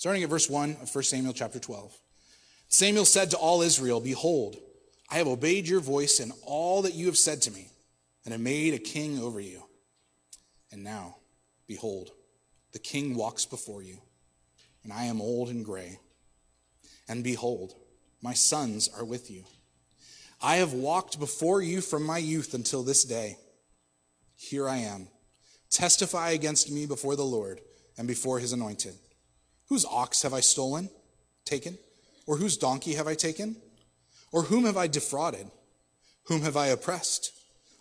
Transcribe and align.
Starting 0.00 0.22
at 0.22 0.30
verse 0.30 0.48
1 0.48 0.78
of 0.80 0.94
1 0.94 1.04
Samuel 1.04 1.34
chapter 1.34 1.58
12. 1.58 1.94
Samuel 2.68 3.04
said 3.04 3.30
to 3.30 3.36
all 3.36 3.60
Israel, 3.60 4.00
Behold, 4.00 4.56
I 5.10 5.16
have 5.16 5.26
obeyed 5.26 5.68
your 5.68 5.80
voice 5.80 6.20
in 6.20 6.32
all 6.42 6.80
that 6.80 6.94
you 6.94 7.04
have 7.04 7.18
said 7.18 7.42
to 7.42 7.50
me, 7.50 7.68
and 8.24 8.32
have 8.32 8.40
made 8.40 8.72
a 8.72 8.78
king 8.78 9.18
over 9.18 9.40
you. 9.40 9.62
And 10.72 10.82
now, 10.82 11.16
behold, 11.66 12.12
the 12.72 12.78
king 12.78 13.14
walks 13.14 13.44
before 13.44 13.82
you, 13.82 13.98
and 14.84 14.90
I 14.90 15.04
am 15.04 15.20
old 15.20 15.50
and 15.50 15.62
gray. 15.62 15.98
And 17.06 17.22
behold, 17.22 17.74
my 18.22 18.32
sons 18.32 18.88
are 18.96 19.04
with 19.04 19.30
you. 19.30 19.44
I 20.40 20.56
have 20.56 20.72
walked 20.72 21.20
before 21.20 21.60
you 21.60 21.82
from 21.82 22.04
my 22.04 22.16
youth 22.16 22.54
until 22.54 22.82
this 22.82 23.04
day. 23.04 23.36
Here 24.38 24.66
I 24.66 24.78
am. 24.78 25.08
Testify 25.68 26.30
against 26.30 26.72
me 26.72 26.86
before 26.86 27.16
the 27.16 27.22
Lord 27.22 27.60
and 27.98 28.08
before 28.08 28.38
his 28.38 28.54
anointed. 28.54 28.94
Whose 29.70 29.86
ox 29.86 30.22
have 30.22 30.34
I 30.34 30.40
stolen, 30.40 30.90
taken? 31.44 31.78
Or 32.26 32.36
whose 32.36 32.56
donkey 32.56 32.94
have 32.94 33.06
I 33.06 33.14
taken? 33.14 33.56
Or 34.32 34.42
whom 34.42 34.64
have 34.64 34.76
I 34.76 34.88
defrauded? 34.88 35.48
Whom 36.24 36.42
have 36.42 36.56
I 36.56 36.66
oppressed? 36.66 37.32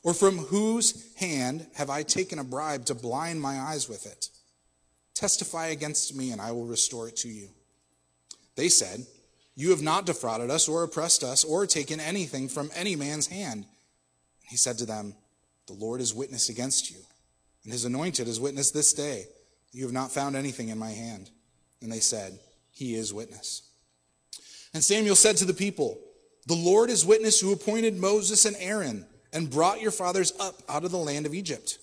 Or 0.03 0.13
from 0.13 0.37
whose 0.37 1.13
hand 1.15 1.65
have 1.73 1.89
I 1.89 2.03
taken 2.03 2.37
a 2.39 2.43
bribe 2.43 2.85
to 2.85 2.95
blind 2.95 3.41
my 3.41 3.59
eyes 3.59 3.89
with 3.89 4.05
it? 4.05 4.29
Testify 5.15 5.67
against 5.67 6.15
me, 6.15 6.31
and 6.31 6.39
I 6.39 6.51
will 6.51 6.65
restore 6.65 7.07
it 7.07 7.17
to 7.17 7.27
you. 7.27 7.49
They 8.55 8.69
said, 8.69 9.07
You 9.55 9.71
have 9.71 9.81
not 9.81 10.05
defrauded 10.05 10.51
us, 10.51 10.69
or 10.69 10.83
oppressed 10.83 11.23
us, 11.23 11.43
or 11.43 11.65
taken 11.65 11.99
anything 11.99 12.49
from 12.49 12.69
any 12.75 12.95
man's 12.95 13.27
hand. 13.27 13.65
he 14.43 14.57
said 14.57 14.77
to 14.77 14.85
them, 14.85 15.15
The 15.65 15.73
Lord 15.73 16.01
is 16.01 16.13
witness 16.13 16.49
against 16.49 16.91
you, 16.91 16.99
and 17.63 17.73
his 17.73 17.83
anointed 17.83 18.27
is 18.27 18.39
witness 18.39 18.69
this 18.69 18.93
day. 18.93 19.25
that 19.71 19.77
You 19.77 19.85
have 19.85 19.93
not 19.93 20.11
found 20.11 20.35
anything 20.35 20.69
in 20.69 20.77
my 20.77 20.91
hand. 20.91 21.31
And 21.81 21.91
they 21.91 21.99
said, 21.99 22.39
He 22.71 22.95
is 22.95 23.13
witness. 23.13 23.63
And 24.73 24.83
Samuel 24.83 25.15
said 25.15 25.37
to 25.37 25.45
the 25.45 25.53
people, 25.53 25.99
The 26.47 26.55
Lord 26.55 26.89
is 26.89 27.05
witness 27.05 27.39
who 27.39 27.51
appointed 27.51 27.97
Moses 27.97 28.45
and 28.45 28.55
Aaron 28.59 29.05
and 29.33 29.49
brought 29.49 29.81
your 29.81 29.91
fathers 29.91 30.33
up 30.39 30.55
out 30.67 30.83
of 30.83 30.91
the 30.91 30.97
land 30.97 31.25
of 31.25 31.33
Egypt. 31.33 31.77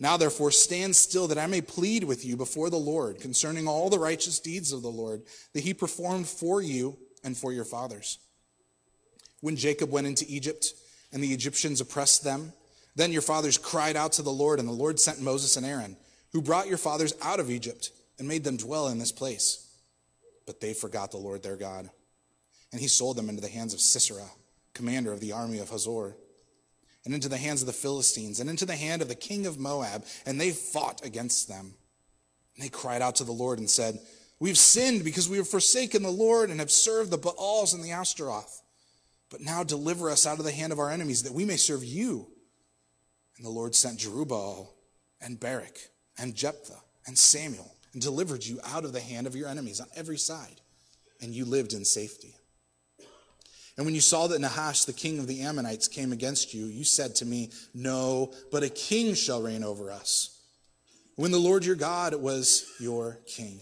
Now, 0.00 0.16
therefore, 0.16 0.50
stand 0.50 0.96
still 0.96 1.28
that 1.28 1.38
I 1.38 1.46
may 1.46 1.60
plead 1.60 2.04
with 2.04 2.24
you 2.24 2.36
before 2.36 2.68
the 2.68 2.76
Lord 2.76 3.20
concerning 3.20 3.68
all 3.68 3.90
the 3.90 3.98
righteous 3.98 4.40
deeds 4.40 4.72
of 4.72 4.82
the 4.82 4.88
Lord 4.88 5.22
that 5.52 5.62
he 5.62 5.72
performed 5.72 6.26
for 6.26 6.60
you 6.60 6.96
and 7.22 7.36
for 7.36 7.52
your 7.52 7.64
fathers. 7.64 8.18
When 9.40 9.56
Jacob 9.56 9.90
went 9.90 10.06
into 10.06 10.26
Egypt 10.28 10.72
and 11.12 11.22
the 11.22 11.32
Egyptians 11.32 11.80
oppressed 11.80 12.24
them, 12.24 12.52
then 12.96 13.12
your 13.12 13.22
fathers 13.22 13.58
cried 13.58 13.96
out 13.96 14.12
to 14.12 14.22
the 14.22 14.30
Lord, 14.30 14.58
and 14.58 14.68
the 14.68 14.72
Lord 14.72 14.98
sent 15.00 15.20
Moses 15.20 15.56
and 15.56 15.66
Aaron, 15.66 15.96
who 16.32 16.42
brought 16.42 16.68
your 16.68 16.78
fathers 16.78 17.14
out 17.22 17.40
of 17.40 17.50
Egypt 17.50 17.90
and 18.18 18.28
made 18.28 18.44
them 18.44 18.56
dwell 18.56 18.88
in 18.88 18.98
this 18.98 19.12
place. 19.12 19.66
But 20.46 20.60
they 20.60 20.74
forgot 20.74 21.10
the 21.10 21.16
Lord 21.16 21.42
their 21.42 21.56
God. 21.56 21.90
And 22.72 22.80
he 22.80 22.88
sold 22.88 23.16
them 23.16 23.28
into 23.28 23.40
the 23.40 23.48
hands 23.48 23.74
of 23.74 23.80
Sisera, 23.80 24.26
commander 24.72 25.12
of 25.12 25.20
the 25.20 25.32
army 25.32 25.58
of 25.58 25.70
Hazor 25.70 26.16
and 27.04 27.14
into 27.14 27.28
the 27.28 27.36
hands 27.36 27.60
of 27.60 27.66
the 27.66 27.72
Philistines, 27.72 28.40
and 28.40 28.48
into 28.48 28.64
the 28.64 28.76
hand 28.76 29.02
of 29.02 29.08
the 29.08 29.14
king 29.14 29.46
of 29.46 29.58
Moab, 29.58 30.04
and 30.24 30.40
they 30.40 30.50
fought 30.50 31.04
against 31.04 31.48
them. 31.48 31.74
And 32.56 32.64
they 32.64 32.70
cried 32.70 33.02
out 33.02 33.16
to 33.16 33.24
the 33.24 33.32
Lord 33.32 33.58
and 33.58 33.68
said, 33.68 33.98
We've 34.40 34.58
sinned 34.58 35.04
because 35.04 35.28
we 35.28 35.36
have 35.36 35.48
forsaken 35.48 36.02
the 36.02 36.10
Lord 36.10 36.50
and 36.50 36.60
have 36.60 36.70
served 36.70 37.10
the 37.10 37.18
Baals 37.18 37.72
and 37.72 37.84
the 37.84 37.92
Ashtaroth. 37.92 38.62
But 39.30 39.40
now 39.40 39.62
deliver 39.62 40.10
us 40.10 40.26
out 40.26 40.38
of 40.38 40.44
the 40.44 40.52
hand 40.52 40.72
of 40.72 40.78
our 40.78 40.90
enemies, 40.90 41.22
that 41.22 41.32
we 41.32 41.44
may 41.44 41.56
serve 41.56 41.84
you. 41.84 42.28
And 43.36 43.44
the 43.44 43.50
Lord 43.50 43.74
sent 43.74 44.00
Jerubbaal 44.00 44.68
and 45.20 45.38
Barak 45.38 45.78
and 46.18 46.34
Jephthah 46.34 46.80
and 47.06 47.18
Samuel, 47.18 47.74
and 47.94 48.02
delivered 48.02 48.44
you 48.44 48.60
out 48.64 48.84
of 48.84 48.92
the 48.92 49.00
hand 49.00 49.26
of 49.26 49.34
your 49.34 49.48
enemies 49.48 49.80
on 49.80 49.86
every 49.96 50.18
side, 50.18 50.60
and 51.22 51.32
you 51.32 51.46
lived 51.46 51.72
in 51.72 51.84
safety. 51.84 52.34
And 53.76 53.86
when 53.86 53.94
you 53.94 54.00
saw 54.00 54.26
that 54.26 54.40
Nahash, 54.40 54.84
the 54.84 54.92
king 54.92 55.18
of 55.18 55.26
the 55.26 55.40
Ammonites, 55.40 55.88
came 55.88 56.12
against 56.12 56.54
you, 56.54 56.66
you 56.66 56.84
said 56.84 57.14
to 57.16 57.24
me, 57.24 57.50
No, 57.72 58.32
but 58.52 58.62
a 58.62 58.68
king 58.68 59.14
shall 59.14 59.42
reign 59.42 59.64
over 59.64 59.90
us. 59.90 60.42
When 61.16 61.30
the 61.30 61.38
Lord 61.38 61.64
your 61.64 61.76
God 61.76 62.14
was 62.14 62.66
your 62.78 63.18
king. 63.26 63.60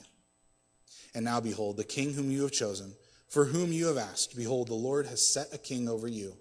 And 1.15 1.25
now 1.25 1.41
behold, 1.41 1.77
the 1.77 1.85
king 1.85 2.15
whom 2.15 2.31
you 2.31 2.43
have 2.43 2.53
chosen, 2.53 2.95
for 3.29 3.47
whom 3.47 3.73
you 3.73 3.87
have 3.87 3.99
asked, 3.99 4.37
behold, 4.37 4.69
the 4.69 4.75
Lord 4.75 5.07
has 5.07 5.27
set 5.27 5.53
a 5.53 5.59
king 5.59 5.89
over 5.89 6.09
you. 6.09 6.35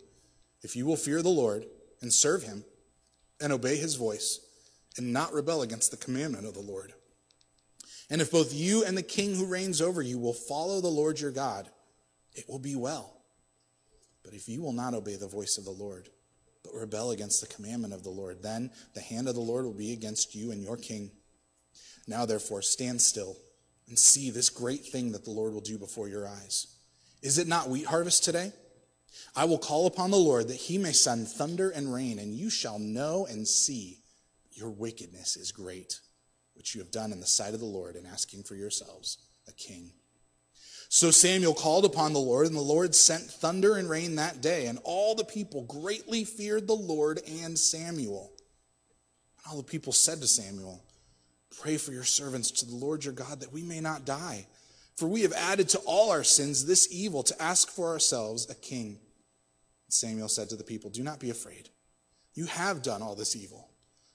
If 0.62 0.76
you 0.76 0.86
will 0.86 0.96
fear 0.98 1.22
the 1.22 1.30
Lord 1.30 1.66
and 2.02 2.14
serve 2.14 2.44
him 2.44 2.64
and 3.42 3.52
obey 3.52 3.78
his 3.78 3.96
voice 3.96 4.40
and 4.98 5.14
not 5.14 5.34
rebel 5.34 5.62
against 5.62 5.92
the 5.92 5.98
commandment 5.98 6.46
of 6.46 6.54
the 6.54 6.62
Lord. 6.62 6.94
And 8.12 8.22
if 8.22 8.30
both 8.30 8.54
you 8.54 8.84
and 8.84 8.98
the 8.98 9.02
king 9.02 9.36
who 9.36 9.46
reigns 9.46 9.82
over 9.82 10.02
you 10.02 10.20
will 10.20 10.34
follow 10.34 10.82
the 10.82 10.88
Lord 10.88 11.20
your 11.20 11.32
God, 11.32 11.70
it 12.36 12.46
will 12.48 12.60
be 12.60 12.76
well. 12.76 13.18
But 14.24 14.34
if 14.34 14.50
you 14.50 14.62
will 14.62 14.74
not 14.74 14.94
obey 14.94 15.16
the 15.16 15.28
voice 15.28 15.58
of 15.58 15.64
the 15.64 15.72
Lord, 15.72 16.10
but 16.62 16.76
rebel 16.76 17.12
against 17.12 17.40
the 17.40 17.48
commandment 17.48 17.94
of 17.94 18.04
the 18.04 18.10
Lord, 18.10 18.44
then 18.44 18.70
the 18.94 19.02
hand 19.02 19.30
of 19.30 19.36
the 19.36 19.42
Lord 19.42 19.66
will 19.66 19.74
be 19.74 19.94
against 19.94 20.36
you 20.36 20.52
and 20.52 20.62
your 20.62 20.76
king. 20.78 21.10
Now, 22.06 22.26
therefore, 22.26 22.62
stand 22.62 23.02
still 23.02 23.38
and 23.88 23.98
see 23.98 24.30
this 24.30 24.50
great 24.50 24.86
thing 24.86 25.14
that 25.14 25.24
the 25.24 25.32
Lord 25.32 25.54
will 25.54 25.62
do 25.62 25.78
before 25.78 26.10
your 26.10 26.28
eyes. 26.28 26.68
Is 27.22 27.38
it 27.38 27.48
not 27.48 27.70
wheat 27.70 27.86
harvest 27.86 28.24
today? 28.24 28.52
I 29.36 29.46
will 29.46 29.58
call 29.58 29.88
upon 29.88 30.12
the 30.12 30.18
Lord 30.18 30.50
that 30.50 30.56
he 30.56 30.78
may 30.78 30.92
send 30.92 31.30
thunder 31.30 31.70
and 31.70 31.94
rain, 31.94 32.20
and 32.20 32.34
you 32.34 32.50
shall 32.50 32.78
know 32.78 33.26
and 33.30 33.48
see 33.48 34.00
your 34.52 34.70
wickedness 34.70 35.38
is 35.38 35.52
great, 35.52 36.00
which 36.62 36.76
you 36.76 36.80
have 36.80 36.92
done 36.92 37.12
in 37.12 37.20
the 37.20 37.26
sight 37.26 37.56
of 37.56 37.60
the 37.60 37.66
Lord 37.66 37.96
in 37.96 38.06
asking 38.06 38.44
for 38.44 38.54
yourselves 38.54 39.18
a 39.48 39.52
king. 39.52 39.94
So 40.90 41.10
Samuel 41.10 41.56
called 41.56 41.86
upon 41.86 42.14
the 42.14 42.20
Lord, 42.20 42.46
and 42.46 42.56
the 42.56 42.62
Lord 42.62 42.94
sent 42.94 43.24
thunder 43.24 43.78
and 43.78 43.90
rain 43.90 44.18
that 44.18 44.42
day, 44.42 44.68
and 44.68 44.78
all 44.84 45.16
the 45.16 45.24
people 45.24 45.64
greatly 45.64 46.24
feared 46.24 46.68
the 46.68 46.76
Lord 46.76 47.20
and 47.28 47.58
Samuel. 47.58 48.32
And 49.38 49.52
all 49.52 49.58
the 49.58 49.64
people 49.64 49.92
said 49.92 50.22
to 50.22 50.28
Samuel, 50.28 50.84
Pray 51.60 51.78
for 51.78 51.94
your 51.94 52.04
servants 52.04 52.52
to 52.52 52.68
the 52.68 52.76
Lord 52.76 53.04
your 53.06 53.16
God 53.16 53.40
that 53.40 53.52
we 53.52 53.64
may 53.64 53.80
not 53.80 54.06
die. 54.06 54.46
For 54.98 55.08
we 55.08 55.24
have 55.24 55.34
added 55.34 55.68
to 55.70 55.80
all 55.80 56.12
our 56.12 56.24
sins 56.24 56.68
this 56.68 56.88
evil 56.92 57.24
to 57.24 57.42
ask 57.42 57.72
for 57.72 57.88
ourselves 57.88 58.48
a 58.52 58.54
king. 58.54 59.00
Samuel 59.90 60.30
said 60.30 60.50
to 60.50 60.56
the 60.56 60.64
people, 60.64 60.92
Do 60.92 61.02
not 61.02 61.20
be 61.20 61.32
afraid. 61.32 61.70
You 62.36 62.46
have 62.46 62.84
done 62.84 63.02
all 63.02 63.16
this 63.16 63.36
evil, 63.36 63.71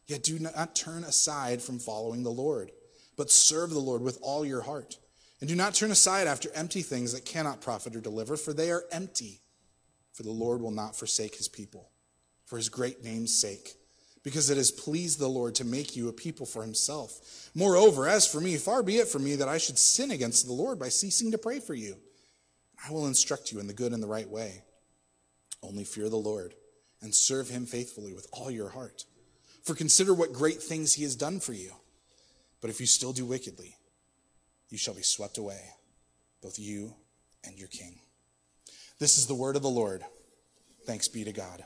yet 0.07 0.23
do 0.23 0.39
not 0.39 0.75
turn 0.75 1.05
aside 1.05 1.63
from 1.63 1.79
following 1.79 2.23
the 2.23 2.31
Lord, 2.31 2.71
but 3.17 3.31
serve 3.31 3.71
the 3.71 3.79
Lord 3.79 4.03
with 4.03 4.19
all 4.23 4.45
your 4.45 4.63
heart. 4.63 4.99
And 5.41 5.49
do 5.49 5.55
not 5.55 5.75
turn 5.75 5.91
aside 5.91 6.27
after 6.27 6.49
empty 6.55 6.83
things 6.83 7.13
that 7.13 7.25
cannot 7.25 7.61
profit 7.61 7.95
or 7.95 8.01
deliver, 8.01 8.37
for 8.37 8.53
they 8.53 8.71
are 8.71 8.85
empty. 8.91 9.41
For 10.13 10.23
the 10.23 10.31
Lord 10.31 10.63
will 10.63 10.71
not 10.71 10.97
forsake 10.97 11.35
his 11.37 11.49
people, 11.49 11.91
for 12.47 12.57
his 12.57 12.71
great 12.71 13.05
name's 13.05 13.39
sake, 13.39 13.75
because 14.23 14.49
it 14.49 14.57
has 14.57 14.71
pleased 14.71 15.19
the 15.19 15.29
Lord 15.29 15.55
to 15.57 15.65
make 15.65 15.95
you 15.95 16.09
a 16.09 16.13
people 16.13 16.47
for 16.47 16.63
himself. 16.63 17.51
Moreover, 17.55 18.09
as 18.09 18.27
for 18.27 18.41
me, 18.41 18.57
far 18.57 18.83
be 18.83 18.97
it 18.97 19.09
from 19.09 19.25
me 19.25 19.37
that 19.37 19.49
I 19.49 19.59
should 19.59 19.79
sin 19.79 20.11
against 20.11 20.47
the 20.47 20.55
Lord 20.55 20.79
by 20.79 20.89
ceasing 20.89 21.33
to 21.33 21.39
pray 21.39 21.61
for 21.61 21.75
you. 21.75 21.97
I 22.87 22.93
will 22.93 23.07
instruct 23.07 23.53
you 23.53 23.61
in 23.61 23.67
the 23.67 23.75
good 23.75 23.93
and 23.93 24.03
the 24.03 24.07
right 24.07 24.29
way. 24.29 24.63
Only 25.63 25.85
fear 25.85 26.09
the 26.09 26.17
Lord 26.17 26.55
and 27.03 27.15
serve 27.15 27.51
him 27.51 27.67
faithfully 27.67 28.15
with 28.15 28.27
all 28.33 28.51
your 28.51 28.71
heart. 28.71 29.05
For 29.67 29.75
consider 29.75 30.15
what 30.15 30.33
great 30.33 30.63
things 30.63 30.93
he 30.93 31.03
has 31.03 31.17
done 31.17 31.41
for 31.41 31.53
you. 31.53 31.73
But 32.61 32.71
if 32.71 32.79
you 32.79 32.87
still 32.87 33.13
do 33.13 33.27
wickedly, 33.27 33.75
you 34.71 34.79
shall 34.79 34.95
be 34.95 35.03
swept 35.03 35.39
away, 35.39 35.61
both 36.41 36.57
you 36.57 36.95
and 37.43 37.59
your 37.59 37.67
king. 37.67 37.99
This 39.01 39.19
is 39.19 39.27
the 39.27 39.35
word 39.35 39.57
of 39.57 39.63
the 39.63 39.69
Lord. 39.69 40.05
Thanks 40.87 41.09
be 41.09 41.25
to 41.25 41.33
God. 41.33 41.65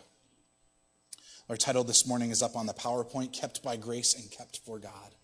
Our 1.51 1.59
title 1.59 1.85
this 1.85 2.07
morning 2.07 2.31
is 2.31 2.43
up 2.43 2.57
on 2.57 2.65
the 2.65 2.73
PowerPoint 2.73 3.35
Kept 3.35 3.63
by 3.63 3.77
Grace 3.77 4.15
and 4.15 4.31
Kept 4.31 4.61
for 4.65 4.79
God. 4.79 5.15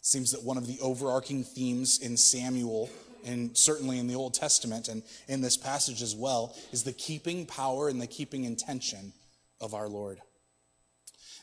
Seems 0.00 0.32
that 0.32 0.42
one 0.42 0.56
of 0.56 0.66
the 0.66 0.80
overarching 0.80 1.44
themes 1.44 2.00
in 2.00 2.16
Samuel, 2.16 2.90
and 3.24 3.56
certainly 3.56 4.00
in 4.00 4.08
the 4.08 4.16
Old 4.16 4.34
Testament 4.34 4.88
and 4.88 5.04
in 5.28 5.42
this 5.42 5.56
passage 5.56 6.02
as 6.02 6.16
well, 6.16 6.56
is 6.72 6.82
the 6.82 6.92
keeping 6.92 7.46
power 7.46 7.88
and 7.88 8.02
the 8.02 8.08
keeping 8.08 8.42
intention 8.42 9.12
of 9.60 9.74
our 9.74 9.88
Lord. 9.88 10.18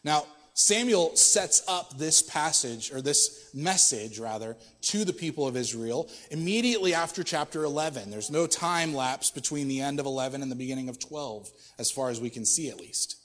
Now, 0.04 0.26
Samuel 0.54 1.16
sets 1.16 1.64
up 1.70 1.98
this 1.98 2.22
passage, 2.22 2.92
or 2.92 3.02
this 3.02 3.50
message 3.54 4.20
rather, 4.20 4.58
to 4.82 5.06
the 5.06 5.14
people 5.14 5.48
of 5.48 5.56
Israel 5.56 6.10
immediately 6.32 6.94
after 6.94 7.24
chapter 7.24 7.64
11. 7.64 8.12
There's 8.12 8.30
no 8.30 8.46
time 8.46 8.94
lapse 8.94 9.32
between 9.32 9.70
the 9.70 9.80
end 9.80 10.02
of 10.02 10.06
11 10.06 10.42
and 10.42 10.52
the 10.52 10.58
beginning 10.58 10.90
of 10.90 11.00
12, 11.00 11.50
as 11.80 11.90
far 11.90 12.10
as 12.10 12.20
we 12.20 12.30
can 12.30 12.46
see 12.46 12.70
at 12.70 12.78
least. 12.78 13.16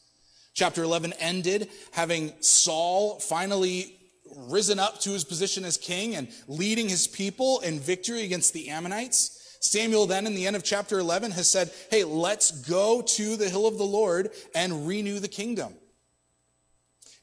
Chapter 0.55 0.85
11 0.85 1.13
ended 1.19 1.69
having 1.91 2.33
Saul 2.39 3.19
finally 3.19 3.97
risen 4.37 4.79
up 4.79 5.01
to 5.01 5.11
his 5.11 5.25
position 5.25 5.65
as 5.65 5.77
king 5.77 6.15
and 6.15 6.29
leading 6.47 6.89
his 6.89 7.09
people 7.09 7.59
in 7.61 7.81
victory 7.81 8.23
against 8.23 8.53
the 8.53 8.71
Ammonites. 8.71 9.59
Samuel 9.61 10.07
then 10.07 10.29
in 10.29 10.37
the 10.37 10.47
end 10.47 10.55
of 10.55 10.63
chapter 10.63 11.01
11 11.01 11.33
has 11.33 11.51
said, 11.51 11.73
Hey, 11.91 12.05
let's 12.05 12.53
go 12.53 13.03
to 13.03 13.37
the 13.37 13.49
hill 13.49 13.67
of 13.67 13.77
the 13.77 13.85
Lord 13.85 14.31
and 14.55 14.87
renew 14.87 15.19
the 15.19 15.27
kingdom. 15.27 15.75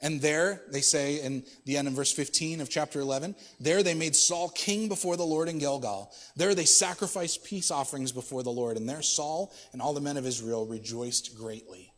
And 0.02 0.20
there, 0.20 0.64
they 0.72 0.82
say 0.82 1.22
in 1.22 1.44
the 1.66 1.78
end 1.78 1.88
of 1.88 1.94
verse 1.94 2.12
15 2.12 2.60
of 2.60 2.70
chapter 2.70 3.00
11, 3.00 3.36
there 3.60 3.84
they 3.84 3.94
made 3.94 4.16
Saul 4.16 4.50
king 4.50 4.88
before 4.88 5.16
the 5.16 5.24
Lord 5.24 5.48
in 5.48 5.60
Gilgal. 5.60 6.12
There 6.36 6.56
they 6.56 6.66
sacrificed 6.66 7.44
peace 7.44 7.70
offerings 7.70 8.12
before 8.12 8.42
the 8.42 8.50
Lord. 8.50 8.78
And 8.78 8.90
there 8.90 9.04
Saul 9.04 9.54
and 9.74 9.82
all 9.82 9.94
the 9.94 10.02
men 10.02 10.18
of 10.18 10.26
Israel 10.26 10.66
rejoiced 10.66 11.38
greatly. 11.38 11.94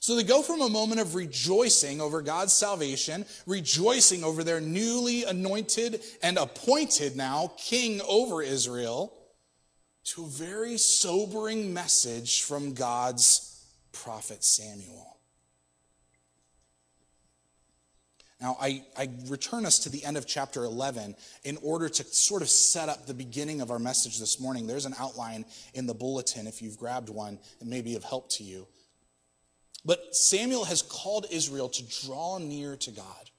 So 0.00 0.16
they 0.16 0.24
go 0.24 0.42
from 0.42 0.60
a 0.60 0.68
moment 0.68 1.00
of 1.00 1.14
rejoicing 1.14 2.00
over 2.00 2.22
God's 2.22 2.52
salvation, 2.52 3.24
rejoicing 3.46 4.24
over 4.24 4.42
their 4.42 4.60
newly 4.60 5.24
anointed 5.24 6.02
and 6.22 6.36
appointed 6.36 7.16
now 7.16 7.52
king 7.56 8.00
over 8.06 8.42
Israel, 8.42 9.16
to 10.04 10.24
a 10.24 10.28
very 10.28 10.76
sobering 10.76 11.72
message 11.72 12.42
from 12.42 12.74
God's 12.74 13.64
prophet 13.92 14.42
Samuel. 14.42 15.20
Now, 18.42 18.56
I, 18.60 18.82
I, 18.98 19.08
return 19.28 19.64
us 19.64 19.78
to 19.80 19.88
the 19.88 20.04
end 20.04 20.16
of 20.16 20.26
chapter 20.26 20.64
11 20.64 21.14
in 21.44 21.58
order 21.62 21.88
to 21.88 22.04
sort 22.04 22.42
of 22.42 22.50
set 22.50 22.88
up 22.88 23.06
the 23.06 23.14
beginning 23.14 23.60
of 23.60 23.70
our 23.70 23.78
message 23.78 24.18
this 24.18 24.40
morning. 24.40 24.66
There's 24.66 24.84
an 24.84 24.96
outline 24.98 25.44
in 25.74 25.86
the 25.86 25.94
bulletin 25.94 26.48
if 26.48 26.60
you've 26.60 26.76
grabbed 26.76 27.08
one, 27.08 27.38
it 27.60 27.68
may 27.68 27.82
be 27.82 27.94
of 27.94 28.02
help 28.02 28.28
to 28.30 28.42
you. 28.42 28.66
But 29.84 30.16
Samuel 30.16 30.64
has 30.64 30.82
called 30.82 31.26
Israel 31.30 31.68
to 31.68 32.04
draw 32.04 32.38
near 32.38 32.74
to 32.78 32.90
God. 32.90 33.30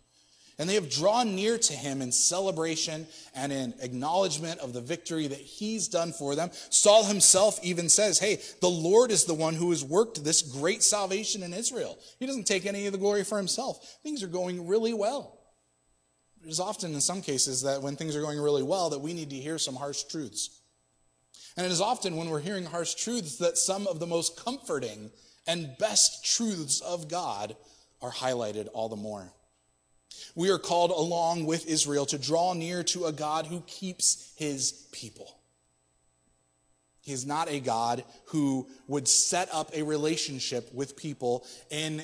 And 0.60 0.70
they 0.70 0.76
have 0.76 0.90
drawn 0.90 1.36
near 1.36 1.58
to 1.58 1.74
him 1.74 2.02
in 2.02 2.12
celebration 2.12 3.08
and 3.34 3.52
in 3.52 3.74
acknowledgement 3.82 4.60
of 4.60 4.74
the 4.74 4.82
victory 4.82 5.26
that 5.26 5.40
he's 5.40 5.88
done 5.88 6.14
for 6.14 6.36
them. 6.36 6.52
Saul 6.70 7.06
himself 7.06 7.60
even 7.64 7.90
says, 7.90 8.20
Hey, 8.20 8.40
the 8.62 8.70
Lord 8.70 9.10
is 9.10 9.26
the 9.26 9.34
one 9.34 9.56
who 9.56 9.72
has 9.72 9.84
worked 9.84 10.24
this 10.24 10.44
great 10.44 10.84
salvation 10.84 11.42
in 11.42 11.54
Israel. 11.54 11.98
He 12.20 12.28
doesn't 12.28 12.46
take 12.46 12.66
any 12.66 12.86
of 12.86 12.92
the 12.92 13.00
glory 13.00 13.24
for 13.24 13.38
himself. 13.38 13.98
Things 14.04 14.22
are 14.22 14.28
going 14.28 14.68
really 14.68 14.94
well. 14.94 15.40
It 16.44 16.50
is 16.50 16.60
often, 16.60 16.94
in 16.94 17.02
some 17.02 17.22
cases, 17.22 17.62
that 17.64 17.82
when 17.82 17.96
things 17.96 18.16
are 18.16 18.22
going 18.22 18.40
really 18.40 18.64
well, 18.64 18.90
that 18.92 19.00
we 19.00 19.14
need 19.14 19.30
to 19.32 19.36
hear 19.36 19.58
some 19.58 19.76
harsh 19.76 20.04
truths. 20.04 20.62
And 21.56 21.66
it 21.66 21.72
is 21.72 21.82
often 21.82 22.16
when 22.16 22.30
we're 22.30 22.42
hearing 22.42 22.66
harsh 22.66 22.96
truths 22.96 23.38
that 23.38 23.58
some 23.58 23.88
of 23.88 24.00
the 24.00 24.08
most 24.08 24.44
comforting 24.44 25.12
and 25.48 25.76
best 25.80 26.26
truths 26.26 26.82
of 26.82 27.08
God 27.08 27.56
are 28.02 28.12
highlighted 28.12 28.68
all 28.74 28.90
the 28.90 28.96
more. 28.96 29.32
We 30.36 30.50
are 30.50 30.60
called 30.60 30.92
along 30.92 31.45
with 31.45 31.68
Israel 31.68 32.06
to 32.07 32.18
draw 32.18 32.54
near 32.54 32.83
to 32.83 33.06
a 33.06 33.12
God 33.12 33.45
who 33.45 33.62
keeps 33.62 34.33
his 34.36 34.88
people. 34.92 35.38
He 37.01 37.12
is 37.12 37.25
not 37.25 37.50
a 37.50 37.60
God 37.60 38.04
who 38.27 38.68
would 38.88 39.07
set 39.07 39.50
up 39.54 39.71
a 39.74 39.83
relationship 39.83 40.74
with 40.74 40.95
people 40.95 41.45
in 41.69 42.04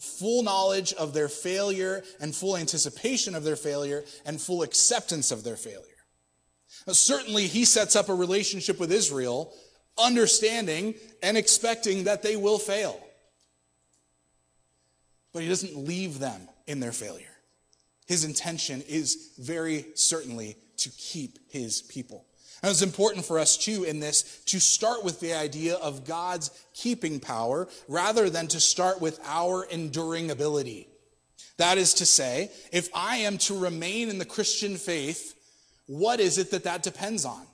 full 0.00 0.42
knowledge 0.42 0.92
of 0.94 1.12
their 1.12 1.28
failure 1.28 2.02
and 2.20 2.34
full 2.34 2.56
anticipation 2.56 3.34
of 3.34 3.44
their 3.44 3.56
failure 3.56 4.04
and 4.24 4.40
full 4.40 4.62
acceptance 4.62 5.30
of 5.30 5.44
their 5.44 5.56
failure. 5.56 5.80
Now, 6.86 6.94
certainly, 6.94 7.46
he 7.46 7.64
sets 7.64 7.94
up 7.94 8.08
a 8.08 8.14
relationship 8.14 8.80
with 8.80 8.90
Israel, 8.90 9.52
understanding 9.98 10.94
and 11.22 11.36
expecting 11.36 12.04
that 12.04 12.22
they 12.22 12.36
will 12.36 12.58
fail. 12.58 12.98
But 15.32 15.42
he 15.42 15.48
doesn't 15.48 15.76
leave 15.76 16.18
them 16.18 16.48
in 16.66 16.80
their 16.80 16.92
failure. 16.92 17.26
His 18.06 18.24
intention 18.24 18.82
is 18.88 19.30
very 19.38 19.86
certainly 19.94 20.56
to 20.78 20.90
keep 20.90 21.38
his 21.50 21.82
people. 21.82 22.26
And 22.62 22.70
it's 22.70 22.82
important 22.82 23.26
for 23.26 23.38
us, 23.38 23.56
too, 23.56 23.84
in 23.84 24.00
this 24.00 24.40
to 24.46 24.58
start 24.58 25.04
with 25.04 25.20
the 25.20 25.34
idea 25.34 25.74
of 25.76 26.06
God's 26.06 26.50
keeping 26.72 27.20
power 27.20 27.68
rather 27.88 28.30
than 28.30 28.48
to 28.48 28.60
start 28.60 29.00
with 29.00 29.20
our 29.24 29.64
enduring 29.64 30.30
ability. 30.30 30.88
That 31.58 31.78
is 31.78 31.94
to 31.94 32.06
say, 32.06 32.50
if 32.72 32.88
I 32.94 33.18
am 33.18 33.38
to 33.38 33.58
remain 33.58 34.08
in 34.08 34.18
the 34.18 34.24
Christian 34.24 34.76
faith, 34.76 35.34
what 35.86 36.20
is 36.20 36.38
it 36.38 36.50
that 36.52 36.64
that 36.64 36.82
depends 36.82 37.24
on? 37.24 37.46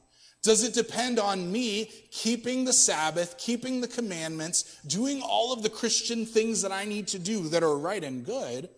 Does 0.43 0.63
it 0.63 0.73
depend 0.73 1.19
on 1.19 1.53
me 1.53 1.91
keeping 2.11 2.65
the 2.65 2.73
Sabbath, 2.73 3.37
keeping 3.37 3.81
the 3.81 3.89
commandments, 3.89 4.81
doing 4.87 5.21
all 5.21 5.53
of 5.53 5.63
the 5.63 5.69
Christian 5.69 6.25
things 6.25 6.63
that 6.63 6.73
I 6.73 6.85
need 6.87 7.09
to 7.09 7.19
do 7.19 7.49
that 7.49 7.63
are 7.63 7.77
right 7.77 8.03
and 8.03 8.25
good? 8.25 8.71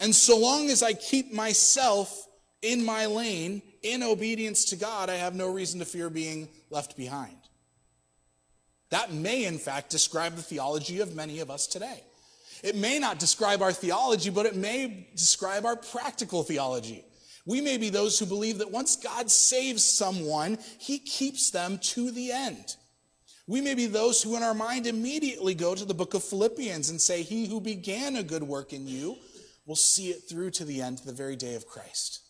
And 0.00 0.14
so 0.14 0.38
long 0.38 0.70
as 0.70 0.82
I 0.82 0.92
keep 0.92 1.32
myself 1.32 2.26
in 2.62 2.84
my 2.84 3.06
lane, 3.06 3.62
in 3.82 4.02
obedience 4.02 4.66
to 4.66 4.76
God, 4.76 5.10
I 5.10 5.14
have 5.14 5.34
no 5.34 5.52
reason 5.52 5.78
to 5.80 5.86
fear 5.86 6.10
being 6.10 6.48
left 6.70 6.96
behind. 6.96 7.36
That 8.90 9.12
may, 9.12 9.44
in 9.44 9.58
fact, 9.58 9.90
describe 9.90 10.34
the 10.34 10.42
theology 10.42 11.00
of 11.00 11.14
many 11.14 11.40
of 11.40 11.50
us 11.50 11.66
today. 11.66 12.02
It 12.62 12.74
may 12.74 12.98
not 12.98 13.18
describe 13.18 13.62
our 13.62 13.72
theology, 13.72 14.30
but 14.30 14.46
it 14.46 14.56
may 14.56 15.08
describe 15.14 15.64
our 15.64 15.76
practical 15.76 16.42
theology. 16.42 17.04
We 17.46 17.60
may 17.60 17.76
be 17.76 17.90
those 17.90 18.18
who 18.18 18.26
believe 18.26 18.58
that 18.58 18.70
once 18.70 18.96
God 18.96 19.30
saves 19.30 19.84
someone, 19.84 20.58
he 20.78 20.98
keeps 20.98 21.50
them 21.50 21.78
to 21.78 22.10
the 22.10 22.32
end. 22.32 22.76
We 23.46 23.62
may 23.62 23.74
be 23.74 23.86
those 23.86 24.22
who, 24.22 24.36
in 24.36 24.42
our 24.42 24.54
mind, 24.54 24.86
immediately 24.86 25.54
go 25.54 25.74
to 25.74 25.84
the 25.84 25.94
book 25.94 26.12
of 26.12 26.22
Philippians 26.22 26.90
and 26.90 27.00
say, 27.00 27.22
He 27.22 27.46
who 27.46 27.60
began 27.60 28.16
a 28.16 28.22
good 28.22 28.42
work 28.42 28.74
in 28.74 28.86
you 28.86 29.16
will 29.68 29.76
see 29.76 30.08
it 30.08 30.26
through 30.26 30.50
to 30.50 30.64
the 30.64 30.80
end, 30.80 30.96
to 30.98 31.06
the 31.06 31.12
very 31.12 31.36
day 31.36 31.54
of 31.54 31.66
Christ. 31.66 32.22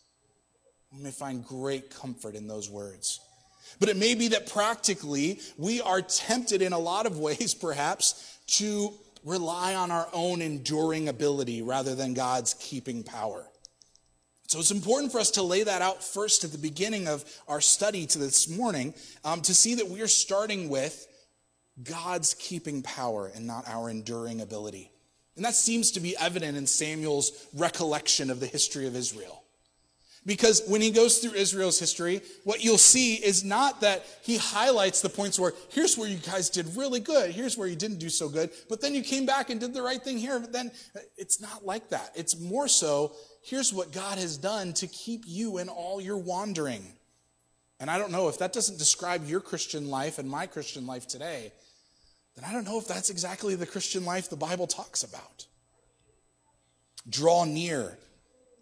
We 0.92 1.02
may 1.04 1.12
find 1.12 1.46
great 1.46 1.88
comfort 1.88 2.34
in 2.34 2.48
those 2.48 2.68
words. 2.68 3.20
But 3.78 3.88
it 3.88 3.96
may 3.96 4.16
be 4.16 4.28
that 4.28 4.50
practically 4.50 5.40
we 5.56 5.80
are 5.80 6.02
tempted 6.02 6.62
in 6.62 6.72
a 6.72 6.78
lot 6.78 7.06
of 7.06 7.18
ways, 7.18 7.54
perhaps, 7.60 8.38
to 8.48 8.92
rely 9.24 9.74
on 9.76 9.90
our 9.92 10.08
own 10.12 10.42
enduring 10.42 11.08
ability 11.08 11.62
rather 11.62 11.94
than 11.94 12.12
God's 12.12 12.54
keeping 12.54 13.04
power. 13.04 13.46
So 14.48 14.58
it's 14.58 14.70
important 14.70 15.12
for 15.12 15.20
us 15.20 15.32
to 15.32 15.42
lay 15.42 15.62
that 15.62 15.82
out 15.82 16.02
first 16.02 16.42
at 16.42 16.50
the 16.50 16.58
beginning 16.58 17.06
of 17.06 17.24
our 17.46 17.60
study 17.60 18.06
to 18.06 18.18
this 18.18 18.48
morning 18.48 18.94
um, 19.24 19.42
to 19.42 19.54
see 19.54 19.76
that 19.76 19.88
we 19.88 20.00
are 20.00 20.08
starting 20.08 20.70
with 20.70 21.06
God's 21.82 22.34
keeping 22.34 22.82
power 22.82 23.30
and 23.32 23.46
not 23.46 23.68
our 23.68 23.90
enduring 23.90 24.40
ability. 24.40 24.90
And 25.38 25.44
that 25.44 25.54
seems 25.54 25.92
to 25.92 26.00
be 26.00 26.16
evident 26.16 26.56
in 26.56 26.66
Samuel's 26.66 27.46
recollection 27.54 28.28
of 28.28 28.40
the 28.40 28.46
history 28.46 28.88
of 28.88 28.96
Israel. 28.96 29.44
Because 30.26 30.64
when 30.66 30.80
he 30.80 30.90
goes 30.90 31.18
through 31.18 31.34
Israel's 31.34 31.78
history, 31.78 32.22
what 32.42 32.64
you'll 32.64 32.76
see 32.76 33.14
is 33.14 33.44
not 33.44 33.82
that 33.82 34.04
he 34.22 34.36
highlights 34.36 35.00
the 35.00 35.08
points 35.08 35.38
where 35.38 35.52
here's 35.68 35.96
where 35.96 36.08
you 36.08 36.16
guys 36.16 36.50
did 36.50 36.76
really 36.76 36.98
good, 36.98 37.30
here's 37.30 37.56
where 37.56 37.68
you 37.68 37.76
didn't 37.76 38.00
do 38.00 38.08
so 38.08 38.28
good, 38.28 38.50
but 38.68 38.80
then 38.80 38.96
you 38.96 39.02
came 39.02 39.26
back 39.26 39.48
and 39.48 39.60
did 39.60 39.72
the 39.72 39.80
right 39.80 40.02
thing 40.02 40.18
here. 40.18 40.40
But 40.40 40.52
then 40.52 40.72
uh, 40.96 41.00
it's 41.16 41.40
not 41.40 41.64
like 41.64 41.88
that. 41.90 42.10
It's 42.16 42.36
more 42.40 42.66
so 42.66 43.12
here's 43.44 43.72
what 43.72 43.92
God 43.92 44.18
has 44.18 44.36
done 44.36 44.72
to 44.72 44.88
keep 44.88 45.22
you 45.24 45.58
in 45.58 45.68
all 45.68 46.00
your 46.00 46.18
wandering. 46.18 46.82
And 47.78 47.88
I 47.88 47.96
don't 47.96 48.10
know 48.10 48.26
if 48.26 48.38
that 48.40 48.52
doesn't 48.52 48.76
describe 48.76 49.28
your 49.28 49.40
Christian 49.40 49.88
life 49.88 50.18
and 50.18 50.28
my 50.28 50.48
Christian 50.48 50.84
life 50.84 51.06
today 51.06 51.52
then 52.38 52.48
I 52.48 52.52
don't 52.52 52.64
know 52.64 52.78
if 52.78 52.86
that's 52.86 53.10
exactly 53.10 53.56
the 53.56 53.66
Christian 53.66 54.04
life 54.04 54.30
the 54.30 54.36
Bible 54.36 54.68
talks 54.68 55.02
about. 55.02 55.46
Draw 57.08 57.44
near 57.44 57.98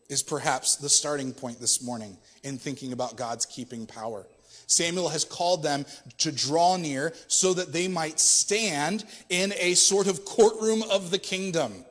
is 0.08 0.22
perhaps 0.22 0.76
the 0.76 0.88
starting 0.88 1.34
point 1.34 1.60
this 1.60 1.82
morning 1.82 2.16
in 2.42 2.56
thinking 2.56 2.92
about 2.92 3.16
God's 3.16 3.44
keeping 3.44 3.86
power. 3.86 4.26
Samuel 4.66 5.10
has 5.10 5.24
called 5.24 5.62
them 5.62 5.84
to 6.18 6.32
draw 6.32 6.76
near 6.76 7.12
so 7.26 7.52
that 7.54 7.72
they 7.72 7.86
might 7.86 8.18
stand 8.18 9.04
in 9.28 9.52
a 9.58 9.74
sort 9.74 10.06
of 10.06 10.24
courtroom 10.24 10.82
of 10.90 11.10
the 11.10 11.18
kingdom. 11.18 11.84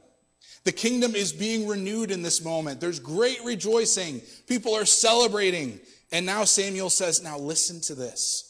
The 0.64 0.72
kingdom 0.72 1.14
is 1.14 1.32
being 1.32 1.68
renewed 1.68 2.10
in 2.10 2.24
this 2.24 2.44
moment. 2.44 2.82
There's 2.82 3.00
great 3.00 3.44
rejoicing. 3.46 4.22
People 4.48 4.74
are 4.74 4.86
celebrating. 4.86 5.80
And 6.12 6.26
now 6.26 6.46
Samuel 6.46 6.90
says, 6.90 7.22
Now 7.22 7.38
listen 7.38 7.80
to 7.82 7.94
this 7.96 8.45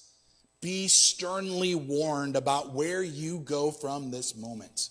be 0.65 0.87
sternly 0.87 1.75
warned 1.75 2.35
about 2.35 2.73
where 2.73 3.03
you 3.03 3.37
go 3.37 3.69
from 3.69 4.09
this 4.09 4.35
moment. 4.35 4.89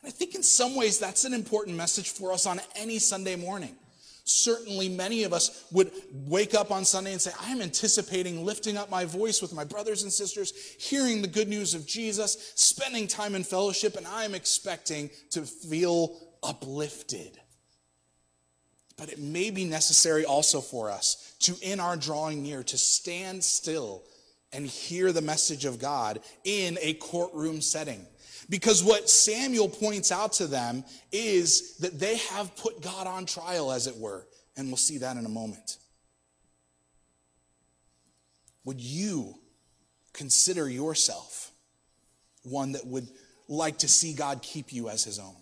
And 0.00 0.08
I 0.08 0.12
think 0.12 0.36
in 0.36 0.42
some 0.44 0.76
ways 0.76 1.00
that's 1.00 1.24
an 1.24 1.34
important 1.34 1.76
message 1.76 2.10
for 2.10 2.32
us 2.32 2.46
on 2.46 2.60
any 2.76 3.00
Sunday 3.00 3.34
morning. 3.34 3.74
Certainly, 4.22 4.90
many 4.90 5.24
of 5.24 5.32
us 5.32 5.64
would 5.72 5.90
wake 6.12 6.54
up 6.54 6.70
on 6.70 6.84
Sunday 6.84 7.10
and 7.10 7.20
say, 7.20 7.32
I'm 7.40 7.60
anticipating 7.60 8.44
lifting 8.44 8.76
up 8.76 8.88
my 8.88 9.04
voice 9.04 9.42
with 9.42 9.52
my 9.52 9.64
brothers 9.64 10.04
and 10.04 10.12
sisters, 10.12 10.52
hearing 10.78 11.22
the 11.22 11.28
good 11.28 11.48
news 11.48 11.74
of 11.74 11.88
Jesus, 11.88 12.52
spending 12.54 13.08
time 13.08 13.34
in 13.34 13.42
fellowship, 13.42 13.96
and 13.96 14.06
I'm 14.06 14.32
expecting 14.32 15.10
to 15.30 15.42
feel 15.42 16.16
uplifted. 16.44 17.36
But 18.96 19.12
it 19.12 19.18
may 19.18 19.50
be 19.50 19.64
necessary 19.64 20.24
also 20.24 20.60
for 20.60 20.88
us 20.88 21.34
to, 21.40 21.56
in 21.62 21.80
our 21.80 21.96
drawing 21.96 22.44
near, 22.44 22.62
to 22.62 22.78
stand 22.78 23.42
still 23.42 24.04
and 24.54 24.66
hear 24.66 25.12
the 25.12 25.20
message 25.20 25.64
of 25.64 25.78
God 25.78 26.20
in 26.44 26.78
a 26.80 26.94
courtroom 26.94 27.60
setting. 27.60 28.06
Because 28.48 28.84
what 28.84 29.10
Samuel 29.10 29.68
points 29.68 30.12
out 30.12 30.32
to 30.34 30.46
them 30.46 30.84
is 31.12 31.76
that 31.78 31.98
they 31.98 32.16
have 32.16 32.54
put 32.56 32.82
God 32.82 33.06
on 33.06 33.26
trial, 33.26 33.72
as 33.72 33.86
it 33.86 33.96
were. 33.96 34.26
And 34.56 34.68
we'll 34.68 34.76
see 34.76 34.98
that 34.98 35.16
in 35.16 35.26
a 35.26 35.30
moment. 35.30 35.78
Would 38.64 38.80
you 38.80 39.34
consider 40.12 40.68
yourself 40.68 41.50
one 42.42 42.72
that 42.72 42.86
would 42.86 43.08
like 43.48 43.78
to 43.78 43.88
see 43.88 44.14
God 44.14 44.42
keep 44.42 44.72
you 44.72 44.88
as 44.88 45.04
his 45.04 45.18
own? 45.18 45.36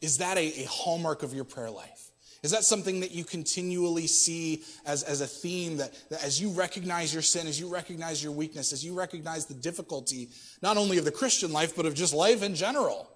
Is 0.00 0.18
that 0.18 0.36
a, 0.36 0.62
a 0.62 0.64
hallmark 0.64 1.22
of 1.22 1.34
your 1.34 1.44
prayer 1.44 1.70
life? 1.70 2.07
Is 2.42 2.52
that 2.52 2.62
something 2.62 3.00
that 3.00 3.10
you 3.10 3.24
continually 3.24 4.06
see 4.06 4.62
as, 4.86 5.02
as 5.02 5.20
a 5.20 5.26
theme 5.26 5.78
that, 5.78 5.92
that, 6.10 6.22
as 6.22 6.40
you 6.40 6.50
recognize 6.50 7.12
your 7.12 7.22
sin, 7.22 7.48
as 7.48 7.58
you 7.58 7.68
recognize 7.68 8.22
your 8.22 8.32
weakness, 8.32 8.72
as 8.72 8.84
you 8.84 8.94
recognize 8.94 9.46
the 9.46 9.54
difficulty, 9.54 10.28
not 10.62 10.76
only 10.76 10.98
of 10.98 11.04
the 11.04 11.10
Christian 11.10 11.52
life, 11.52 11.74
but 11.74 11.84
of 11.84 11.94
just 11.94 12.14
life 12.14 12.42
in 12.42 12.54
general? 12.54 13.08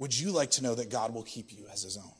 Would 0.00 0.18
you 0.18 0.32
like 0.32 0.50
to 0.52 0.64
know 0.64 0.74
that 0.74 0.90
God 0.90 1.14
will 1.14 1.22
keep 1.22 1.52
you 1.52 1.66
as 1.72 1.82
his 1.82 1.96
own? 1.96 2.10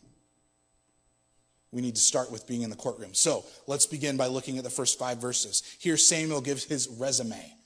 We 1.72 1.80
need 1.80 1.96
to 1.96 2.00
start 2.00 2.30
with 2.30 2.46
being 2.46 2.62
in 2.62 2.70
the 2.70 2.76
courtroom. 2.76 3.14
So 3.14 3.44
let's 3.66 3.86
begin 3.86 4.16
by 4.16 4.26
looking 4.26 4.58
at 4.58 4.62
the 4.62 4.70
first 4.70 4.98
five 4.98 5.18
verses. 5.18 5.62
Here, 5.80 5.96
Samuel 5.96 6.42
gives 6.42 6.62
his 6.62 6.86
resume. 6.86 7.56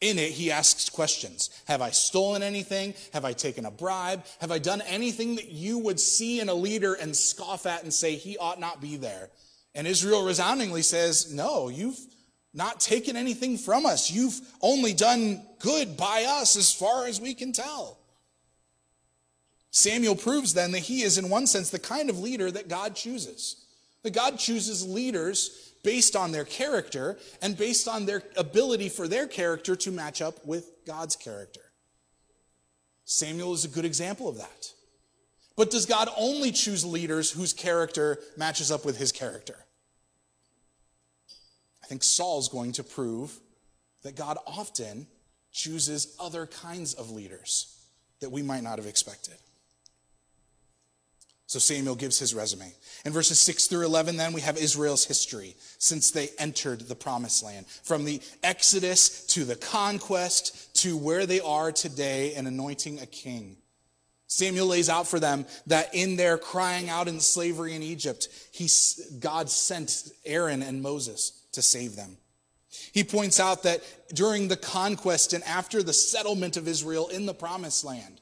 In 0.00 0.16
it, 0.18 0.30
he 0.30 0.52
asks 0.52 0.88
questions 0.88 1.50
Have 1.66 1.82
I 1.82 1.90
stolen 1.90 2.42
anything? 2.42 2.94
Have 3.12 3.24
I 3.24 3.32
taken 3.32 3.64
a 3.64 3.70
bribe? 3.70 4.24
Have 4.40 4.52
I 4.52 4.58
done 4.58 4.80
anything 4.82 5.36
that 5.36 5.50
you 5.50 5.78
would 5.78 5.98
see 5.98 6.40
in 6.40 6.48
a 6.48 6.54
leader 6.54 6.94
and 6.94 7.16
scoff 7.16 7.66
at 7.66 7.82
and 7.82 7.92
say 7.92 8.14
he 8.14 8.38
ought 8.38 8.60
not 8.60 8.80
be 8.80 8.96
there? 8.96 9.30
And 9.74 9.86
Israel 9.86 10.24
resoundingly 10.24 10.82
says, 10.82 11.32
No, 11.32 11.68
you've 11.68 11.98
not 12.54 12.80
taken 12.80 13.16
anything 13.16 13.58
from 13.58 13.86
us. 13.86 14.10
You've 14.10 14.40
only 14.60 14.94
done 14.94 15.42
good 15.58 15.96
by 15.96 16.24
us 16.24 16.56
as 16.56 16.72
far 16.72 17.06
as 17.06 17.20
we 17.20 17.34
can 17.34 17.52
tell. 17.52 17.98
Samuel 19.70 20.16
proves 20.16 20.54
then 20.54 20.72
that 20.72 20.80
he 20.80 21.02
is, 21.02 21.18
in 21.18 21.28
one 21.28 21.46
sense, 21.46 21.70
the 21.70 21.78
kind 21.78 22.08
of 22.08 22.18
leader 22.18 22.50
that 22.50 22.68
God 22.68 22.96
chooses. 22.96 23.64
God 24.12 24.38
chooses 24.38 24.86
leaders 24.86 25.72
based 25.82 26.16
on 26.16 26.32
their 26.32 26.44
character 26.44 27.18
and 27.40 27.56
based 27.56 27.88
on 27.88 28.06
their 28.06 28.22
ability 28.36 28.88
for 28.88 29.08
their 29.08 29.26
character 29.26 29.76
to 29.76 29.90
match 29.90 30.20
up 30.20 30.44
with 30.44 30.70
God's 30.86 31.16
character. 31.16 31.60
Samuel 33.04 33.54
is 33.54 33.64
a 33.64 33.68
good 33.68 33.84
example 33.84 34.28
of 34.28 34.36
that. 34.36 34.72
But 35.56 35.70
does 35.70 35.86
God 35.86 36.08
only 36.16 36.52
choose 36.52 36.84
leaders 36.84 37.30
whose 37.30 37.52
character 37.52 38.18
matches 38.36 38.70
up 38.70 38.84
with 38.84 38.98
his 38.98 39.12
character? 39.12 39.56
I 41.82 41.86
think 41.86 42.04
Saul's 42.04 42.48
going 42.48 42.72
to 42.72 42.84
prove 42.84 43.40
that 44.02 44.14
God 44.14 44.36
often 44.46 45.06
chooses 45.50 46.14
other 46.20 46.46
kinds 46.46 46.94
of 46.94 47.10
leaders 47.10 47.78
that 48.20 48.30
we 48.30 48.42
might 48.42 48.62
not 48.62 48.78
have 48.78 48.86
expected. 48.86 49.34
So 51.48 51.58
Samuel 51.58 51.94
gives 51.94 52.18
his 52.18 52.34
resume. 52.34 52.70
In 53.06 53.12
verses 53.12 53.40
6 53.40 53.68
through 53.68 53.86
11, 53.86 54.18
then, 54.18 54.34
we 54.34 54.42
have 54.42 54.58
Israel's 54.58 55.06
history 55.06 55.56
since 55.78 56.10
they 56.10 56.28
entered 56.38 56.82
the 56.82 56.94
promised 56.94 57.42
land. 57.42 57.66
From 57.66 58.04
the 58.04 58.20
Exodus 58.42 59.26
to 59.28 59.46
the 59.46 59.56
conquest 59.56 60.76
to 60.82 60.94
where 60.94 61.24
they 61.24 61.40
are 61.40 61.72
today 61.72 62.34
in 62.34 62.46
anointing 62.46 63.00
a 63.00 63.06
king. 63.06 63.56
Samuel 64.26 64.66
lays 64.66 64.90
out 64.90 65.08
for 65.08 65.18
them 65.18 65.46
that 65.66 65.94
in 65.94 66.16
their 66.16 66.36
crying 66.36 66.90
out 66.90 67.08
in 67.08 67.18
slavery 67.18 67.74
in 67.74 67.82
Egypt, 67.82 68.28
he, 68.52 68.68
God 69.18 69.48
sent 69.48 70.10
Aaron 70.26 70.60
and 70.60 70.82
Moses 70.82 71.46
to 71.52 71.62
save 71.62 71.96
them. 71.96 72.18
He 72.92 73.04
points 73.04 73.40
out 73.40 73.62
that 73.62 73.82
during 74.14 74.48
the 74.48 74.56
conquest 74.58 75.32
and 75.32 75.42
after 75.44 75.82
the 75.82 75.94
settlement 75.94 76.58
of 76.58 76.68
Israel 76.68 77.08
in 77.08 77.24
the 77.24 77.32
promised 77.32 77.84
land, 77.84 78.17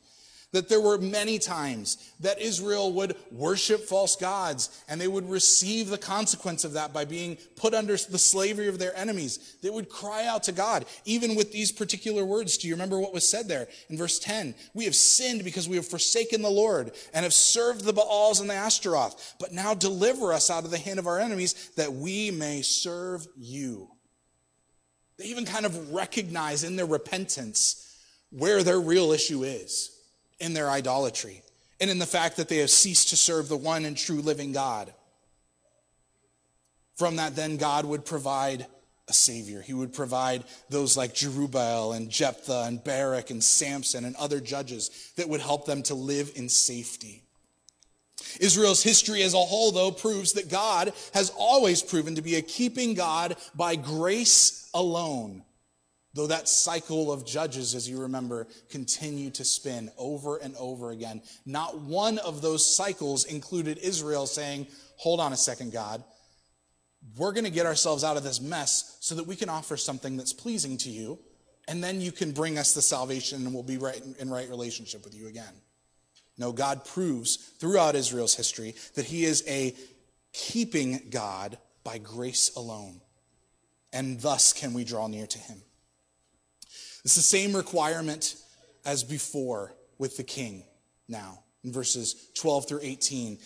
that 0.52 0.68
there 0.68 0.80
were 0.80 0.98
many 0.98 1.38
times 1.38 2.12
that 2.20 2.40
Israel 2.40 2.92
would 2.92 3.16
worship 3.30 3.82
false 3.82 4.16
gods 4.16 4.82
and 4.88 5.00
they 5.00 5.08
would 5.08 5.28
receive 5.28 5.88
the 5.88 5.98
consequence 5.98 6.64
of 6.64 6.72
that 6.74 6.92
by 6.92 7.04
being 7.04 7.36
put 7.56 7.74
under 7.74 7.96
the 7.96 8.18
slavery 8.18 8.68
of 8.68 8.78
their 8.78 8.96
enemies. 8.96 9.56
They 9.62 9.70
would 9.70 9.88
cry 9.88 10.24
out 10.26 10.44
to 10.44 10.52
God, 10.52 10.86
even 11.04 11.34
with 11.34 11.52
these 11.52 11.72
particular 11.72 12.24
words. 12.24 12.58
Do 12.58 12.68
you 12.68 12.74
remember 12.74 13.00
what 13.00 13.12
was 13.12 13.28
said 13.28 13.48
there 13.48 13.68
in 13.90 13.98
verse 13.98 14.18
10? 14.18 14.54
We 14.72 14.84
have 14.84 14.94
sinned 14.94 15.44
because 15.44 15.68
we 15.68 15.76
have 15.76 15.86
forsaken 15.86 16.42
the 16.42 16.48
Lord 16.48 16.92
and 17.12 17.24
have 17.24 17.34
served 17.34 17.84
the 17.84 17.92
Baals 17.92 18.40
and 18.40 18.48
the 18.48 18.54
Ashtaroth. 18.54 19.34
But 19.40 19.52
now 19.52 19.74
deliver 19.74 20.32
us 20.32 20.48
out 20.48 20.64
of 20.64 20.70
the 20.70 20.78
hand 20.78 20.98
of 20.98 21.06
our 21.06 21.18
enemies 21.18 21.70
that 21.76 21.92
we 21.92 22.30
may 22.30 22.62
serve 22.62 23.26
you. 23.36 23.90
They 25.18 25.24
even 25.26 25.44
kind 25.44 25.66
of 25.66 25.92
recognize 25.92 26.62
in 26.62 26.76
their 26.76 26.86
repentance 26.86 27.82
where 28.30 28.62
their 28.62 28.80
real 28.80 29.12
issue 29.12 29.44
is 29.44 29.95
in 30.38 30.54
their 30.54 30.70
idolatry 30.70 31.42
and 31.80 31.90
in 31.90 31.98
the 31.98 32.06
fact 32.06 32.36
that 32.36 32.48
they 32.48 32.58
have 32.58 32.70
ceased 32.70 33.10
to 33.10 33.16
serve 33.16 33.48
the 33.48 33.56
one 33.56 33.84
and 33.84 33.96
true 33.96 34.20
living 34.20 34.52
God. 34.52 34.92
From 36.96 37.16
that, 37.16 37.36
then 37.36 37.58
God 37.58 37.84
would 37.84 38.04
provide 38.04 38.66
a 39.08 39.12
savior. 39.12 39.60
He 39.60 39.74
would 39.74 39.92
provide 39.92 40.44
those 40.70 40.96
like 40.96 41.14
Jerubbaal 41.14 41.94
and 41.96 42.10
Jephthah 42.10 42.64
and 42.66 42.82
Barak 42.82 43.30
and 43.30 43.44
Samson 43.44 44.04
and 44.04 44.16
other 44.16 44.40
judges 44.40 45.12
that 45.16 45.28
would 45.28 45.40
help 45.40 45.66
them 45.66 45.82
to 45.84 45.94
live 45.94 46.32
in 46.34 46.48
safety. 46.48 47.22
Israel's 48.40 48.82
history 48.82 49.22
as 49.22 49.34
a 49.34 49.38
whole, 49.38 49.70
though, 49.70 49.92
proves 49.92 50.32
that 50.32 50.50
God 50.50 50.92
has 51.14 51.30
always 51.38 51.82
proven 51.82 52.14
to 52.16 52.22
be 52.22 52.36
a 52.36 52.42
keeping 52.42 52.94
God 52.94 53.36
by 53.54 53.76
grace 53.76 54.68
alone 54.74 55.42
Though 56.16 56.28
that 56.28 56.48
cycle 56.48 57.12
of 57.12 57.26
judges, 57.26 57.74
as 57.74 57.86
you 57.86 58.00
remember, 58.00 58.48
continue 58.70 59.28
to 59.32 59.44
spin 59.44 59.90
over 59.98 60.38
and 60.38 60.56
over 60.56 60.90
again. 60.90 61.20
Not 61.44 61.78
one 61.78 62.16
of 62.16 62.40
those 62.40 62.64
cycles 62.74 63.26
included 63.26 63.76
Israel 63.76 64.26
saying, 64.26 64.68
Hold 64.96 65.20
on 65.20 65.34
a 65.34 65.36
second, 65.36 65.72
God. 65.72 66.02
We're 67.18 67.32
going 67.32 67.44
to 67.44 67.50
get 67.50 67.66
ourselves 67.66 68.02
out 68.02 68.16
of 68.16 68.24
this 68.24 68.40
mess 68.40 68.96
so 69.00 69.14
that 69.14 69.26
we 69.26 69.36
can 69.36 69.50
offer 69.50 69.76
something 69.76 70.16
that's 70.16 70.32
pleasing 70.32 70.78
to 70.78 70.88
you, 70.88 71.18
and 71.68 71.84
then 71.84 72.00
you 72.00 72.12
can 72.12 72.32
bring 72.32 72.56
us 72.56 72.72
the 72.72 72.80
salvation 72.80 73.44
and 73.44 73.52
we'll 73.52 73.62
be 73.62 73.76
right 73.76 74.02
in 74.18 74.30
right 74.30 74.48
relationship 74.48 75.04
with 75.04 75.14
you 75.14 75.28
again. 75.28 75.52
No, 76.38 76.50
God 76.50 76.86
proves 76.86 77.36
throughout 77.36 77.94
Israel's 77.94 78.34
history 78.34 78.74
that 78.94 79.04
He 79.04 79.26
is 79.26 79.44
a 79.46 79.74
keeping 80.32 81.08
God 81.10 81.58
by 81.84 81.98
grace 81.98 82.56
alone. 82.56 83.02
And 83.92 84.18
thus 84.18 84.54
can 84.54 84.72
we 84.72 84.82
draw 84.82 85.08
near 85.08 85.26
to 85.26 85.38
Him. 85.38 85.60
It's 87.06 87.14
the 87.14 87.22
same 87.22 87.54
requirement 87.54 88.34
as 88.84 89.04
before 89.04 89.72
with 89.96 90.16
the 90.16 90.24
king 90.24 90.64
now. 91.06 91.38
In 91.62 91.70
verses 91.70 92.32
12 92.34 92.66
through 92.66 92.80
18, 92.82 93.38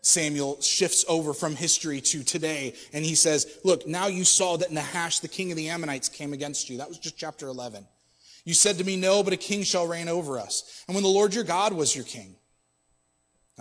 Samuel 0.00 0.58
shifts 0.62 1.04
over 1.06 1.34
from 1.34 1.54
history 1.54 2.00
to 2.00 2.24
today, 2.24 2.74
and 2.94 3.04
he 3.04 3.14
says, 3.14 3.58
Look, 3.64 3.86
now 3.86 4.06
you 4.06 4.24
saw 4.24 4.56
that 4.56 4.72
Nahash, 4.72 5.18
the 5.18 5.28
king 5.28 5.50
of 5.50 5.58
the 5.58 5.68
Ammonites, 5.68 6.08
came 6.08 6.32
against 6.32 6.70
you. 6.70 6.78
That 6.78 6.88
was 6.88 6.96
just 6.96 7.18
chapter 7.18 7.48
11. 7.48 7.86
You 8.46 8.54
said 8.54 8.78
to 8.78 8.84
me, 8.84 8.96
No, 8.96 9.22
but 9.22 9.34
a 9.34 9.36
king 9.36 9.62
shall 9.62 9.86
reign 9.86 10.08
over 10.08 10.38
us. 10.38 10.82
And 10.88 10.94
when 10.94 11.04
the 11.04 11.10
Lord 11.10 11.34
your 11.34 11.44
God 11.44 11.74
was 11.74 11.94
your 11.94 12.06
king, 12.06 12.34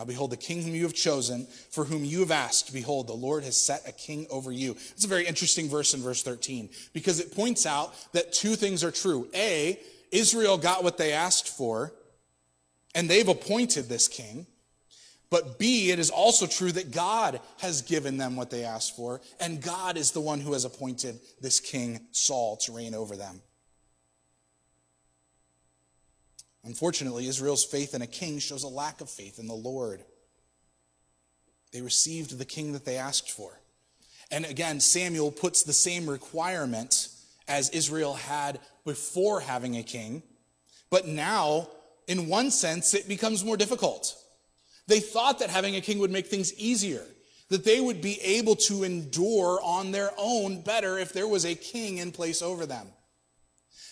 now 0.02 0.06
behold, 0.06 0.32
the 0.32 0.38
king 0.38 0.64
whom 0.64 0.74
you 0.74 0.82
have 0.82 0.96
chosen, 0.96 1.46
for 1.70 1.86
whom 1.86 2.04
you 2.04 2.22
have 2.22 2.32
asked, 2.32 2.74
behold, 2.74 3.06
the 3.06 3.14
Lord 3.14 3.44
has 3.44 3.56
set 3.56 3.88
a 3.88 3.92
king 3.92 4.26
over 4.32 4.52
you. 4.52 4.72
It's 4.72 5.06
a 5.06 5.08
very 5.08 5.28
interesting 5.28 5.70
verse 5.70 5.94
in 5.94 6.02
verse 6.02 6.24
13 6.24 6.70
because 6.92 7.20
it 7.20 7.36
points 7.36 7.68
out 7.68 7.94
that 8.14 8.34
two 8.34 8.56
things 8.56 8.84
are 8.84 8.90
true. 8.90 9.28
A, 9.36 9.80
Israel 10.12 10.58
got 10.58 10.84
what 10.84 10.98
they 10.98 11.14
asked 11.14 11.50
for, 11.50 11.94
and 12.96 13.08
they've 13.08 13.28
appointed 13.28 13.90
this 13.90 14.08
king. 14.08 14.48
But 15.30 15.60
B, 15.60 15.92
it 15.92 16.00
is 16.00 16.10
also 16.10 16.48
true 16.48 16.72
that 16.72 16.90
God 16.90 17.40
has 17.60 17.84
given 17.84 18.18
them 18.18 18.36
what 18.36 18.50
they 18.50 18.64
asked 18.64 18.96
for, 18.96 19.22
and 19.40 19.62
God 19.62 19.98
is 19.98 20.10
the 20.10 20.20
one 20.20 20.40
who 20.40 20.54
has 20.54 20.66
appointed 20.66 21.20
this 21.42 21.60
king 21.60 22.08
Saul 22.10 22.58
to 22.58 22.72
reign 22.72 22.96
over 22.96 23.16
them. 23.16 23.40
Unfortunately, 26.64 27.28
Israel's 27.28 27.66
faith 27.66 27.96
in 27.96 28.02
a 28.02 28.08
king 28.08 28.40
shows 28.40 28.64
a 28.64 28.68
lack 28.68 29.02
of 29.02 29.10
faith 29.10 29.40
in 29.40 29.48
the 29.48 29.54
Lord. 29.54 30.04
They 31.72 31.82
received 31.82 32.38
the 32.38 32.46
king 32.46 32.74
that 32.74 32.86
they 32.86 32.98
asked 32.98 33.32
for. 33.32 33.60
And 34.30 34.46
again, 34.46 34.80
Samuel 34.80 35.32
puts 35.32 35.64
the 35.64 35.74
same 35.74 36.10
requirement 36.10 37.08
as 37.48 37.70
Israel 37.70 38.14
had 38.14 38.60
before 38.86 39.42
having 39.42 39.76
a 39.76 39.84
king. 39.84 40.24
But 40.90 41.08
now, 41.08 41.70
in 42.08 42.28
one 42.28 42.52
sense, 42.52 42.94
it 42.94 43.08
becomes 43.08 43.44
more 43.44 43.58
difficult. 43.58 44.16
They 44.88 45.00
thought 45.00 45.40
that 45.40 45.50
having 45.50 45.76
a 45.76 45.82
king 45.82 46.00
would 46.00 46.12
make 46.12 46.28
things 46.28 46.54
easier, 46.56 47.04
that 47.50 47.64
they 47.64 47.80
would 47.80 48.02
be 48.02 48.20
able 48.22 48.56
to 48.58 48.84
endure 48.84 49.60
on 49.64 49.92
their 49.92 50.12
own 50.18 50.62
better 50.62 50.98
if 50.98 51.14
there 51.14 51.28
was 51.28 51.46
a 51.46 51.56
king 51.56 51.98
in 51.98 52.12
place 52.12 52.42
over 52.42 52.66
them. 52.66 52.88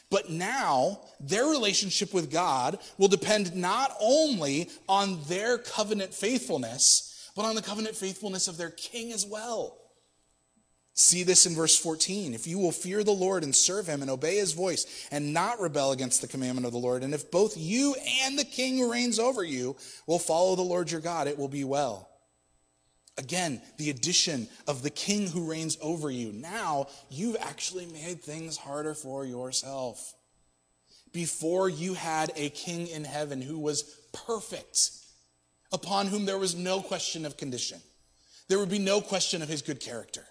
But 0.09 0.29
now 0.29 1.01
their 1.19 1.45
relationship 1.45 2.13
with 2.13 2.31
God 2.31 2.79
will 2.97 3.07
depend 3.07 3.55
not 3.55 3.95
only 4.01 4.69
on 4.87 5.19
their 5.27 5.57
covenant 5.57 6.13
faithfulness, 6.13 7.31
but 7.35 7.45
on 7.45 7.55
the 7.55 7.61
covenant 7.61 7.95
faithfulness 7.95 8.47
of 8.47 8.57
their 8.57 8.71
king 8.71 9.11
as 9.11 9.25
well. 9.25 9.77
See 10.93 11.23
this 11.23 11.45
in 11.45 11.55
verse 11.55 11.79
14. 11.79 12.33
If 12.33 12.45
you 12.45 12.59
will 12.59 12.73
fear 12.73 13.05
the 13.05 13.11
Lord 13.11 13.43
and 13.43 13.55
serve 13.55 13.87
him 13.87 14.01
and 14.01 14.11
obey 14.11 14.35
his 14.35 14.51
voice 14.51 15.07
and 15.11 15.33
not 15.33 15.61
rebel 15.61 15.93
against 15.93 16.19
the 16.19 16.27
commandment 16.27 16.65
of 16.65 16.73
the 16.73 16.79
Lord, 16.79 17.03
and 17.03 17.13
if 17.13 17.31
both 17.31 17.55
you 17.55 17.95
and 18.25 18.37
the 18.37 18.43
king 18.43 18.77
who 18.77 18.91
reigns 18.91 19.17
over 19.17 19.41
you 19.43 19.77
will 20.07 20.19
follow 20.19 20.57
the 20.57 20.61
Lord 20.61 20.91
your 20.91 20.99
God, 20.99 21.27
it 21.27 21.37
will 21.37 21.47
be 21.47 21.63
well. 21.63 22.08
Again, 23.19 23.61
the 23.77 23.91
addition 23.91 24.47
of 24.65 24.81
the 24.81 24.89
king 24.89 25.27
who 25.27 25.51
reigns 25.51 25.77
over 25.81 26.09
you. 26.09 26.31
Now 26.31 26.87
you've 27.11 27.35
actually 27.39 27.85
made 27.85 28.23
things 28.23 28.57
harder 28.57 28.95
for 28.95 29.25
yourself. 29.25 30.15
before 31.13 31.69
you 31.69 31.93
had 31.93 32.31
a 32.35 32.49
king 32.49 32.87
in 32.87 33.03
heaven 33.03 33.41
who 33.41 33.57
was 33.57 33.83
perfect, 34.13 34.91
upon 35.71 36.07
whom 36.07 36.25
there 36.25 36.37
was 36.37 36.55
no 36.55 36.81
question 36.81 37.25
of 37.25 37.37
condition. 37.37 37.79
There 38.47 38.59
would 38.59 38.69
be 38.69 38.79
no 38.79 39.01
question 39.01 39.41
of 39.41 39.49
his 39.49 39.61
good 39.61 39.79
character. 39.79 40.25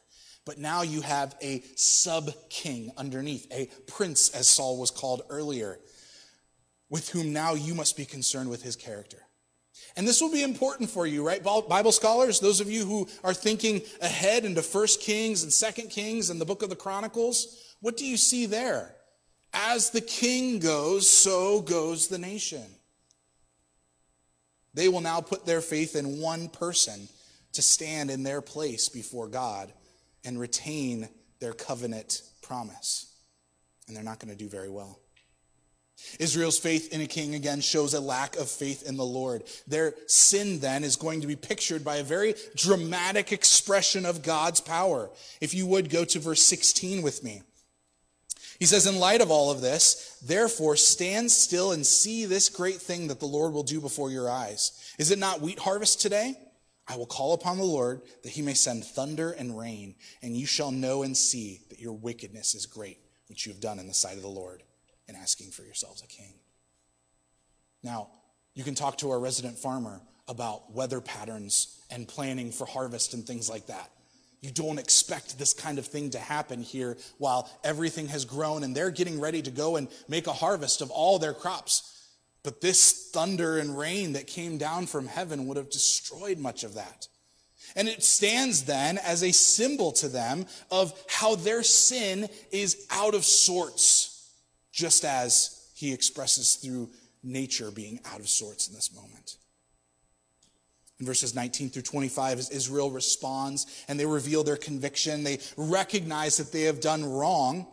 But 0.44 0.58
now 0.58 0.82
you 0.82 1.02
have 1.02 1.36
a 1.42 1.62
sub 1.76 2.30
king 2.48 2.90
underneath, 2.96 3.46
a 3.52 3.68
prince, 3.86 4.30
as 4.30 4.48
Saul 4.48 4.78
was 4.78 4.90
called 4.90 5.22
earlier, 5.28 5.78
with 6.88 7.10
whom 7.10 7.32
now 7.32 7.54
you 7.54 7.74
must 7.74 7.96
be 7.96 8.06
concerned 8.06 8.48
with 8.48 8.62
his 8.62 8.74
character. 8.74 9.18
And 9.96 10.06
this 10.06 10.20
will 10.20 10.30
be 10.30 10.42
important 10.42 10.90
for 10.90 11.06
you, 11.06 11.26
right? 11.26 11.42
Bible 11.42 11.92
scholars, 11.92 12.40
those 12.40 12.60
of 12.60 12.70
you 12.70 12.84
who 12.84 13.08
are 13.24 13.34
thinking 13.34 13.82
ahead 14.00 14.44
into 14.44 14.62
First 14.62 15.00
Kings 15.00 15.42
and 15.42 15.52
Second 15.52 15.90
Kings 15.90 16.30
and 16.30 16.40
the 16.40 16.44
book 16.44 16.62
of 16.62 16.70
the 16.70 16.76
Chronicles, 16.76 17.74
what 17.80 17.96
do 17.96 18.06
you 18.06 18.16
see 18.16 18.46
there? 18.46 18.94
As 19.52 19.90
the 19.90 20.00
king 20.00 20.58
goes, 20.58 21.08
so 21.08 21.60
goes 21.60 22.08
the 22.08 22.18
nation. 22.18 22.64
They 24.74 24.88
will 24.88 25.00
now 25.00 25.20
put 25.20 25.46
their 25.46 25.60
faith 25.60 25.96
in 25.96 26.20
one 26.20 26.48
person 26.48 27.08
to 27.54 27.62
stand 27.62 28.10
in 28.10 28.22
their 28.22 28.40
place 28.40 28.88
before 28.88 29.26
God 29.26 29.72
and 30.24 30.38
retain 30.38 31.08
their 31.40 31.52
covenant 31.52 32.22
promise. 32.42 33.14
And 33.86 33.96
they're 33.96 34.04
not 34.04 34.20
going 34.20 34.30
to 34.30 34.38
do 34.38 34.48
very 34.48 34.68
well. 34.68 35.00
Israel's 36.18 36.58
faith 36.58 36.92
in 36.92 37.00
a 37.00 37.06
king 37.06 37.34
again 37.34 37.60
shows 37.60 37.94
a 37.94 38.00
lack 38.00 38.36
of 38.36 38.50
faith 38.50 38.88
in 38.88 38.96
the 38.96 39.04
Lord. 39.04 39.44
Their 39.66 39.94
sin 40.06 40.60
then 40.60 40.84
is 40.84 40.96
going 40.96 41.20
to 41.20 41.26
be 41.26 41.36
pictured 41.36 41.84
by 41.84 41.96
a 41.96 42.04
very 42.04 42.34
dramatic 42.56 43.32
expression 43.32 44.06
of 44.06 44.22
God's 44.22 44.60
power. 44.60 45.10
If 45.40 45.54
you 45.54 45.66
would 45.66 45.90
go 45.90 46.04
to 46.04 46.18
verse 46.18 46.42
16 46.42 47.02
with 47.02 47.22
me. 47.22 47.42
He 48.58 48.66
says, 48.66 48.86
In 48.86 48.98
light 48.98 49.20
of 49.20 49.30
all 49.30 49.50
of 49.50 49.60
this, 49.60 50.18
therefore 50.24 50.76
stand 50.76 51.30
still 51.30 51.72
and 51.72 51.86
see 51.86 52.24
this 52.24 52.48
great 52.48 52.80
thing 52.80 53.08
that 53.08 53.20
the 53.20 53.26
Lord 53.26 53.52
will 53.52 53.62
do 53.62 53.80
before 53.80 54.10
your 54.10 54.28
eyes. 54.28 54.94
Is 54.98 55.10
it 55.10 55.18
not 55.18 55.40
wheat 55.40 55.60
harvest 55.60 56.00
today? 56.00 56.36
I 56.88 56.96
will 56.96 57.06
call 57.06 57.34
upon 57.34 57.58
the 57.58 57.64
Lord 57.64 58.02
that 58.22 58.30
he 58.30 58.42
may 58.42 58.54
send 58.54 58.84
thunder 58.84 59.30
and 59.30 59.58
rain, 59.58 59.94
and 60.22 60.36
you 60.36 60.46
shall 60.46 60.70
know 60.70 61.02
and 61.02 61.16
see 61.16 61.60
that 61.68 61.80
your 61.80 61.92
wickedness 61.92 62.54
is 62.54 62.66
great, 62.66 62.98
which 63.28 63.46
you 63.46 63.52
have 63.52 63.60
done 63.60 63.78
in 63.78 63.86
the 63.86 63.94
sight 63.94 64.16
of 64.16 64.22
the 64.22 64.28
Lord, 64.28 64.62
in 65.08 65.16
asking 65.16 65.50
for 65.50 65.62
yourselves 65.62 66.02
a 66.02 66.06
king. 66.06 66.34
Now, 67.82 68.08
you 68.54 68.64
can 68.64 68.74
talk 68.74 68.98
to 68.98 69.10
our 69.10 69.18
resident 69.20 69.58
farmer 69.58 70.00
about 70.26 70.72
weather 70.72 71.00
patterns 71.00 71.78
and 71.90 72.06
planning 72.06 72.52
for 72.52 72.66
harvest 72.66 73.14
and 73.14 73.26
things 73.26 73.48
like 73.48 73.66
that. 73.66 73.90
You 74.40 74.50
don't 74.50 74.78
expect 74.78 75.38
this 75.38 75.52
kind 75.52 75.78
of 75.78 75.86
thing 75.86 76.10
to 76.10 76.18
happen 76.18 76.62
here 76.62 76.96
while 77.18 77.50
everything 77.64 78.06
has 78.08 78.24
grown 78.24 78.62
and 78.62 78.74
they're 78.74 78.90
getting 78.90 79.20
ready 79.20 79.42
to 79.42 79.50
go 79.50 79.76
and 79.76 79.88
make 80.08 80.26
a 80.26 80.32
harvest 80.32 80.80
of 80.80 80.90
all 80.90 81.18
their 81.18 81.34
crops. 81.34 81.94
But 82.44 82.60
this 82.60 83.10
thunder 83.10 83.58
and 83.58 83.76
rain 83.76 84.12
that 84.12 84.26
came 84.26 84.58
down 84.58 84.86
from 84.86 85.08
heaven 85.08 85.46
would 85.46 85.56
have 85.56 85.70
destroyed 85.70 86.38
much 86.38 86.62
of 86.62 86.74
that. 86.74 87.08
And 87.74 87.88
it 87.88 88.02
stands 88.02 88.64
then 88.64 88.98
as 88.98 89.22
a 89.22 89.32
symbol 89.32 89.92
to 89.92 90.08
them 90.08 90.46
of 90.70 90.92
how 91.08 91.34
their 91.34 91.62
sin 91.62 92.28
is 92.50 92.86
out 92.90 93.14
of 93.14 93.24
sorts, 93.24 94.07
just 94.78 95.04
as 95.04 95.68
he 95.74 95.92
expresses 95.92 96.54
through 96.54 96.88
nature 97.24 97.72
being 97.72 97.98
out 98.04 98.20
of 98.20 98.28
sorts 98.28 98.68
in 98.68 98.74
this 98.74 98.94
moment 98.94 99.36
in 101.00 101.06
verses 101.06 101.34
19 101.34 101.70
through 101.70 101.82
25 101.82 102.38
as 102.38 102.50
Israel 102.50 102.90
responds 102.90 103.66
and 103.88 103.98
they 103.98 104.06
reveal 104.06 104.44
their 104.44 104.56
conviction. 104.56 105.24
They 105.24 105.40
recognize 105.56 106.36
that 106.36 106.52
they 106.52 106.62
have 106.62 106.80
done 106.80 107.04
wrong. 107.04 107.66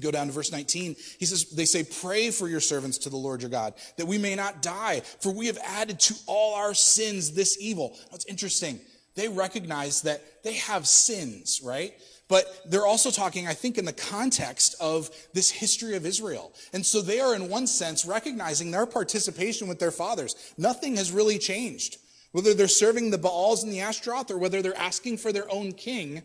go 0.00 0.10
down 0.10 0.26
to 0.26 0.32
verse 0.32 0.50
19. 0.50 0.96
He 1.20 1.24
says, 1.24 1.50
they 1.50 1.66
say, 1.66 1.84
pray 1.84 2.32
for 2.32 2.48
your 2.48 2.60
servants 2.60 2.98
to 2.98 3.10
the 3.10 3.16
Lord 3.16 3.40
your 3.40 3.50
God, 3.50 3.74
that 3.96 4.06
we 4.06 4.18
may 4.18 4.34
not 4.34 4.60
die, 4.60 5.02
for 5.20 5.32
we 5.32 5.46
have 5.46 5.58
added 5.64 6.00
to 6.00 6.14
all 6.26 6.56
our 6.56 6.74
sins 6.74 7.32
this 7.32 7.56
evil. 7.60 7.96
That's 8.10 8.26
interesting. 8.26 8.80
They 9.14 9.28
recognize 9.28 10.02
that 10.02 10.42
they 10.42 10.54
have 10.54 10.88
sins, 10.88 11.60
right? 11.64 11.94
But 12.28 12.46
they're 12.64 12.86
also 12.86 13.10
talking, 13.10 13.46
I 13.46 13.52
think, 13.52 13.76
in 13.76 13.84
the 13.84 13.92
context 13.92 14.76
of 14.80 15.10
this 15.34 15.50
history 15.50 15.94
of 15.94 16.06
Israel. 16.06 16.54
And 16.72 16.84
so 16.84 17.02
they 17.02 17.20
are, 17.20 17.34
in 17.34 17.50
one 17.50 17.66
sense, 17.66 18.06
recognizing 18.06 18.70
their 18.70 18.86
participation 18.86 19.68
with 19.68 19.78
their 19.78 19.90
fathers. 19.90 20.34
Nothing 20.56 20.96
has 20.96 21.12
really 21.12 21.38
changed. 21.38 21.98
Whether 22.32 22.54
they're 22.54 22.66
serving 22.66 23.10
the 23.10 23.18
Baals 23.18 23.62
and 23.62 23.72
the 23.72 23.80
Ashtaroth 23.80 24.30
or 24.30 24.38
whether 24.38 24.62
they're 24.62 24.76
asking 24.76 25.18
for 25.18 25.32
their 25.32 25.50
own 25.52 25.72
king, 25.72 26.22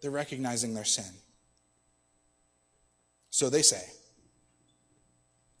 they're 0.00 0.10
recognizing 0.10 0.74
their 0.74 0.84
sin. 0.84 1.12
So 3.30 3.50
they 3.50 3.62
say, 3.62 3.82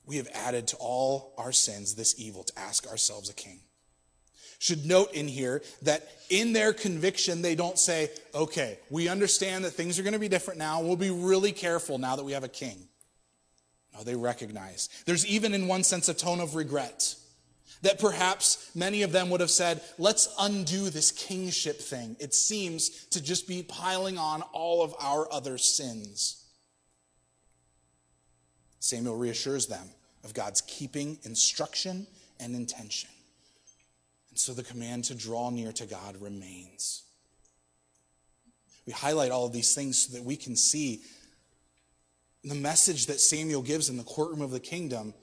We 0.06 0.16
have 0.16 0.28
added 0.32 0.68
to 0.68 0.76
all 0.76 1.34
our 1.36 1.52
sins 1.52 1.94
this 1.94 2.18
evil 2.18 2.44
to 2.44 2.58
ask 2.58 2.86
ourselves 2.86 3.28
a 3.28 3.34
king. 3.34 3.60
Should 4.60 4.84
note 4.84 5.14
in 5.14 5.26
here 5.26 5.62
that 5.82 6.06
in 6.28 6.52
their 6.52 6.74
conviction, 6.74 7.40
they 7.40 7.54
don't 7.54 7.78
say, 7.78 8.10
Okay, 8.34 8.78
we 8.90 9.08
understand 9.08 9.64
that 9.64 9.70
things 9.70 9.98
are 9.98 10.02
going 10.02 10.12
to 10.12 10.18
be 10.18 10.28
different 10.28 10.58
now. 10.58 10.82
We'll 10.82 10.96
be 10.96 11.10
really 11.10 11.50
careful 11.50 11.96
now 11.96 12.14
that 12.16 12.24
we 12.24 12.32
have 12.32 12.44
a 12.44 12.48
king. 12.48 12.76
No, 13.94 14.04
they 14.04 14.14
recognize. 14.14 14.90
There's 15.06 15.24
even, 15.24 15.54
in 15.54 15.66
one 15.66 15.82
sense, 15.82 16.10
a 16.10 16.14
tone 16.14 16.40
of 16.40 16.56
regret. 16.56 17.14
That 17.80 17.98
perhaps 17.98 18.70
many 18.74 19.00
of 19.00 19.12
them 19.12 19.30
would 19.30 19.40
have 19.40 19.50
said, 19.50 19.80
let's 19.96 20.28
undo 20.38 20.90
this 20.90 21.10
kingship 21.10 21.80
thing. 21.80 22.14
It 22.20 22.34
seems 22.34 23.06
to 23.06 23.22
just 23.22 23.48
be 23.48 23.62
piling 23.62 24.18
on 24.18 24.42
all 24.52 24.82
of 24.82 24.94
our 25.00 25.32
other 25.32 25.56
sins. 25.56 26.44
Samuel 28.78 29.16
reassures 29.16 29.68
them 29.68 29.88
of 30.22 30.34
God's 30.34 30.60
keeping 30.60 31.18
instruction 31.22 32.06
and 32.38 32.54
intention. 32.54 33.08
And 34.30 34.38
so 34.38 34.52
the 34.54 34.62
command 34.62 35.04
to 35.04 35.14
draw 35.14 35.50
near 35.50 35.72
to 35.72 35.86
God 35.86 36.16
remains. 36.20 37.02
We 38.86 38.92
highlight 38.92 39.30
all 39.30 39.46
of 39.46 39.52
these 39.52 39.74
things 39.74 40.06
so 40.06 40.16
that 40.16 40.24
we 40.24 40.36
can 40.36 40.56
see 40.56 41.02
the 42.42 42.54
message 42.54 43.06
that 43.06 43.20
Samuel 43.20 43.62
gives 43.62 43.90
in 43.90 43.96
the 43.96 44.04
courtroom 44.04 44.40
of 44.40 44.50
the 44.50 44.60
kingdom 44.60 45.14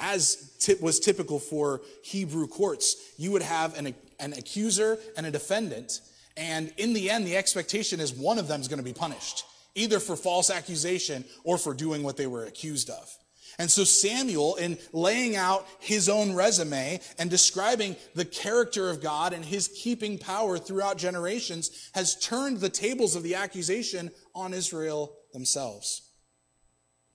as 0.00 0.56
was 0.80 0.98
typical 0.98 1.38
for 1.38 1.82
Hebrew 2.02 2.46
courts, 2.46 2.96
you 3.18 3.30
would 3.32 3.42
have 3.42 3.78
an, 3.78 3.94
an 4.18 4.32
accuser 4.32 4.98
and 5.16 5.26
a 5.26 5.30
defendant. 5.30 6.00
And 6.36 6.72
in 6.78 6.92
the 6.92 7.10
end, 7.10 7.26
the 7.26 7.36
expectation 7.36 8.00
is 8.00 8.12
one 8.12 8.38
of 8.38 8.48
them 8.48 8.60
is 8.60 8.68
going 8.68 8.78
to 8.78 8.84
be 8.84 8.94
punished, 8.94 9.44
either 9.74 10.00
for 10.00 10.16
false 10.16 10.50
accusation 10.50 11.24
or 11.44 11.58
for 11.58 11.74
doing 11.74 12.02
what 12.02 12.16
they 12.16 12.26
were 12.26 12.44
accused 12.44 12.88
of. 12.88 13.14
And 13.60 13.70
so 13.70 13.84
Samuel, 13.84 14.56
in 14.56 14.78
laying 14.90 15.36
out 15.36 15.68
his 15.80 16.08
own 16.08 16.32
resume 16.32 16.98
and 17.18 17.28
describing 17.28 17.94
the 18.14 18.24
character 18.24 18.88
of 18.88 19.02
God 19.02 19.34
and 19.34 19.44
his 19.44 19.68
keeping 19.68 20.16
power 20.16 20.56
throughout 20.56 20.96
generations, 20.96 21.90
has 21.92 22.18
turned 22.18 22.60
the 22.60 22.70
tables 22.70 23.16
of 23.16 23.22
the 23.22 23.34
accusation 23.34 24.12
on 24.34 24.54
Israel 24.54 25.14
themselves 25.34 26.08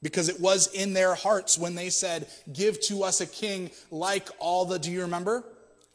because 0.03 0.29
it 0.29 0.39
was 0.39 0.71
in 0.71 0.93
their 0.93 1.15
hearts 1.15 1.58
when 1.58 1.73
they 1.73 1.89
said, 1.89 2.27
Give 2.53 2.79
to 2.81 3.03
us 3.03 3.21
a 3.21 3.25
king 3.25 3.71
like 3.89 4.29
all 4.38 4.65
the, 4.65 4.77
do 4.77 4.91
you 4.91 5.01
remember? 5.01 5.43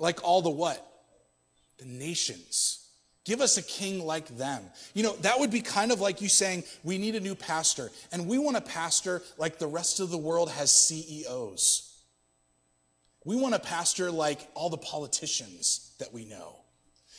Like 0.01 0.25
all 0.25 0.43
the 0.43 0.51
what? 0.51 0.85
The 1.79 1.85
nations. 1.85 2.80
Give 3.31 3.41
us 3.41 3.57
a 3.59 3.63
king 3.63 4.05
like 4.05 4.27
them. 4.39 4.61
You 4.93 5.05
know, 5.05 5.13
that 5.19 5.39
would 5.39 5.53
be 5.53 5.61
kind 5.61 5.93
of 5.93 6.01
like 6.01 6.21
you 6.21 6.29
saying, 6.29 6.65
We 6.83 6.99
need 6.99 7.15
a 7.15 7.21
new 7.21 7.37
pastor, 7.37 7.93
and 8.11 8.27
we 8.27 8.39
want 8.39 8.57
a 8.57 8.61
pastor 8.61 9.23
like 9.39 9.61
the 9.61 9.69
rest 9.69 10.01
of 10.01 10.11
the 10.11 10.19
world 10.19 10.51
has 10.51 10.73
CEOs. 10.73 11.97
We 13.25 13.37
want 13.37 13.55
a 13.55 13.61
pastor 13.61 14.11
like 14.11 14.41
all 14.55 14.69
the 14.69 14.79
politicians 14.79 15.93
that 16.01 16.13
we 16.13 16.25
know. 16.25 16.57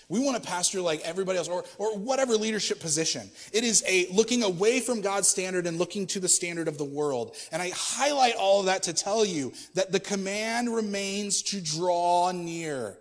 We 0.10 0.20
want 0.20 0.36
a 0.36 0.42
pastor 0.42 0.82
like 0.82 1.00
everybody 1.06 1.38
else 1.38 1.48
or, 1.48 1.64
or 1.78 1.98
whatever 1.98 2.36
leadership 2.36 2.82
position. 2.82 3.32
It 3.54 3.64
is 3.64 3.82
a 3.88 4.08
looking 4.12 4.44
away 4.44 4.82
from 4.82 5.00
God's 5.00 5.30
standard 5.30 5.66
and 5.66 5.78
looking 5.78 6.08
to 6.08 6.20
the 6.20 6.28
standard 6.28 6.68
of 6.68 6.78
the 6.78 6.84
world. 6.84 7.38
And 7.54 7.62
I 7.62 7.72
highlight 7.74 8.36
all 8.36 8.60
of 8.60 8.66
that 8.66 8.84
to 8.84 8.94
tell 8.94 9.24
you 9.24 9.54
that 9.76 9.94
the 9.94 10.00
command 10.02 10.76
remains 10.76 11.42
to 11.44 11.62
draw 11.62 12.34
near 12.34 12.98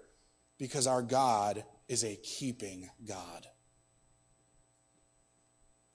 because 0.61 0.87
our 0.87 1.03
God 1.03 1.65
is 1.91 2.05
a 2.05 2.15
keeping 2.23 2.89
God. 3.05 3.49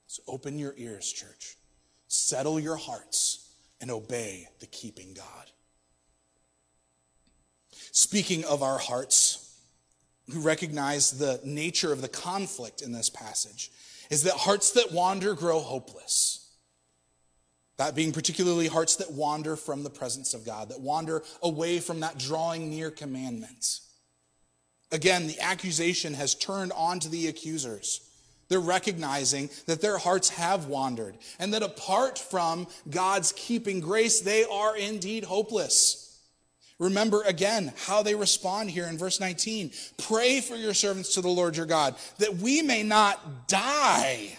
So 0.06 0.22
open 0.28 0.58
your 0.58 0.74
ears, 0.76 1.10
church. 1.10 1.56
Settle 2.06 2.60
your 2.60 2.76
hearts 2.76 3.50
and 3.80 3.90
obey 3.90 4.46
the 4.60 4.66
keeping 4.66 5.14
God. 5.14 5.50
Speaking 7.92 8.44
of 8.44 8.62
our 8.62 8.76
hearts, 8.76 9.58
we 10.28 10.38
recognize 10.38 11.12
the 11.12 11.40
nature 11.44 11.94
of 11.94 12.02
the 12.02 12.08
conflict 12.08 12.82
in 12.82 12.92
this 12.92 13.08
passage 13.08 13.72
is 14.10 14.24
that 14.24 14.34
hearts 14.34 14.72
that 14.72 14.92
wander 14.92 15.32
grow 15.32 15.60
hopeless. 15.60 16.56
That 17.78 17.94
being 17.94 18.12
particularly 18.12 18.68
hearts 18.68 18.96
that 18.96 19.12
wander 19.12 19.56
from 19.56 19.82
the 19.82 19.90
presence 19.90 20.34
of 20.34 20.44
God, 20.44 20.68
that 20.68 20.80
wander 20.80 21.22
away 21.42 21.80
from 21.80 22.00
that 22.00 22.18
drawing 22.18 22.68
near 22.68 22.90
commandments. 22.90 23.85
Again, 24.92 25.26
the 25.26 25.40
accusation 25.40 26.14
has 26.14 26.34
turned 26.34 26.72
on 26.72 27.00
to 27.00 27.08
the 27.08 27.28
accusers. 27.28 28.00
They're 28.48 28.60
recognizing 28.60 29.50
that 29.66 29.80
their 29.80 29.98
hearts 29.98 30.28
have 30.30 30.66
wandered 30.66 31.16
and 31.38 31.52
that 31.52 31.62
apart 31.62 32.18
from 32.18 32.68
God's 32.88 33.32
keeping 33.32 33.80
grace, 33.80 34.20
they 34.20 34.44
are 34.44 34.76
indeed 34.76 35.24
hopeless. 35.24 36.20
Remember 36.78 37.22
again 37.22 37.72
how 37.86 38.02
they 38.02 38.14
respond 38.14 38.70
here 38.70 38.86
in 38.86 38.98
verse 38.98 39.18
19. 39.18 39.72
Pray 39.98 40.40
for 40.40 40.54
your 40.54 40.74
servants 40.74 41.14
to 41.14 41.22
the 41.22 41.28
Lord 41.28 41.56
your 41.56 41.66
God 41.66 41.96
that 42.18 42.36
we 42.36 42.62
may 42.62 42.82
not 42.82 43.48
die. 43.48 44.38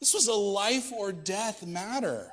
This 0.00 0.14
was 0.14 0.28
a 0.28 0.34
life 0.34 0.92
or 0.92 1.12
death 1.12 1.66
matter. 1.66 2.31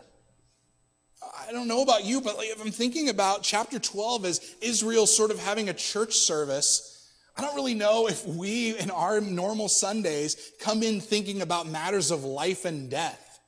I 1.47 1.52
don't 1.52 1.67
know 1.67 1.82
about 1.82 2.06
you, 2.06 2.21
but 2.21 2.38
like 2.38 2.49
if 2.49 2.62
I'm 2.62 2.71
thinking 2.71 3.10
about 3.10 3.43
chapter 3.43 3.80
12 3.80 4.25
as 4.25 4.56
Israel 4.62 5.06
sort 5.06 5.32
of 5.32 5.39
having 5.39 5.69
a 5.69 5.73
church 5.73 6.13
service, 6.13 7.10
I 7.38 7.41
don't 7.41 7.56
really 7.56 7.73
know 7.73 8.08
if 8.08 8.25
we 8.25 8.78
in 8.78 8.91
our 8.91 9.21
normal 9.21 9.69
Sundays 9.69 10.52
come 10.60 10.84
in 10.84 10.99
thinking 10.99 11.41
about 11.41 11.67
matters 11.67 12.12
of 12.12 12.23
life 12.23 12.65
and 12.65 12.89
death. 12.89 13.39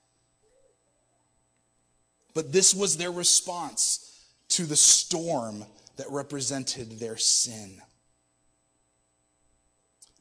But 2.34 2.54
this 2.54 2.74
was 2.74 2.98
their 2.98 3.12
response 3.12 4.26
to 4.50 4.66
the 4.66 4.76
storm 4.76 5.66
that 5.98 6.08
represented 6.10 7.00
their 7.00 7.18
sin. 7.18 7.82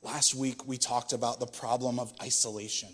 Last 0.02 0.35
week, 0.35 0.66
we 0.66 0.76
talked 0.78 1.12
about 1.12 1.40
the 1.40 1.46
problem 1.46 1.98
of 1.98 2.12
isolation 2.22 2.88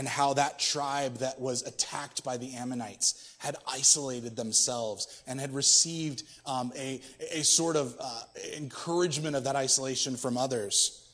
and 0.00 0.08
how 0.08 0.32
that 0.32 0.58
tribe 0.58 1.18
that 1.18 1.38
was 1.38 1.60
attacked 1.60 2.24
by 2.24 2.38
the 2.38 2.54
Ammonites 2.54 3.34
had 3.36 3.54
isolated 3.68 4.34
themselves 4.34 5.22
and 5.26 5.38
had 5.38 5.54
received 5.54 6.22
um, 6.46 6.72
a, 6.74 7.02
a 7.30 7.42
sort 7.42 7.76
of 7.76 7.94
uh, 8.00 8.22
encouragement 8.56 9.36
of 9.36 9.44
that 9.44 9.56
isolation 9.56 10.16
from 10.16 10.38
others, 10.38 11.06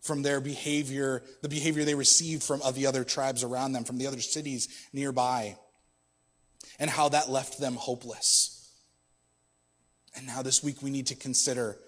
from 0.00 0.22
their 0.22 0.40
behavior, 0.40 1.22
the 1.42 1.48
behavior 1.48 1.84
they 1.84 1.94
received 1.94 2.42
from 2.42 2.60
of 2.62 2.74
the 2.74 2.84
other 2.84 3.04
tribes 3.04 3.44
around 3.44 3.74
them, 3.74 3.84
from 3.84 3.96
the 3.96 4.08
other 4.08 4.18
cities 4.18 4.88
nearby, 4.92 5.56
and 6.80 6.90
how 6.90 7.08
that 7.10 7.30
left 7.30 7.60
them 7.60 7.76
hopeless. 7.76 8.72
And 10.16 10.26
now 10.26 10.42
this 10.42 10.64
week 10.64 10.82
we 10.82 10.90
need 10.90 11.06
to 11.06 11.14
consider 11.14 11.78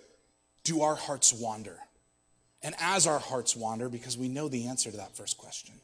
do 0.62 0.82
our 0.82 0.94
hearts 0.94 1.32
wander? 1.32 1.78
And 2.62 2.76
as 2.78 3.08
our 3.08 3.18
hearts 3.18 3.56
wander, 3.56 3.88
because 3.88 4.16
we 4.16 4.28
know 4.28 4.46
the 4.46 4.68
answer 4.68 4.92
to 4.92 4.98
that 4.98 5.16
first 5.16 5.36
question, 5.36 5.74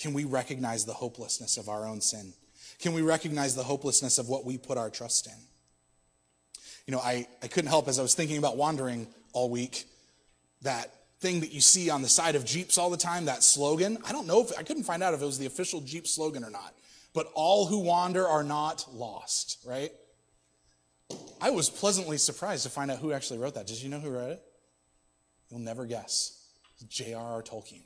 can 0.00 0.14
we 0.14 0.24
recognize 0.24 0.86
the 0.86 0.94
hopelessness 0.94 1.58
of 1.58 1.68
our 1.68 1.86
own 1.86 2.00
sin? 2.00 2.32
Can 2.78 2.94
we 2.94 3.02
recognize 3.02 3.54
the 3.54 3.62
hopelessness 3.62 4.18
of 4.18 4.28
what 4.28 4.46
we 4.46 4.56
put 4.56 4.78
our 4.78 4.88
trust 4.88 5.26
in? 5.26 5.36
You 6.86 6.92
know, 6.92 7.00
I, 7.00 7.26
I 7.42 7.48
couldn't 7.48 7.68
help 7.68 7.86
as 7.86 7.98
I 7.98 8.02
was 8.02 8.14
thinking 8.14 8.38
about 8.38 8.56
wandering 8.56 9.06
all 9.32 9.50
week, 9.50 9.84
that 10.62 10.92
thing 11.20 11.40
that 11.40 11.52
you 11.52 11.60
see 11.60 11.90
on 11.90 12.00
the 12.00 12.08
side 12.08 12.34
of 12.34 12.46
Jeeps 12.46 12.78
all 12.78 12.88
the 12.88 12.96
time, 12.96 13.26
that 13.26 13.42
slogan. 13.42 13.98
I 14.06 14.12
don't 14.12 14.26
know 14.26 14.40
if 14.40 14.58
I 14.58 14.62
couldn't 14.62 14.84
find 14.84 15.02
out 15.02 15.12
if 15.12 15.20
it 15.20 15.26
was 15.26 15.38
the 15.38 15.46
official 15.46 15.82
Jeep 15.82 16.06
slogan 16.06 16.44
or 16.44 16.50
not, 16.50 16.74
but 17.12 17.30
all 17.34 17.66
who 17.66 17.80
wander 17.80 18.26
are 18.26 18.42
not 18.42 18.86
lost, 18.94 19.58
right? 19.66 19.92
I 21.42 21.50
was 21.50 21.68
pleasantly 21.68 22.16
surprised 22.16 22.62
to 22.62 22.70
find 22.70 22.90
out 22.90 22.98
who 22.98 23.12
actually 23.12 23.38
wrote 23.38 23.54
that. 23.54 23.66
Did 23.66 23.82
you 23.82 23.90
know 23.90 24.00
who 24.00 24.10
wrote 24.10 24.30
it? 24.30 24.42
You'll 25.50 25.60
never 25.60 25.84
guess. 25.84 26.38
J.R.R. 26.88 27.42
Tolkien. 27.42 27.82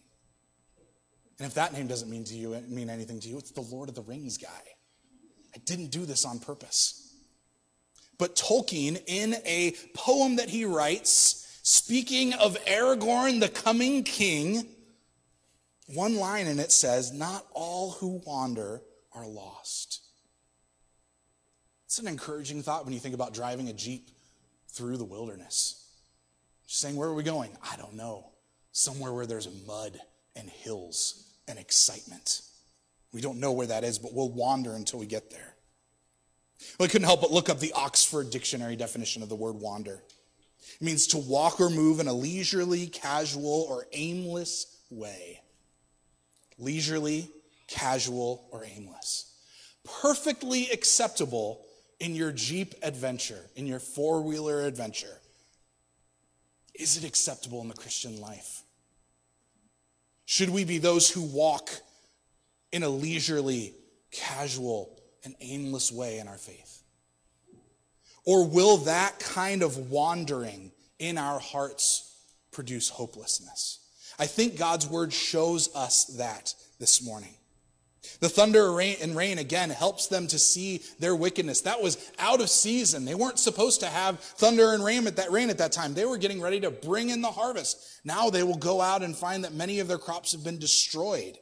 And 1.39 1.47
if 1.47 1.55
that 1.55 1.73
name 1.73 1.87
doesn't 1.87 2.09
mean 2.09 2.25
to 2.25 2.35
you 2.35 2.61
mean 2.69 2.89
anything 2.89 3.21
to 3.21 3.29
you, 3.29 3.39
it's 3.39 3.51
the 3.51 3.61
Lord 3.61 3.89
of 3.89 3.95
the 3.95 4.03
Rings 4.03 4.39
guy. 4.39 4.49
I 5.55 5.59
didn't 5.65 5.91
do 5.91 6.05
this 6.05 6.25
on 6.25 6.39
purpose. 6.39 7.01
But 8.19 8.37
Tolkien, 8.37 9.03
in 9.07 9.35
a 9.45 9.75
poem 9.95 10.37
that 10.37 10.49
he 10.49 10.65
writes, 10.65 11.59
speaking 11.63 12.33
of 12.35 12.57
Aragorn, 12.65 13.41
the 13.41 13.49
coming 13.49 14.05
king, 14.05 14.69
one 15.87 16.17
line 16.17 16.47
in 16.47 16.61
it 16.61 16.71
says, 16.71 17.13
Not 17.13 17.45
all 17.53 17.93
who 17.93 18.23
wander 18.25 18.83
are 19.13 19.27
lost. 19.27 20.03
It's 21.87 21.99
an 21.99 22.07
encouraging 22.07 22.63
thought 22.63 22.85
when 22.85 22.95
you 22.95 23.01
think 23.01 23.15
about 23.15 23.35
driving 23.35 23.69
a 23.69 23.73
Jeep 23.73 24.11
through 24.69 24.97
the 24.97 25.05
wilderness. 25.05 25.89
Just 26.67 26.81
saying, 26.81 26.97
Where 26.97 27.09
are 27.09 27.15
we 27.15 27.25
going? 27.25 27.51
I 27.69 27.77
don't 27.77 27.95
know. 27.95 28.31
Somewhere 28.71 29.13
where 29.13 29.27
there's 29.27 29.49
mud 29.67 30.01
and 30.37 30.49
hills 30.49 31.25
and 31.49 31.59
excitement. 31.59 32.43
We 33.13 33.21
don't 33.21 33.39
know 33.39 33.53
where 33.53 33.69
that 33.69 33.85
is, 33.85 33.99
but 33.99 34.13
we'll 34.13 34.33
wander 34.33 34.75
until 34.75 34.99
we 34.99 35.07
get 35.07 35.31
there. 35.31 35.55
Well, 36.79 36.87
I 36.87 36.91
couldn't 36.91 37.07
help 37.07 37.21
but 37.21 37.31
look 37.31 37.49
up 37.49 37.61
the 37.61 37.73
Oxford 37.75 38.31
Dictionary 38.31 38.77
definition 38.77 39.23
of 39.23 39.29
the 39.29 39.37
word 39.37 39.57
wander. 39.57 40.03
It 40.81 40.85
means 40.85 41.07
to 41.09 41.19
walk 41.19 41.61
or 41.61 41.71
move 41.71 42.01
in 42.01 42.09
a 42.09 42.13
leisurely, 42.13 42.87
casual, 42.87 43.67
or 43.69 43.87
aimless 43.93 44.79
way. 44.91 45.41
Leisurely, 46.59 47.31
casual, 47.69 48.49
or 48.51 48.65
aimless. 48.65 49.33
Perfectly 50.03 50.71
acceptable 50.71 51.65
in 52.01 52.15
your 52.15 52.33
Jeep 52.33 52.75
adventure, 52.83 53.51
in 53.55 53.67
your 53.67 53.79
four 53.79 54.23
wheeler 54.23 54.67
adventure. 54.67 55.21
Is 56.75 56.97
it 56.97 57.05
acceptable 57.05 57.61
in 57.61 57.69
the 57.69 57.75
Christian 57.75 58.21
life? 58.21 58.64
Should 60.27 60.51
we 60.51 60.65
be 60.65 60.79
those 60.79 61.11
who 61.11 61.23
walk 61.23 61.71
in 62.73 62.83
a 62.83 62.89
leisurely, 62.89 63.75
casual, 64.11 65.01
and 65.25 65.35
aimless 65.41 65.93
way 65.93 66.19
in 66.19 66.29
our 66.29 66.39
faith? 66.39 66.83
Or 68.25 68.47
will 68.47 68.79
that 68.79 69.19
kind 69.21 69.63
of 69.63 69.91
wandering 69.91 70.73
in 70.99 71.19
our 71.19 71.39
hearts 71.39 72.17
produce 72.53 72.89
hopelessness? 72.89 73.81
I 74.19 74.27
think 74.27 74.57
God's 74.57 74.87
word 74.87 75.13
shows 75.13 75.75
us 75.75 76.05
that 76.17 76.55
this 76.79 77.05
morning. 77.05 77.35
The 78.21 78.29
thunder 78.29 78.79
and 78.81 79.17
rain 79.17 79.39
again 79.39 79.71
helps 79.71 80.07
them 80.07 80.27
to 80.29 80.39
see 80.39 80.83
their 80.99 81.17
wickedness. 81.17 81.63
That 81.63 81.83
was 81.83 82.11
out 82.19 82.41
of 82.41 82.49
season. 82.49 83.05
They 83.05 83.15
weren't 83.15 83.39
supposed 83.39 83.81
to 83.81 83.87
have 83.87 84.21
thunder 84.21 84.73
and 84.73 84.85
rain 84.85 85.07
at 85.07 85.17
that 85.17 85.33
rain 85.33 85.51
at 85.51 85.59
that 85.59 85.73
time. 85.73 85.95
They 85.95 86.05
were 86.05 86.19
getting 86.19 86.41
ready 86.41 86.61
to 86.61 86.71
bring 86.71 87.11
in 87.11 87.21
the 87.21 87.31
harvest. 87.31 87.79
Now 88.05 88.31
they 88.31 88.43
will 88.43 88.57
go 88.57 88.81
out 88.81 89.03
and 89.03 89.17
find 89.17 89.45
that 89.45 89.53
many 89.53 89.81
of 89.81 89.89
their 89.89 89.99
crops 89.99 90.33
have 90.33 90.45
been 90.45 90.59
destroyed. 90.59 91.39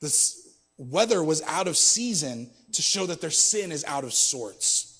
This 0.00 0.56
weather 0.76 1.22
was 1.22 1.42
out 1.42 1.68
of 1.68 1.76
season 1.76 2.50
to 2.72 2.82
show 2.82 3.06
that 3.06 3.20
their 3.20 3.30
sin 3.30 3.72
is 3.72 3.84
out 3.84 4.04
of 4.04 4.12
sorts. 4.12 4.90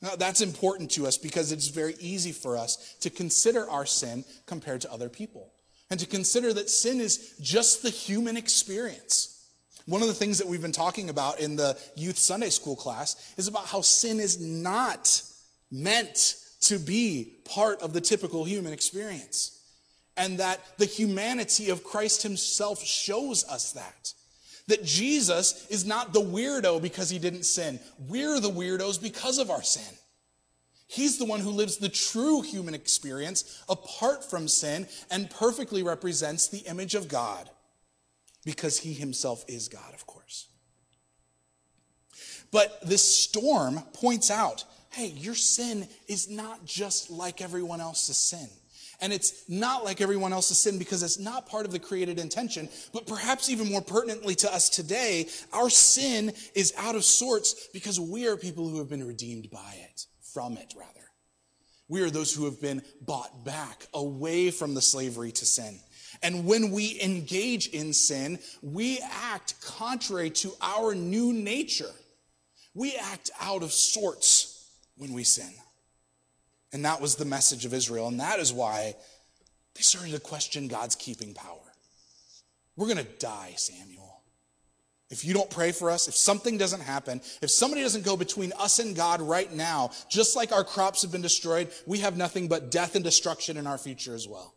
Now, 0.00 0.14
that's 0.16 0.40
important 0.40 0.92
to 0.92 1.06
us 1.06 1.18
because 1.18 1.50
it's 1.50 1.68
very 1.68 1.96
easy 1.98 2.32
for 2.32 2.56
us 2.56 2.96
to 3.00 3.10
consider 3.10 3.68
our 3.68 3.84
sin 3.84 4.24
compared 4.46 4.80
to 4.82 4.92
other 4.92 5.08
people 5.08 5.52
and 5.90 5.98
to 5.98 6.06
consider 6.06 6.52
that 6.52 6.70
sin 6.70 7.00
is 7.00 7.34
just 7.40 7.82
the 7.82 7.90
human 7.90 8.36
experience. 8.36 9.37
One 9.88 10.02
of 10.02 10.08
the 10.08 10.14
things 10.14 10.36
that 10.36 10.46
we've 10.46 10.60
been 10.60 10.70
talking 10.70 11.08
about 11.08 11.40
in 11.40 11.56
the 11.56 11.74
youth 11.96 12.18
Sunday 12.18 12.50
school 12.50 12.76
class 12.76 13.32
is 13.38 13.48
about 13.48 13.64
how 13.64 13.80
sin 13.80 14.20
is 14.20 14.38
not 14.38 15.22
meant 15.70 16.36
to 16.60 16.78
be 16.78 17.38
part 17.46 17.80
of 17.80 17.94
the 17.94 18.00
typical 18.02 18.44
human 18.44 18.74
experience. 18.74 19.62
And 20.14 20.40
that 20.40 20.60
the 20.76 20.84
humanity 20.84 21.70
of 21.70 21.84
Christ 21.84 22.22
himself 22.22 22.84
shows 22.84 23.48
us 23.48 23.72
that. 23.72 24.12
That 24.66 24.84
Jesus 24.84 25.66
is 25.70 25.86
not 25.86 26.12
the 26.12 26.20
weirdo 26.20 26.82
because 26.82 27.08
he 27.08 27.18
didn't 27.18 27.44
sin. 27.44 27.80
We're 28.08 28.40
the 28.40 28.50
weirdos 28.50 29.02
because 29.02 29.38
of 29.38 29.50
our 29.50 29.62
sin. 29.62 29.96
He's 30.86 31.16
the 31.16 31.24
one 31.24 31.40
who 31.40 31.50
lives 31.50 31.78
the 31.78 31.88
true 31.88 32.42
human 32.42 32.74
experience 32.74 33.62
apart 33.70 34.22
from 34.22 34.48
sin 34.48 34.86
and 35.10 35.30
perfectly 35.30 35.82
represents 35.82 36.48
the 36.48 36.58
image 36.68 36.94
of 36.94 37.08
God 37.08 37.48
because 38.48 38.78
he 38.78 38.94
himself 38.94 39.44
is 39.46 39.68
God, 39.68 39.92
of 39.92 40.06
course. 40.06 40.48
But 42.50 42.80
this 42.80 43.02
storm 43.02 43.82
points 43.92 44.30
out 44.30 44.64
hey, 44.92 45.08
your 45.08 45.34
sin 45.34 45.86
is 46.08 46.30
not 46.30 46.64
just 46.64 47.10
like 47.10 47.42
everyone 47.42 47.78
else's 47.78 48.16
sin. 48.16 48.48
And 49.02 49.12
it's 49.12 49.44
not 49.50 49.84
like 49.84 50.00
everyone 50.00 50.32
else's 50.32 50.58
sin 50.58 50.78
because 50.78 51.02
it's 51.02 51.18
not 51.18 51.46
part 51.46 51.66
of 51.66 51.72
the 51.72 51.78
created 51.78 52.18
intention. 52.18 52.70
But 52.94 53.06
perhaps 53.06 53.50
even 53.50 53.70
more 53.70 53.82
pertinently 53.82 54.34
to 54.36 54.52
us 54.52 54.70
today, 54.70 55.28
our 55.52 55.68
sin 55.68 56.32
is 56.54 56.72
out 56.78 56.96
of 56.96 57.04
sorts 57.04 57.68
because 57.74 58.00
we 58.00 58.26
are 58.26 58.38
people 58.38 58.66
who 58.66 58.78
have 58.78 58.88
been 58.88 59.06
redeemed 59.06 59.50
by 59.50 59.76
it 59.90 60.06
from 60.32 60.56
it, 60.56 60.72
rather. 60.74 61.10
We 61.88 62.02
are 62.02 62.10
those 62.10 62.34
who 62.34 62.44
have 62.44 62.60
been 62.60 62.82
bought 63.00 63.44
back 63.44 63.86
away 63.94 64.50
from 64.50 64.74
the 64.74 64.82
slavery 64.82 65.32
to 65.32 65.46
sin. 65.46 65.80
And 66.22 66.46
when 66.46 66.70
we 66.70 67.00
engage 67.00 67.68
in 67.68 67.92
sin, 67.92 68.38
we 68.62 69.00
act 69.00 69.60
contrary 69.62 70.30
to 70.30 70.52
our 70.60 70.94
new 70.94 71.32
nature. 71.32 71.90
We 72.74 72.94
act 72.96 73.30
out 73.40 73.62
of 73.62 73.72
sorts 73.72 74.68
when 74.96 75.12
we 75.12 75.24
sin. 75.24 75.52
And 76.72 76.84
that 76.84 77.00
was 77.00 77.16
the 77.16 77.24
message 77.24 77.64
of 77.64 77.72
Israel. 77.72 78.08
And 78.08 78.20
that 78.20 78.38
is 78.38 78.52
why 78.52 78.94
they 79.74 79.82
started 79.82 80.12
to 80.12 80.20
question 80.20 80.68
God's 80.68 80.94
keeping 80.94 81.34
power. 81.34 81.56
We're 82.76 82.86
going 82.86 82.98
to 82.98 83.18
die, 83.18 83.54
Samuel. 83.56 84.07
If 85.10 85.24
you 85.24 85.32
don't 85.32 85.48
pray 85.48 85.72
for 85.72 85.90
us, 85.90 86.06
if 86.06 86.14
something 86.14 86.58
doesn't 86.58 86.82
happen, 86.82 87.22
if 87.40 87.50
somebody 87.50 87.82
doesn't 87.82 88.04
go 88.04 88.16
between 88.16 88.52
us 88.58 88.78
and 88.78 88.94
God 88.94 89.22
right 89.22 89.50
now, 89.50 89.90
just 90.10 90.36
like 90.36 90.52
our 90.52 90.64
crops 90.64 91.00
have 91.02 91.10
been 91.10 91.22
destroyed, 91.22 91.70
we 91.86 91.98
have 91.98 92.16
nothing 92.16 92.46
but 92.46 92.70
death 92.70 92.94
and 92.94 93.02
destruction 93.02 93.56
in 93.56 93.66
our 93.66 93.78
future 93.78 94.14
as 94.14 94.28
well. 94.28 94.54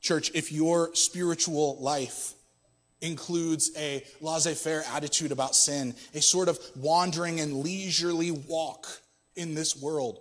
Church, 0.00 0.30
if 0.34 0.52
your 0.52 0.94
spiritual 0.94 1.76
life 1.80 2.34
includes 3.00 3.72
a 3.76 4.04
laissez 4.20 4.54
faire 4.54 4.84
attitude 4.94 5.32
about 5.32 5.56
sin, 5.56 5.94
a 6.14 6.22
sort 6.22 6.48
of 6.48 6.58
wandering 6.76 7.40
and 7.40 7.64
leisurely 7.64 8.30
walk 8.30 8.86
in 9.34 9.54
this 9.54 9.76
world, 9.76 10.20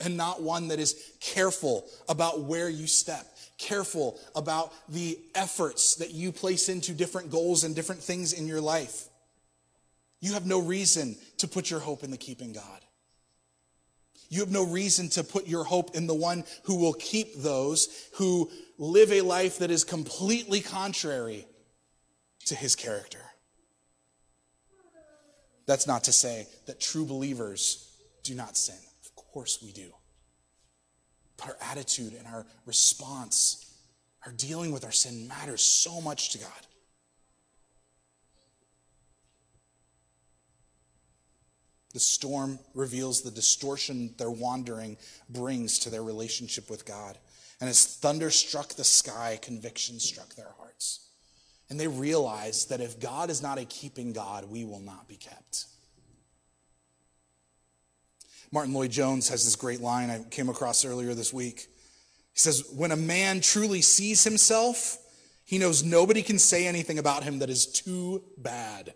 and 0.00 0.16
not 0.16 0.42
one 0.42 0.68
that 0.68 0.78
is 0.78 1.00
careful 1.20 1.88
about 2.08 2.42
where 2.42 2.68
you 2.68 2.86
step, 2.86 3.26
careful 3.58 4.18
about 4.34 4.72
the 4.88 5.18
efforts 5.34 5.96
that 5.96 6.12
you 6.12 6.32
place 6.32 6.68
into 6.68 6.92
different 6.92 7.30
goals 7.30 7.64
and 7.64 7.74
different 7.74 8.02
things 8.02 8.32
in 8.32 8.46
your 8.46 8.60
life. 8.60 9.08
You 10.20 10.34
have 10.34 10.46
no 10.46 10.60
reason 10.60 11.16
to 11.38 11.48
put 11.48 11.70
your 11.70 11.80
hope 11.80 12.02
in 12.02 12.10
the 12.10 12.16
keeping 12.16 12.52
God. 12.52 12.80
You 14.28 14.40
have 14.40 14.50
no 14.50 14.66
reason 14.66 15.08
to 15.10 15.22
put 15.22 15.46
your 15.46 15.64
hope 15.64 15.94
in 15.94 16.06
the 16.06 16.14
one 16.14 16.44
who 16.64 16.76
will 16.76 16.94
keep 16.94 17.36
those 17.36 18.08
who 18.14 18.50
live 18.76 19.12
a 19.12 19.20
life 19.20 19.58
that 19.58 19.70
is 19.70 19.84
completely 19.84 20.60
contrary 20.60 21.46
to 22.46 22.54
his 22.54 22.74
character. 22.74 23.20
That's 25.66 25.86
not 25.86 26.04
to 26.04 26.12
say 26.12 26.46
that 26.66 26.80
true 26.80 27.04
believers 27.04 27.88
do 28.22 28.34
not 28.34 28.56
sin. 28.56 28.76
Of 29.04 29.14
course 29.14 29.60
we 29.62 29.72
do. 29.72 29.92
But 31.36 31.48
our 31.48 31.56
attitude 31.70 32.14
and 32.14 32.26
our 32.26 32.46
response, 32.64 33.70
our 34.24 34.32
dealing 34.32 34.72
with 34.72 34.84
our 34.84 34.92
sin 34.92 35.28
matters 35.28 35.62
so 35.62 36.00
much 36.00 36.30
to 36.30 36.38
God. 36.38 36.66
The 41.92 42.00
storm 42.00 42.58
reveals 42.74 43.22
the 43.22 43.30
distortion 43.30 44.14
their 44.18 44.30
wandering 44.30 44.98
brings 45.30 45.78
to 45.78 45.90
their 45.90 46.02
relationship 46.02 46.68
with 46.68 46.84
God. 46.84 47.16
And 47.58 47.70
as 47.70 47.86
thunder 47.86 48.30
struck 48.30 48.74
the 48.74 48.84
sky, 48.84 49.38
conviction 49.40 49.98
struck 49.98 50.34
their 50.34 50.52
hearts. 50.58 51.08
And 51.70 51.80
they 51.80 51.88
realized 51.88 52.68
that 52.68 52.82
if 52.82 53.00
God 53.00 53.30
is 53.30 53.42
not 53.42 53.58
a 53.58 53.64
keeping 53.64 54.12
God, 54.12 54.50
we 54.50 54.64
will 54.64 54.80
not 54.80 55.08
be 55.08 55.16
kept. 55.16 55.64
Martyn 58.52 58.74
Lloyd-Jones 58.74 59.28
has 59.28 59.44
this 59.44 59.56
great 59.56 59.80
line 59.80 60.10
I 60.10 60.22
came 60.30 60.48
across 60.48 60.84
earlier 60.84 61.14
this 61.14 61.32
week. 61.32 61.66
He 62.32 62.38
says, 62.38 62.64
When 62.74 62.92
a 62.92 62.96
man 62.96 63.40
truly 63.40 63.82
sees 63.82 64.24
himself, 64.24 64.98
he 65.44 65.58
knows 65.58 65.84
nobody 65.84 66.22
can 66.22 66.38
say 66.38 66.66
anything 66.66 66.98
about 66.98 67.24
him 67.24 67.38
that 67.38 67.50
is 67.50 67.66
too 67.66 68.22
bad, 68.36 68.94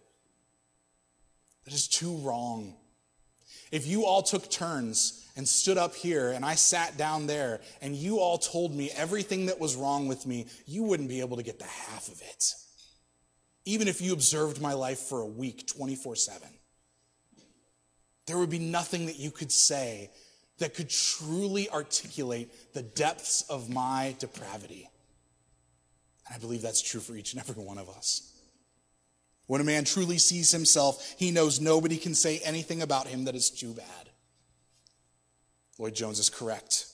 that 1.64 1.74
is 1.74 1.88
too 1.88 2.16
wrong. 2.18 2.76
If 3.70 3.86
you 3.86 4.04
all 4.04 4.22
took 4.22 4.50
turns 4.50 5.28
and 5.36 5.46
stood 5.46 5.78
up 5.78 5.94
here 5.94 6.30
and 6.30 6.44
I 6.44 6.56
sat 6.56 6.96
down 6.96 7.28
there 7.28 7.60
and 7.80 7.94
you 7.94 8.18
all 8.18 8.36
told 8.36 8.74
me 8.74 8.90
everything 8.96 9.46
that 9.46 9.60
was 9.60 9.76
wrong 9.76 10.08
with 10.08 10.26
me, 10.26 10.46
you 10.66 10.82
wouldn't 10.82 11.08
be 11.08 11.20
able 11.20 11.36
to 11.36 11.44
get 11.44 11.60
the 11.60 11.66
half 11.66 12.08
of 12.08 12.20
it. 12.20 12.52
Even 13.64 13.86
if 13.86 14.00
you 14.00 14.12
observed 14.12 14.60
my 14.60 14.72
life 14.72 14.98
for 14.98 15.20
a 15.20 15.26
week, 15.26 15.68
24 15.68 16.16
7. 16.16 16.48
There 18.30 18.38
would 18.38 18.48
be 18.48 18.60
nothing 18.60 19.06
that 19.06 19.18
you 19.18 19.32
could 19.32 19.50
say 19.50 20.08
that 20.58 20.72
could 20.72 20.88
truly 20.88 21.68
articulate 21.68 22.72
the 22.74 22.82
depths 22.82 23.42
of 23.50 23.68
my 23.68 24.14
depravity. 24.20 24.88
And 26.24 26.36
I 26.36 26.38
believe 26.38 26.62
that's 26.62 26.80
true 26.80 27.00
for 27.00 27.16
each 27.16 27.32
and 27.32 27.42
every 27.42 27.60
one 27.60 27.76
of 27.76 27.88
us. 27.88 28.32
When 29.48 29.60
a 29.60 29.64
man 29.64 29.84
truly 29.84 30.18
sees 30.18 30.52
himself, 30.52 31.16
he 31.18 31.32
knows 31.32 31.60
nobody 31.60 31.96
can 31.96 32.14
say 32.14 32.38
anything 32.44 32.82
about 32.82 33.08
him 33.08 33.24
that 33.24 33.34
is 33.34 33.50
too 33.50 33.72
bad. 33.72 34.10
Lloyd-Jones 35.80 36.20
is 36.20 36.30
correct. 36.30 36.86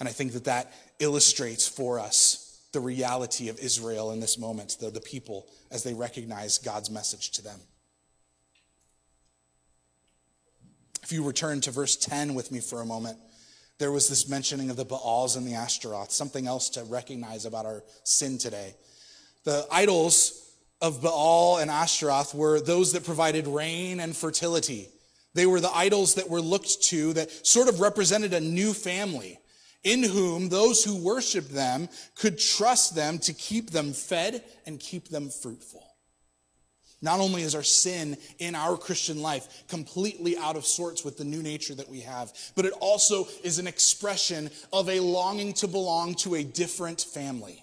And 0.00 0.08
I 0.08 0.12
think 0.12 0.32
that 0.32 0.44
that 0.44 0.72
illustrates 1.00 1.68
for 1.68 2.00
us 2.00 2.62
the 2.72 2.80
reality 2.80 3.50
of 3.50 3.58
Israel 3.58 4.12
in 4.12 4.20
this 4.20 4.38
moment, 4.38 4.78
the, 4.80 4.88
the 4.88 5.02
people, 5.02 5.48
as 5.70 5.82
they 5.82 5.92
recognize 5.92 6.56
God's 6.56 6.90
message 6.90 7.32
to 7.32 7.42
them. 7.42 7.60
If 11.02 11.12
you 11.12 11.24
return 11.24 11.60
to 11.62 11.70
verse 11.70 11.96
10 11.96 12.34
with 12.34 12.52
me 12.52 12.60
for 12.60 12.80
a 12.80 12.86
moment, 12.86 13.18
there 13.78 13.90
was 13.90 14.08
this 14.08 14.28
mentioning 14.28 14.70
of 14.70 14.76
the 14.76 14.84
Baals 14.84 15.36
and 15.36 15.46
the 15.46 15.54
Ashtaroth, 15.54 16.12
something 16.12 16.46
else 16.46 16.68
to 16.70 16.84
recognize 16.84 17.44
about 17.44 17.66
our 17.66 17.82
sin 18.04 18.38
today. 18.38 18.76
The 19.44 19.66
idols 19.72 20.54
of 20.80 21.02
Baal 21.02 21.58
and 21.58 21.70
Ashtaroth 21.70 22.34
were 22.34 22.60
those 22.60 22.92
that 22.92 23.04
provided 23.04 23.46
rain 23.46 24.00
and 24.00 24.16
fertility. 24.16 24.88
They 25.34 25.46
were 25.46 25.60
the 25.60 25.74
idols 25.74 26.14
that 26.14 26.28
were 26.28 26.40
looked 26.40 26.82
to 26.84 27.12
that 27.14 27.46
sort 27.46 27.68
of 27.68 27.80
represented 27.80 28.34
a 28.34 28.40
new 28.40 28.72
family 28.72 29.38
in 29.82 30.02
whom 30.02 30.48
those 30.48 30.84
who 30.84 31.02
worshiped 31.02 31.52
them 31.52 31.88
could 32.14 32.38
trust 32.38 32.94
them 32.94 33.18
to 33.20 33.32
keep 33.32 33.70
them 33.70 33.92
fed 33.92 34.44
and 34.66 34.78
keep 34.78 35.08
them 35.08 35.30
fruitful. 35.30 35.91
Not 37.02 37.18
only 37.18 37.42
is 37.42 37.54
our 37.54 37.64
sin 37.64 38.16
in 38.38 38.54
our 38.54 38.76
Christian 38.76 39.20
life 39.20 39.64
completely 39.68 40.36
out 40.38 40.56
of 40.56 40.64
sorts 40.64 41.04
with 41.04 41.18
the 41.18 41.24
new 41.24 41.42
nature 41.42 41.74
that 41.74 41.88
we 41.88 42.00
have, 42.00 42.32
but 42.54 42.64
it 42.64 42.72
also 42.80 43.26
is 43.42 43.58
an 43.58 43.66
expression 43.66 44.48
of 44.72 44.88
a 44.88 45.00
longing 45.00 45.52
to 45.54 45.68
belong 45.68 46.14
to 46.16 46.36
a 46.36 46.44
different 46.44 47.00
family. 47.00 47.61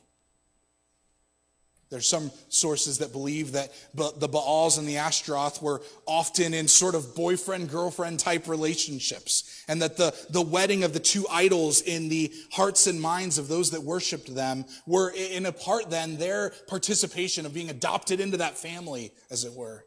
There's 1.90 2.08
some 2.08 2.30
sources 2.50 3.00
that 3.00 3.12
believe 3.12 3.54
that 3.54 3.72
the 3.96 4.28
Baals 4.28 4.78
and 4.78 4.88
the 4.88 4.98
Ashtaroth 4.98 5.60
were 5.60 5.82
often 6.06 6.54
in 6.54 6.68
sort 6.68 6.94
of 6.94 7.16
boyfriend 7.16 7.70
girlfriend 7.70 8.20
type 8.20 8.48
relationships, 8.48 9.64
and 9.68 9.82
that 9.82 9.98
the, 9.98 10.16
the 10.30 10.42
wedding 10.42 10.84
of 10.84 10.94
the 10.94 11.00
two 11.00 11.26
idols 11.32 11.82
in 11.82 12.08
the 12.08 12.32
hearts 12.52 12.86
and 12.86 13.02
minds 13.02 13.40
of 13.40 13.48
those 13.48 13.72
that 13.72 13.82
worshiped 13.82 14.34
them 14.36 14.66
were, 14.86 15.10
in 15.10 15.48
a 15.48 15.52
part, 15.52 15.90
then, 15.90 16.18
their 16.18 16.52
participation 16.68 17.48
of 17.48 17.56
being 17.56 17.72
adopted 17.72 18.20
into 18.20 18.38
that 18.38 18.56
family, 18.56 19.12
as 19.32 19.44
it 19.44 19.54
were. 19.54 19.84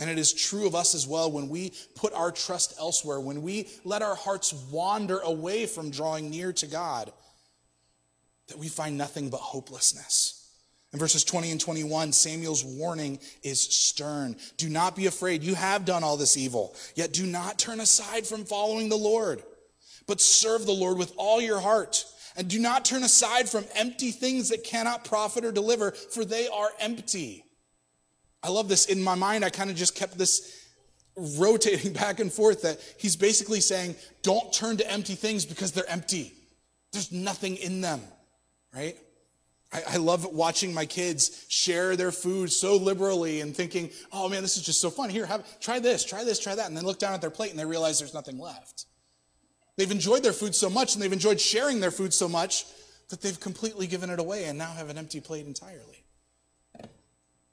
And 0.00 0.10
it 0.10 0.18
is 0.18 0.32
true 0.32 0.66
of 0.66 0.74
us 0.74 0.96
as 0.96 1.06
well 1.06 1.30
when 1.30 1.48
we 1.48 1.74
put 1.94 2.12
our 2.12 2.32
trust 2.32 2.74
elsewhere, 2.80 3.20
when 3.20 3.42
we 3.42 3.68
let 3.84 4.02
our 4.02 4.16
hearts 4.16 4.52
wander 4.72 5.20
away 5.20 5.66
from 5.66 5.90
drawing 5.90 6.28
near 6.28 6.52
to 6.54 6.66
God, 6.66 7.12
that 8.48 8.58
we 8.58 8.66
find 8.66 8.98
nothing 8.98 9.30
but 9.30 9.38
hopelessness. 9.38 10.42
In 10.92 10.98
verses 10.98 11.24
20 11.24 11.50
and 11.50 11.60
21, 11.60 12.12
Samuel's 12.12 12.64
warning 12.64 13.18
is 13.42 13.60
stern. 13.60 14.36
Do 14.56 14.68
not 14.68 14.96
be 14.96 15.06
afraid. 15.06 15.42
You 15.42 15.54
have 15.54 15.84
done 15.84 16.04
all 16.04 16.16
this 16.16 16.36
evil, 16.36 16.74
yet 16.94 17.12
do 17.12 17.26
not 17.26 17.58
turn 17.58 17.80
aside 17.80 18.26
from 18.26 18.44
following 18.44 18.88
the 18.88 18.96
Lord, 18.96 19.42
but 20.06 20.20
serve 20.20 20.64
the 20.64 20.72
Lord 20.72 20.96
with 20.96 21.12
all 21.16 21.40
your 21.40 21.60
heart. 21.60 22.04
And 22.36 22.48
do 22.48 22.58
not 22.58 22.84
turn 22.84 23.02
aside 23.02 23.48
from 23.48 23.64
empty 23.74 24.10
things 24.10 24.50
that 24.50 24.62
cannot 24.62 25.04
profit 25.04 25.44
or 25.44 25.52
deliver, 25.52 25.90
for 25.90 26.24
they 26.24 26.48
are 26.48 26.70
empty. 26.78 27.44
I 28.42 28.50
love 28.50 28.68
this. 28.68 28.86
In 28.86 29.02
my 29.02 29.14
mind, 29.14 29.44
I 29.44 29.50
kind 29.50 29.70
of 29.70 29.76
just 29.76 29.96
kept 29.96 30.16
this 30.16 30.66
rotating 31.16 31.92
back 31.94 32.20
and 32.20 32.32
forth 32.32 32.62
that 32.62 32.78
he's 32.98 33.16
basically 33.16 33.60
saying, 33.60 33.96
don't 34.22 34.52
turn 34.52 34.76
to 34.76 34.90
empty 34.90 35.14
things 35.14 35.44
because 35.44 35.72
they're 35.72 35.88
empty. 35.88 36.32
There's 36.92 37.10
nothing 37.10 37.56
in 37.56 37.80
them, 37.80 38.00
right? 38.74 38.96
I, 39.72 39.82
I 39.90 39.96
love 39.96 40.24
watching 40.24 40.72
my 40.72 40.86
kids 40.86 41.44
share 41.48 41.96
their 41.96 42.12
food 42.12 42.52
so 42.52 42.76
liberally 42.76 43.40
and 43.40 43.54
thinking, 43.54 43.90
oh 44.12 44.28
man, 44.28 44.42
this 44.42 44.56
is 44.56 44.62
just 44.62 44.80
so 44.80 44.90
fun. 44.90 45.10
Here, 45.10 45.26
have, 45.26 45.60
try 45.60 45.78
this, 45.78 46.04
try 46.04 46.24
this, 46.24 46.38
try 46.38 46.54
that. 46.54 46.66
And 46.68 46.76
then 46.76 46.84
look 46.84 46.98
down 46.98 47.14
at 47.14 47.20
their 47.20 47.30
plate 47.30 47.50
and 47.50 47.58
they 47.58 47.64
realize 47.64 47.98
there's 47.98 48.14
nothing 48.14 48.38
left. 48.38 48.86
They've 49.76 49.90
enjoyed 49.90 50.22
their 50.22 50.32
food 50.32 50.54
so 50.54 50.70
much 50.70 50.94
and 50.94 51.02
they've 51.02 51.12
enjoyed 51.12 51.40
sharing 51.40 51.80
their 51.80 51.90
food 51.90 52.14
so 52.14 52.28
much 52.28 52.66
that 53.08 53.20
they've 53.20 53.38
completely 53.38 53.86
given 53.86 54.10
it 54.10 54.18
away 54.18 54.44
and 54.44 54.58
now 54.58 54.72
have 54.72 54.88
an 54.88 54.98
empty 54.98 55.20
plate 55.20 55.46
entirely. 55.46 56.04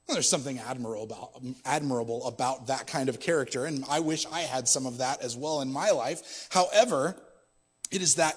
Well, 0.06 0.16
there's 0.16 0.28
something 0.28 0.58
admirable 0.58 1.42
admirable 1.64 2.26
about 2.26 2.66
that 2.66 2.86
kind 2.86 3.08
of 3.08 3.20
character, 3.20 3.64
and 3.64 3.84
I 3.88 4.00
wish 4.00 4.26
I 4.30 4.40
had 4.40 4.68
some 4.68 4.84
of 4.84 4.98
that 4.98 5.22
as 5.22 5.34
well 5.34 5.62
in 5.62 5.72
my 5.72 5.90
life. 5.92 6.48
However, 6.50 7.16
it 7.90 8.02
is 8.02 8.16
that 8.16 8.36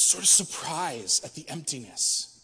sort 0.00 0.22
of 0.22 0.28
surprise 0.28 1.20
at 1.24 1.34
the 1.34 1.48
emptiness. 1.48 2.38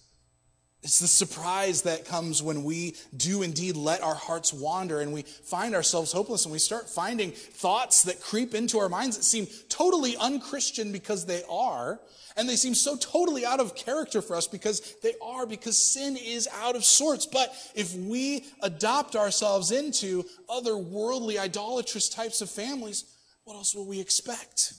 It's 0.84 0.98
the 0.98 1.06
surprise 1.06 1.80
that 1.82 2.04
comes 2.04 2.42
when 2.42 2.62
we 2.62 2.94
do 3.16 3.40
indeed 3.40 3.74
let 3.74 4.02
our 4.02 4.14
hearts 4.14 4.52
wander 4.52 5.00
and 5.00 5.14
we 5.14 5.22
find 5.22 5.74
ourselves 5.74 6.12
hopeless 6.12 6.44
and 6.44 6.52
we 6.52 6.58
start 6.58 6.90
finding 6.90 7.30
thoughts 7.30 8.02
that 8.02 8.20
creep 8.20 8.54
into 8.54 8.78
our 8.78 8.90
minds 8.90 9.16
that 9.16 9.22
seem 9.22 9.46
totally 9.70 10.14
unchristian 10.18 10.92
because 10.92 11.24
they 11.24 11.42
are, 11.48 12.00
and 12.36 12.46
they 12.46 12.56
seem 12.56 12.74
so 12.74 12.96
totally 12.96 13.46
out 13.46 13.60
of 13.60 13.74
character 13.74 14.20
for 14.20 14.36
us 14.36 14.46
because 14.46 14.96
they 15.02 15.14
are, 15.22 15.46
because 15.46 15.78
sin 15.78 16.18
is 16.18 16.46
out 16.60 16.76
of 16.76 16.84
sorts. 16.84 17.24
But 17.24 17.54
if 17.74 17.94
we 17.94 18.44
adopt 18.60 19.16
ourselves 19.16 19.70
into 19.70 20.26
other 20.50 20.76
worldly, 20.76 21.38
idolatrous 21.38 22.10
types 22.10 22.42
of 22.42 22.50
families, 22.50 23.04
what 23.44 23.54
else 23.54 23.74
will 23.74 23.86
we 23.86 24.00
expect? 24.00 24.74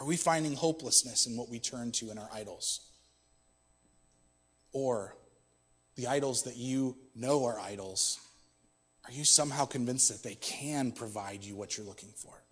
Are 0.00 0.06
we 0.06 0.16
finding 0.16 0.54
hopelessness 0.54 1.26
in 1.26 1.36
what 1.36 1.48
we 1.48 1.58
turn 1.58 1.92
to 1.92 2.10
in 2.10 2.18
our 2.18 2.28
idols? 2.32 2.80
Or 4.72 5.16
the 5.96 6.06
idols 6.06 6.44
that 6.44 6.56
you 6.56 6.96
know 7.14 7.44
are 7.46 7.58
idols, 7.58 8.20
are 9.04 9.12
you 9.12 9.24
somehow 9.24 9.64
convinced 9.64 10.08
that 10.10 10.22
they 10.22 10.36
can 10.36 10.92
provide 10.92 11.42
you 11.42 11.56
what 11.56 11.76
you're 11.76 11.86
looking 11.86 12.12
for? 12.14 12.42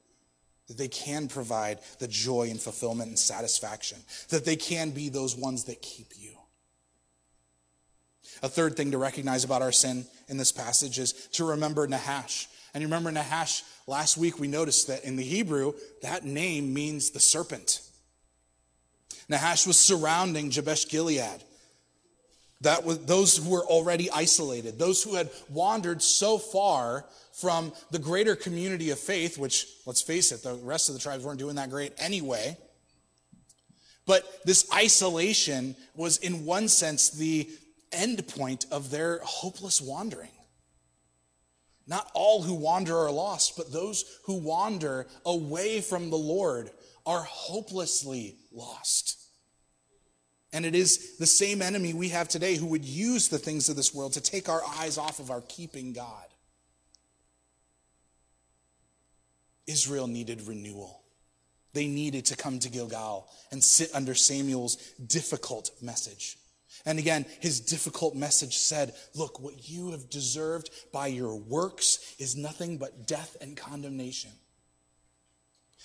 that 0.66 0.78
they 0.78 0.88
can 0.88 1.28
provide 1.28 1.78
the 1.98 2.09
joy 2.09 2.48
and 2.50 2.61
fulfillment 2.61 3.09
and 3.09 3.18
satisfaction, 3.18 3.98
that 4.30 4.44
they 4.44 4.56
can 4.56 4.90
be 4.90 5.09
those 5.09 5.37
ones 5.37 5.64
that 5.64 5.80
keep 5.80 6.12
you. 6.16 6.32
A 8.42 8.48
third 8.48 8.76
thing 8.76 8.90
to 8.90 8.98
recognize 8.98 9.44
about 9.44 9.62
our 9.62 9.72
sin 9.72 10.04
in 10.28 10.37
this 10.37 10.52
passage 10.52 10.98
is 10.98 11.12
to 11.32 11.44
remember 11.44 11.87
Nahash. 11.87 12.48
And 12.76 12.82
you 12.82 12.88
remember 12.88 13.10
Nahash, 13.10 13.62
last 13.86 14.18
week 14.18 14.38
we 14.38 14.48
noticed 14.48 14.88
that 14.88 15.06
in 15.06 15.16
the 15.16 15.22
Hebrew, 15.24 15.72
that 16.02 16.26
name 16.26 16.74
means 16.74 17.08
the 17.08 17.20
serpent. 17.20 17.80
Nahash 19.30 19.66
was 19.66 19.78
surrounding 19.78 20.50
Jabesh 20.50 20.86
Gilead. 20.86 21.42
That 22.60 22.84
was 22.84 22.98
those 23.06 23.38
who 23.38 23.48
were 23.48 23.64
already 23.64 24.10
isolated, 24.10 24.78
those 24.78 25.02
who 25.02 25.14
had 25.14 25.30
wandered 25.48 26.02
so 26.02 26.36
far 26.36 27.06
from 27.32 27.72
the 27.92 27.98
greater 27.98 28.36
community 28.36 28.90
of 28.90 28.98
faith, 28.98 29.38
which, 29.38 29.66
let's 29.86 30.02
face 30.02 30.30
it, 30.30 30.42
the 30.42 30.56
rest 30.56 30.90
of 30.90 30.94
the 30.94 31.00
tribes 31.00 31.24
weren't 31.24 31.38
doing 31.38 31.56
that 31.56 31.70
great 31.70 31.94
anyway. 31.96 32.58
But 34.04 34.44
this 34.44 34.68
isolation 34.74 35.76
was, 35.94 36.18
in 36.18 36.44
one 36.44 36.68
sense, 36.68 37.08
the 37.08 37.48
end 37.90 38.28
point 38.28 38.66
of 38.70 38.90
their 38.90 39.20
hopeless 39.20 39.80
wandering. 39.80 40.28
Not 41.87 42.11
all 42.14 42.42
who 42.42 42.55
wander 42.55 42.96
are 42.96 43.12
lost, 43.12 43.57
but 43.57 43.72
those 43.72 44.18
who 44.25 44.35
wander 44.35 45.07
away 45.25 45.81
from 45.81 46.11
the 46.11 46.16
Lord 46.16 46.70
are 47.05 47.22
hopelessly 47.22 48.37
lost. 48.53 49.22
And 50.53 50.64
it 50.64 50.75
is 50.75 51.16
the 51.18 51.27
same 51.27 51.62
enemy 51.62 51.92
we 51.92 52.09
have 52.09 52.29
today 52.29 52.57
who 52.57 52.66
would 52.66 52.85
use 52.85 53.29
the 53.29 53.38
things 53.38 53.68
of 53.68 53.77
this 53.77 53.94
world 53.94 54.14
to 54.14 54.20
take 54.20 54.49
our 54.49 54.62
eyes 54.79 54.99
off 54.99 55.18
of 55.20 55.31
our 55.31 55.42
keeping 55.42 55.92
God. 55.92 56.27
Israel 59.66 60.07
needed 60.07 60.42
renewal. 60.42 61.03
They 61.72 61.87
needed 61.87 62.25
to 62.27 62.37
come 62.37 62.59
to 62.61 62.70
Gilgal 62.70 63.29
and 63.51 63.62
sit 63.62 63.90
under 63.94 64.14
Samuel's 64.14 64.77
difficult 65.07 65.70
message. 65.83 66.38
And 66.87 67.01
again, 67.01 67.27
his 67.40 67.61
difficult 67.61 68.14
message 68.14 68.57
said, 68.57 68.94
Look, 69.14 69.40
what 69.40 69.68
you 69.68 69.90
have 69.90 70.09
deserved 70.09 70.70
by 70.92 71.09
your 71.09 71.35
works 71.35 72.14
is 72.18 72.37
nothing 72.37 72.79
but 72.79 73.07
death 73.09 73.37
and 73.40 73.57
condemnation. 73.57 74.31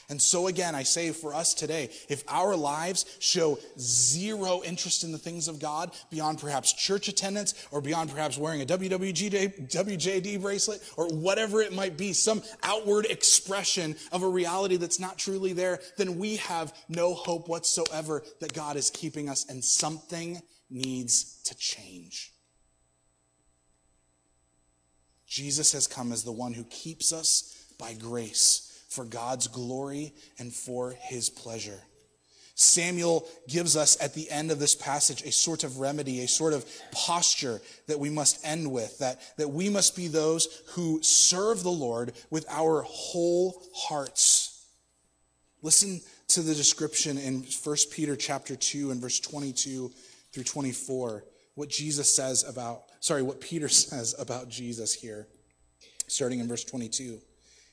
And 0.09 0.21
so, 0.21 0.47
again, 0.47 0.75
I 0.75 0.83
say 0.83 1.11
for 1.11 1.33
us 1.33 1.53
today, 1.53 1.89
if 2.09 2.23
our 2.27 2.55
lives 2.55 3.05
show 3.19 3.59
zero 3.79 4.61
interest 4.63 5.05
in 5.05 5.13
the 5.13 5.17
things 5.17 5.47
of 5.47 5.59
God 5.59 5.91
beyond 6.09 6.39
perhaps 6.39 6.73
church 6.73 7.07
attendance 7.07 7.53
or 7.71 7.79
beyond 7.79 8.09
perhaps 8.09 8.37
wearing 8.37 8.61
a 8.61 8.65
WWJD 8.65 10.41
bracelet 10.41 10.81
or 10.97 11.07
whatever 11.07 11.61
it 11.61 11.73
might 11.73 11.97
be, 11.97 12.11
some 12.11 12.43
outward 12.61 13.05
expression 13.05 13.95
of 14.11 14.21
a 14.21 14.27
reality 14.27 14.75
that's 14.75 14.99
not 14.99 15.17
truly 15.17 15.53
there, 15.53 15.79
then 15.97 16.19
we 16.19 16.35
have 16.35 16.75
no 16.89 17.13
hope 17.13 17.47
whatsoever 17.47 18.21
that 18.41 18.53
God 18.53 18.75
is 18.75 18.89
keeping 18.89 19.29
us 19.29 19.45
and 19.49 19.63
something 19.63 20.41
needs 20.71 21.41
to 21.43 21.55
change. 21.55 22.31
Jesus 25.27 25.71
has 25.73 25.87
come 25.87 26.11
as 26.11 26.23
the 26.23 26.31
one 26.31 26.53
who 26.53 26.63
keeps 26.65 27.13
us 27.13 27.65
by 27.77 27.93
grace 27.93 28.83
for 28.89 29.05
God's 29.05 29.47
glory 29.47 30.13
and 30.37 30.53
for 30.53 30.91
his 30.91 31.29
pleasure. 31.29 31.79
Samuel 32.55 33.27
gives 33.47 33.77
us 33.77 33.97
at 34.01 34.13
the 34.13 34.29
end 34.29 34.51
of 34.51 34.59
this 34.59 34.75
passage 34.75 35.23
a 35.23 35.31
sort 35.31 35.63
of 35.63 35.79
remedy, 35.79 36.21
a 36.21 36.27
sort 36.27 36.53
of 36.53 36.65
posture 36.91 37.61
that 37.87 37.99
we 37.99 38.09
must 38.09 38.45
end 38.45 38.71
with, 38.71 38.99
that, 38.99 39.19
that 39.37 39.49
we 39.49 39.69
must 39.69 39.95
be 39.95 40.07
those 40.07 40.61
who 40.73 41.01
serve 41.01 41.63
the 41.63 41.71
Lord 41.71 42.13
with 42.29 42.45
our 42.49 42.81
whole 42.81 43.63
hearts. 43.73 44.65
Listen 45.61 46.01
to 46.29 46.41
the 46.41 46.53
description 46.53 47.17
in 47.17 47.45
1 47.63 47.75
Peter 47.91 48.15
chapter 48.15 48.55
2 48.55 48.91
and 48.91 49.01
verse 49.01 49.19
22 49.19 49.91
through 50.31 50.43
24, 50.43 51.23
what 51.55 51.69
Jesus 51.69 52.13
says 52.13 52.43
about, 52.47 52.83
sorry, 52.99 53.21
what 53.21 53.41
Peter 53.41 53.69
says 53.69 54.15
about 54.17 54.49
Jesus 54.49 54.93
here, 54.93 55.27
starting 56.07 56.39
in 56.39 56.47
verse 56.47 56.63
22. 56.63 57.19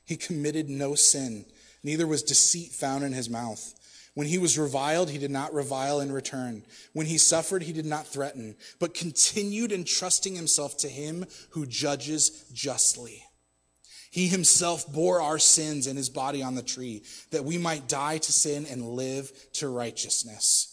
He 0.05 0.17
committed 0.17 0.69
no 0.69 0.95
sin, 0.95 1.45
neither 1.83 2.07
was 2.07 2.23
deceit 2.23 2.73
found 2.73 3.05
in 3.05 3.13
his 3.13 3.29
mouth. 3.29 3.75
When 4.15 4.27
he 4.27 4.39
was 4.39 4.59
reviled, 4.59 5.11
he 5.11 5.19
did 5.19 5.31
not 5.31 5.55
revile 5.55 6.01
in 6.01 6.11
return. 6.11 6.65
When 6.93 7.07
he 7.07 7.19
suffered, 7.19 7.63
he 7.63 7.73
did 7.73 7.87
not 7.87 8.07
threaten, 8.07 8.57
but 8.81 8.93
continued 8.93 9.71
entrusting 9.71 10.35
himself 10.35 10.77
to 10.79 10.89
him 10.89 11.25
who 11.51 11.67
judges 11.67 12.45
justly. 12.53 13.23
He 14.11 14.27
himself 14.27 14.91
bore 14.93 15.21
our 15.21 15.39
sins 15.39 15.87
in 15.87 15.97
his 15.97 16.09
body 16.09 16.43
on 16.43 16.55
the 16.55 16.63
tree, 16.63 17.05
that 17.31 17.45
we 17.45 17.59
might 17.59 17.87
die 17.87 18.19
to 18.19 18.33
sin 18.33 18.67
and 18.67 18.89
live 18.89 19.31
to 19.55 19.69
righteousness. 19.69 20.68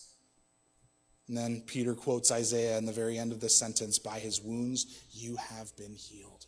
And 1.27 1.37
then 1.37 1.63
Peter 1.65 1.95
quotes 1.95 2.31
Isaiah 2.31 2.77
in 2.77 2.85
the 2.85 2.91
very 2.91 3.17
end 3.17 3.31
of 3.31 3.39
this 3.39 3.57
sentence 3.57 3.97
By 3.97 4.19
his 4.19 4.41
wounds 4.41 5.03
you 5.11 5.37
have 5.37 5.75
been 5.75 5.95
healed. 5.95 6.45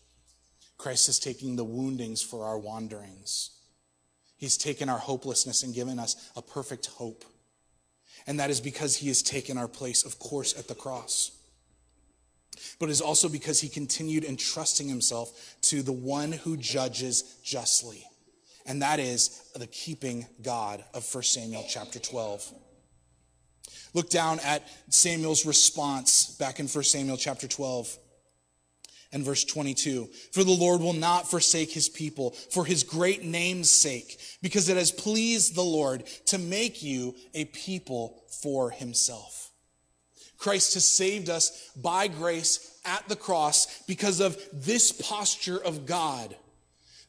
Christ 0.77 1.09
is 1.09 1.19
taking 1.19 1.55
the 1.55 1.63
woundings 1.63 2.21
for 2.21 2.45
our 2.45 2.59
wanderings. 2.59 3.51
He's 4.37 4.57
taken 4.57 4.87
our 4.87 4.99
hopelessness 4.99 5.63
and 5.63 5.73
given 5.73 5.97
us 5.97 6.29
a 6.35 6.41
perfect 6.43 6.87
hope. 6.87 7.25
And 8.27 8.39
that 8.39 8.51
is 8.51 8.61
because 8.61 8.97
he 8.97 9.07
has 9.07 9.23
taken 9.23 9.57
our 9.57 9.67
place, 9.67 10.05
of 10.05 10.19
course, 10.19 10.57
at 10.57 10.67
the 10.67 10.75
cross. 10.75 11.31
But 12.79 12.89
it 12.89 12.91
is 12.91 13.01
also 13.01 13.29
because 13.29 13.61
he 13.61 13.69
continued 13.69 14.23
entrusting 14.23 14.87
himself 14.87 15.55
to 15.63 15.81
the 15.81 15.91
one 15.91 16.31
who 16.31 16.57
judges 16.57 17.39
justly. 17.43 18.03
And 18.65 18.81
that 18.81 18.99
is 18.99 19.43
the 19.55 19.67
keeping 19.67 20.27
God 20.43 20.83
of 20.93 21.03
1 21.13 21.23
Samuel 21.23 21.65
chapter 21.67 21.99
12. 21.99 22.53
Look 23.93 24.09
down 24.09 24.39
at 24.39 24.67
Samuel's 24.89 25.45
response 25.45 26.35
back 26.37 26.59
in 26.59 26.67
1 26.67 26.83
Samuel 26.83 27.17
chapter 27.17 27.47
12 27.47 27.97
and 29.11 29.23
verse 29.23 29.43
22. 29.43 30.09
For 30.31 30.43
the 30.43 30.51
Lord 30.51 30.81
will 30.81 30.93
not 30.93 31.29
forsake 31.29 31.71
his 31.71 31.89
people 31.89 32.31
for 32.31 32.65
his 32.65 32.83
great 32.83 33.23
name's 33.23 33.69
sake, 33.69 34.19
because 34.41 34.69
it 34.69 34.77
has 34.77 34.91
pleased 34.91 35.55
the 35.55 35.63
Lord 35.63 36.05
to 36.27 36.37
make 36.37 36.83
you 36.83 37.15
a 37.33 37.45
people 37.45 38.23
for 38.41 38.69
himself. 38.69 39.51
Christ 40.37 40.75
has 40.75 40.87
saved 40.87 41.29
us 41.29 41.71
by 41.75 42.07
grace 42.07 42.79
at 42.85 43.07
the 43.07 43.15
cross 43.15 43.81
because 43.87 44.19
of 44.19 44.37
this 44.53 44.91
posture 44.91 45.57
of 45.57 45.85
God 45.85 46.35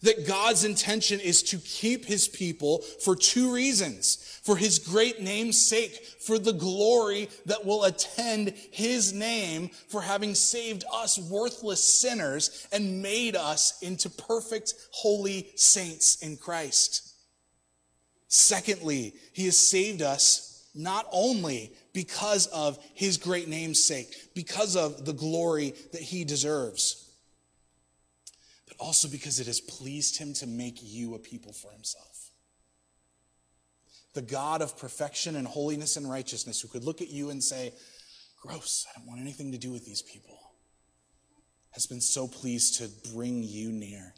that 0.02 0.26
God's 0.26 0.64
intention 0.64 1.18
is 1.20 1.42
to 1.44 1.58
keep 1.58 2.04
his 2.04 2.28
people 2.28 2.78
for 3.02 3.16
two 3.16 3.52
reasons. 3.52 4.27
For 4.48 4.56
his 4.56 4.78
great 4.78 5.20
name's 5.20 5.60
sake, 5.60 6.02
for 6.20 6.38
the 6.38 6.54
glory 6.54 7.28
that 7.44 7.66
will 7.66 7.84
attend 7.84 8.54
his 8.70 9.12
name, 9.12 9.68
for 9.88 10.00
having 10.00 10.34
saved 10.34 10.84
us 10.90 11.18
worthless 11.18 11.84
sinners 11.84 12.66
and 12.72 13.02
made 13.02 13.36
us 13.36 13.78
into 13.82 14.08
perfect, 14.08 14.72
holy 14.90 15.50
saints 15.54 16.22
in 16.22 16.38
Christ. 16.38 17.12
Secondly, 18.28 19.12
he 19.34 19.44
has 19.44 19.58
saved 19.58 20.00
us 20.00 20.66
not 20.74 21.06
only 21.12 21.70
because 21.92 22.46
of 22.46 22.78
his 22.94 23.18
great 23.18 23.48
name's 23.48 23.84
sake, 23.84 24.14
because 24.34 24.76
of 24.76 25.04
the 25.04 25.12
glory 25.12 25.74
that 25.92 26.00
he 26.00 26.24
deserves, 26.24 27.10
but 28.66 28.78
also 28.78 29.08
because 29.08 29.40
it 29.40 29.46
has 29.46 29.60
pleased 29.60 30.16
him 30.16 30.32
to 30.32 30.46
make 30.46 30.78
you 30.80 31.14
a 31.14 31.18
people 31.18 31.52
for 31.52 31.70
himself. 31.70 32.17
The 34.18 34.22
God 34.22 34.62
of 34.62 34.76
perfection 34.76 35.36
and 35.36 35.46
holiness 35.46 35.96
and 35.96 36.10
righteousness 36.10 36.60
who 36.60 36.66
could 36.66 36.82
look 36.82 37.00
at 37.00 37.08
you 37.08 37.30
and 37.30 37.40
say, 37.40 37.72
Gross, 38.42 38.84
I 38.90 38.98
don't 38.98 39.06
want 39.06 39.20
anything 39.20 39.52
to 39.52 39.58
do 39.58 39.70
with 39.70 39.86
these 39.86 40.02
people, 40.02 40.36
has 41.70 41.86
been 41.86 42.00
so 42.00 42.26
pleased 42.26 42.80
to 42.80 42.90
bring 43.14 43.44
you 43.44 43.70
near. 43.70 44.14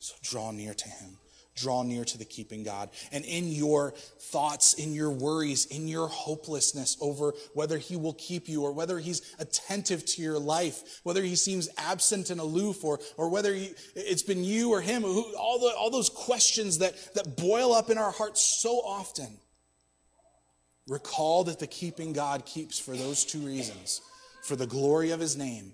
So 0.00 0.16
draw 0.22 0.50
near 0.50 0.74
to 0.74 0.88
him 0.90 1.16
draw 1.56 1.82
near 1.82 2.04
to 2.04 2.18
the 2.18 2.24
keeping 2.24 2.62
God. 2.62 2.90
And 3.10 3.24
in 3.24 3.48
your 3.48 3.92
thoughts, 4.20 4.74
in 4.74 4.92
your 4.92 5.10
worries, 5.10 5.66
in 5.66 5.88
your 5.88 6.06
hopelessness 6.06 6.96
over 7.00 7.34
whether 7.54 7.78
he 7.78 7.96
will 7.96 8.14
keep 8.14 8.48
you 8.48 8.62
or 8.62 8.72
whether 8.72 8.98
he's 8.98 9.34
attentive 9.38 10.04
to 10.04 10.22
your 10.22 10.38
life, 10.38 11.00
whether 11.02 11.22
he 11.22 11.34
seems 11.34 11.68
absent 11.78 12.30
and 12.30 12.40
aloof 12.40 12.84
or, 12.84 13.00
or 13.16 13.28
whether 13.30 13.54
he, 13.54 13.72
it's 13.94 14.22
been 14.22 14.44
you 14.44 14.70
or 14.70 14.80
him, 14.80 15.02
who, 15.02 15.34
all, 15.36 15.58
the, 15.58 15.74
all 15.76 15.90
those 15.90 16.10
questions 16.10 16.78
that, 16.78 16.94
that 17.14 17.36
boil 17.36 17.74
up 17.74 17.90
in 17.90 17.98
our 17.98 18.12
hearts 18.12 18.60
so 18.60 18.76
often. 18.76 19.38
Recall 20.88 21.44
that 21.44 21.58
the 21.58 21.66
keeping 21.66 22.12
God 22.12 22.46
keeps 22.46 22.78
for 22.78 22.94
those 22.96 23.24
two 23.24 23.40
reasons 23.40 24.00
for 24.42 24.54
the 24.54 24.66
glory 24.66 25.10
of 25.10 25.18
his 25.18 25.36
name, 25.36 25.72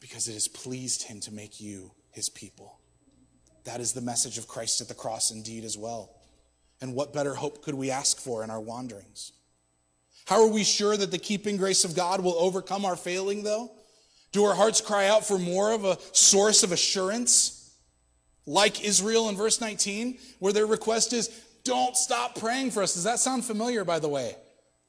because 0.00 0.28
it 0.28 0.34
has 0.34 0.46
pleased 0.46 1.04
him 1.04 1.20
to 1.20 1.32
make 1.32 1.60
you 1.60 1.90
his 2.10 2.28
people. 2.28 2.79
That 3.64 3.80
is 3.80 3.92
the 3.92 4.00
message 4.00 4.38
of 4.38 4.48
Christ 4.48 4.80
at 4.80 4.88
the 4.88 4.94
cross 4.94 5.30
indeed 5.30 5.64
as 5.64 5.76
well. 5.76 6.10
And 6.80 6.94
what 6.94 7.12
better 7.12 7.34
hope 7.34 7.62
could 7.62 7.74
we 7.74 7.90
ask 7.90 8.18
for 8.18 8.42
in 8.42 8.50
our 8.50 8.60
wanderings? 8.60 9.32
How 10.26 10.42
are 10.42 10.50
we 10.50 10.64
sure 10.64 10.96
that 10.96 11.10
the 11.10 11.18
keeping 11.18 11.56
grace 11.56 11.84
of 11.84 11.94
God 11.94 12.22
will 12.22 12.34
overcome 12.34 12.84
our 12.84 12.96
failing, 12.96 13.42
though? 13.42 13.72
Do 14.32 14.44
our 14.44 14.54
hearts 14.54 14.80
cry 14.80 15.08
out 15.08 15.26
for 15.26 15.38
more 15.38 15.72
of 15.72 15.84
a 15.84 15.98
source 16.12 16.62
of 16.62 16.72
assurance? 16.72 17.60
like 18.46 18.84
Israel 18.84 19.28
in 19.28 19.36
verse 19.36 19.60
19, 19.60 20.18
where 20.38 20.52
their 20.52 20.66
request 20.66 21.12
is, 21.12 21.28
don't 21.62 21.96
stop 21.96 22.38
praying 22.38 22.70
for 22.70 22.82
us. 22.82 22.94
Does 22.94 23.04
that 23.04 23.18
sound 23.18 23.44
familiar, 23.44 23.84
by 23.84 23.98
the 23.98 24.08
way? 24.08 24.34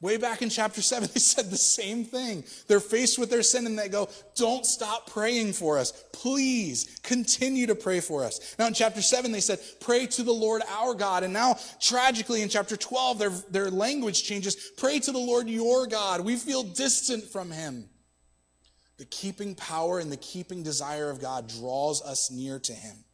Way 0.02 0.16
back 0.16 0.42
in 0.42 0.50
chapter 0.50 0.82
7, 0.82 1.08
they 1.14 1.20
said 1.20 1.50
the 1.50 1.56
same 1.56 2.04
thing. 2.04 2.44
They're 2.66 2.80
faced 2.80 3.18
with 3.18 3.30
their 3.30 3.42
sin 3.42 3.64
and 3.64 3.78
they 3.78 3.88
go, 3.88 4.10
Don't 4.34 4.66
stop 4.66 5.10
praying 5.10 5.54
for 5.54 5.78
us. 5.78 5.92
Please 6.12 6.98
continue 7.02 7.66
to 7.68 7.74
pray 7.74 8.00
for 8.00 8.24
us. 8.24 8.54
Now, 8.58 8.66
in 8.66 8.74
chapter 8.74 9.00
7, 9.00 9.32
they 9.32 9.40
said, 9.40 9.60
Pray 9.80 10.06
to 10.06 10.22
the 10.22 10.32
Lord 10.32 10.60
our 10.68 10.92
God. 10.92 11.22
And 11.22 11.32
now, 11.32 11.56
tragically, 11.80 12.42
in 12.42 12.50
chapter 12.50 12.76
12, 12.76 13.18
their, 13.18 13.30
their 13.50 13.70
language 13.70 14.24
changes 14.24 14.72
Pray 14.76 14.98
to 14.98 15.12
the 15.12 15.18
Lord 15.18 15.48
your 15.48 15.86
God. 15.86 16.20
We 16.20 16.36
feel 16.36 16.64
distant 16.64 17.24
from 17.24 17.50
him. 17.50 17.88
The 18.98 19.04
keeping 19.06 19.54
power 19.54 20.00
and 20.00 20.12
the 20.12 20.16
keeping 20.16 20.62
desire 20.62 21.10
of 21.10 21.20
God 21.20 21.48
draws 21.48 22.02
us 22.02 22.30
near 22.30 22.58
to 22.58 22.72
him 22.72 23.04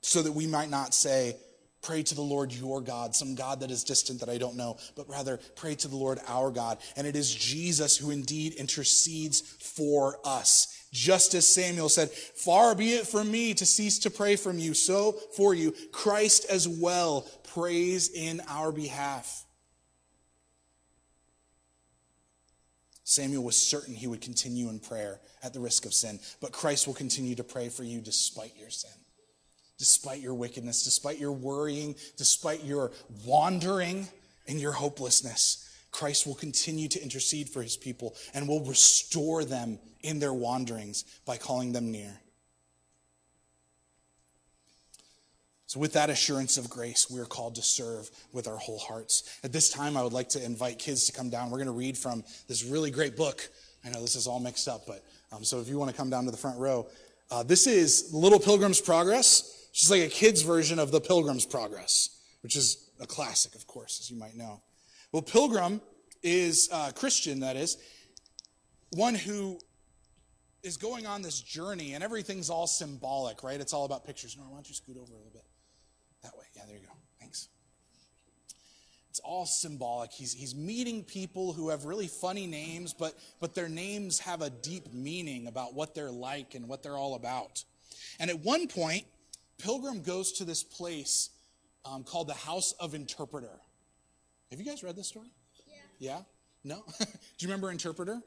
so 0.00 0.22
that 0.22 0.32
we 0.32 0.46
might 0.46 0.68
not 0.68 0.94
say, 0.94 1.36
Pray 1.82 2.04
to 2.04 2.14
the 2.14 2.22
Lord 2.22 2.52
your 2.52 2.80
God, 2.80 3.14
some 3.16 3.34
God 3.34 3.58
that 3.60 3.72
is 3.72 3.82
distant 3.82 4.20
that 4.20 4.28
I 4.28 4.38
don't 4.38 4.56
know, 4.56 4.78
but 4.94 5.08
rather 5.08 5.40
pray 5.56 5.74
to 5.74 5.88
the 5.88 5.96
Lord 5.96 6.20
our 6.28 6.52
God. 6.52 6.78
And 6.96 7.08
it 7.08 7.16
is 7.16 7.34
Jesus 7.34 7.96
who 7.96 8.12
indeed 8.12 8.54
intercedes 8.54 9.40
for 9.40 10.18
us. 10.24 10.86
Just 10.92 11.34
as 11.34 11.46
Samuel 11.46 11.88
said, 11.88 12.10
Far 12.10 12.76
be 12.76 12.92
it 12.92 13.06
from 13.06 13.32
me 13.32 13.52
to 13.54 13.66
cease 13.66 13.98
to 14.00 14.10
pray 14.10 14.36
from 14.36 14.60
you, 14.60 14.74
so 14.74 15.12
for 15.36 15.54
you, 15.54 15.74
Christ 15.90 16.46
as 16.48 16.68
well 16.68 17.22
prays 17.52 18.10
in 18.10 18.40
our 18.48 18.70
behalf. 18.70 19.44
Samuel 23.02 23.42
was 23.42 23.56
certain 23.56 23.94
he 23.94 24.06
would 24.06 24.20
continue 24.20 24.68
in 24.68 24.78
prayer 24.78 25.20
at 25.42 25.52
the 25.52 25.60
risk 25.60 25.84
of 25.84 25.92
sin, 25.92 26.20
but 26.40 26.52
Christ 26.52 26.86
will 26.86 26.94
continue 26.94 27.34
to 27.34 27.44
pray 27.44 27.68
for 27.68 27.82
you 27.82 28.00
despite 28.00 28.56
your 28.56 28.70
sin 28.70 29.01
despite 29.82 30.20
your 30.20 30.32
wickedness, 30.32 30.84
despite 30.84 31.18
your 31.18 31.32
worrying, 31.32 31.96
despite 32.16 32.62
your 32.62 32.92
wandering 33.26 34.06
and 34.46 34.60
your 34.60 34.70
hopelessness. 34.70 35.68
Christ 35.90 36.24
will 36.24 36.36
continue 36.36 36.86
to 36.86 37.02
intercede 37.02 37.48
for 37.48 37.64
his 37.64 37.76
people 37.76 38.14
and 38.32 38.46
will 38.46 38.64
restore 38.64 39.44
them 39.44 39.80
in 40.02 40.20
their 40.20 40.32
wanderings 40.32 41.02
by 41.26 41.36
calling 41.36 41.72
them 41.72 41.90
near. 41.90 42.20
So, 45.66 45.80
with 45.80 45.94
that 45.94 46.10
assurance 46.10 46.58
of 46.58 46.70
grace, 46.70 47.10
we 47.10 47.18
are 47.18 47.24
called 47.24 47.56
to 47.56 47.62
serve 47.62 48.08
with 48.32 48.46
our 48.46 48.58
whole 48.58 48.78
hearts. 48.78 49.40
At 49.42 49.52
this 49.52 49.68
time, 49.68 49.96
I 49.96 50.04
would 50.04 50.12
like 50.12 50.28
to 50.28 50.44
invite 50.44 50.78
kids 50.78 51.06
to 51.06 51.12
come 51.12 51.28
down. 51.28 51.50
We're 51.50 51.58
going 51.58 51.66
to 51.66 51.72
read 51.72 51.98
from 51.98 52.22
this 52.46 52.64
really 52.64 52.92
great 52.92 53.16
book. 53.16 53.50
I 53.84 53.90
know 53.90 54.00
this 54.00 54.14
is 54.14 54.28
all 54.28 54.38
mixed 54.38 54.68
up, 54.68 54.86
but 54.86 55.02
um, 55.32 55.42
so 55.42 55.58
if 55.58 55.66
you 55.66 55.76
want 55.76 55.90
to 55.90 55.96
come 55.96 56.08
down 56.08 56.24
to 56.26 56.30
the 56.30 56.36
front 56.36 56.60
row, 56.60 56.86
uh, 57.32 57.42
this 57.42 57.66
is 57.66 58.12
Little 58.12 58.38
Pilgrim's 58.38 58.78
Progress. 58.78 59.61
It's 59.72 59.90
like 59.90 60.02
a 60.02 60.08
kid's 60.08 60.42
version 60.42 60.78
of 60.78 60.90
the 60.90 61.00
Pilgrim's 61.00 61.46
Progress, 61.46 62.20
which 62.42 62.56
is 62.56 62.90
a 63.00 63.06
classic, 63.06 63.54
of 63.54 63.66
course, 63.66 64.00
as 64.00 64.10
you 64.10 64.18
might 64.18 64.36
know. 64.36 64.62
Well, 65.12 65.22
Pilgrim 65.22 65.80
is 66.22 66.68
uh, 66.70 66.92
Christian, 66.94 67.40
that 67.40 67.56
is, 67.56 67.78
one 68.90 69.14
who 69.14 69.58
is 70.62 70.76
going 70.76 71.06
on 71.06 71.22
this 71.22 71.40
journey, 71.40 71.94
and 71.94 72.04
everything's 72.04 72.50
all 72.50 72.66
symbolic, 72.66 73.42
right? 73.42 73.60
It's 73.60 73.72
all 73.72 73.84
about 73.84 74.04
pictures. 74.04 74.36
No, 74.38 74.44
why 74.44 74.56
don't 74.56 74.68
you 74.68 74.74
scoot 74.74 74.96
over 74.96 75.12
a 75.12 75.16
little 75.16 75.32
bit? 75.32 75.44
That 76.22 76.36
way. 76.36 76.44
Yeah, 76.54 76.62
there 76.66 76.76
you 76.76 76.86
go. 76.86 76.92
Thanks. 77.18 77.48
It's 79.10 79.20
all 79.20 79.44
symbolic. 79.44 80.12
He's, 80.12 80.32
he's 80.32 80.54
meeting 80.54 81.02
people 81.02 81.52
who 81.52 81.70
have 81.70 81.84
really 81.84 82.06
funny 82.06 82.46
names, 82.46 82.94
but, 82.94 83.14
but 83.40 83.54
their 83.54 83.68
names 83.68 84.20
have 84.20 84.40
a 84.40 84.50
deep 84.50 84.92
meaning 84.92 85.46
about 85.46 85.74
what 85.74 85.94
they're 85.94 86.10
like 86.10 86.54
and 86.54 86.68
what 86.68 86.82
they're 86.82 86.96
all 86.96 87.14
about. 87.14 87.64
And 88.20 88.30
at 88.30 88.40
one 88.40 88.68
point, 88.68 89.04
Pilgrim 89.62 90.02
goes 90.02 90.32
to 90.32 90.44
this 90.44 90.62
place 90.62 91.30
um, 91.84 92.04
called 92.04 92.28
the 92.28 92.34
House 92.34 92.72
of 92.80 92.94
Interpreter. 92.94 93.60
Have 94.50 94.60
you 94.60 94.66
guys 94.66 94.82
read 94.82 94.96
this 94.96 95.08
story? 95.08 95.28
Yeah. 95.68 95.74
Yeah? 95.98 96.20
No? 96.64 96.84
Do 96.98 97.06
you 97.38 97.48
remember 97.48 97.70
Interpreter? 97.70 98.20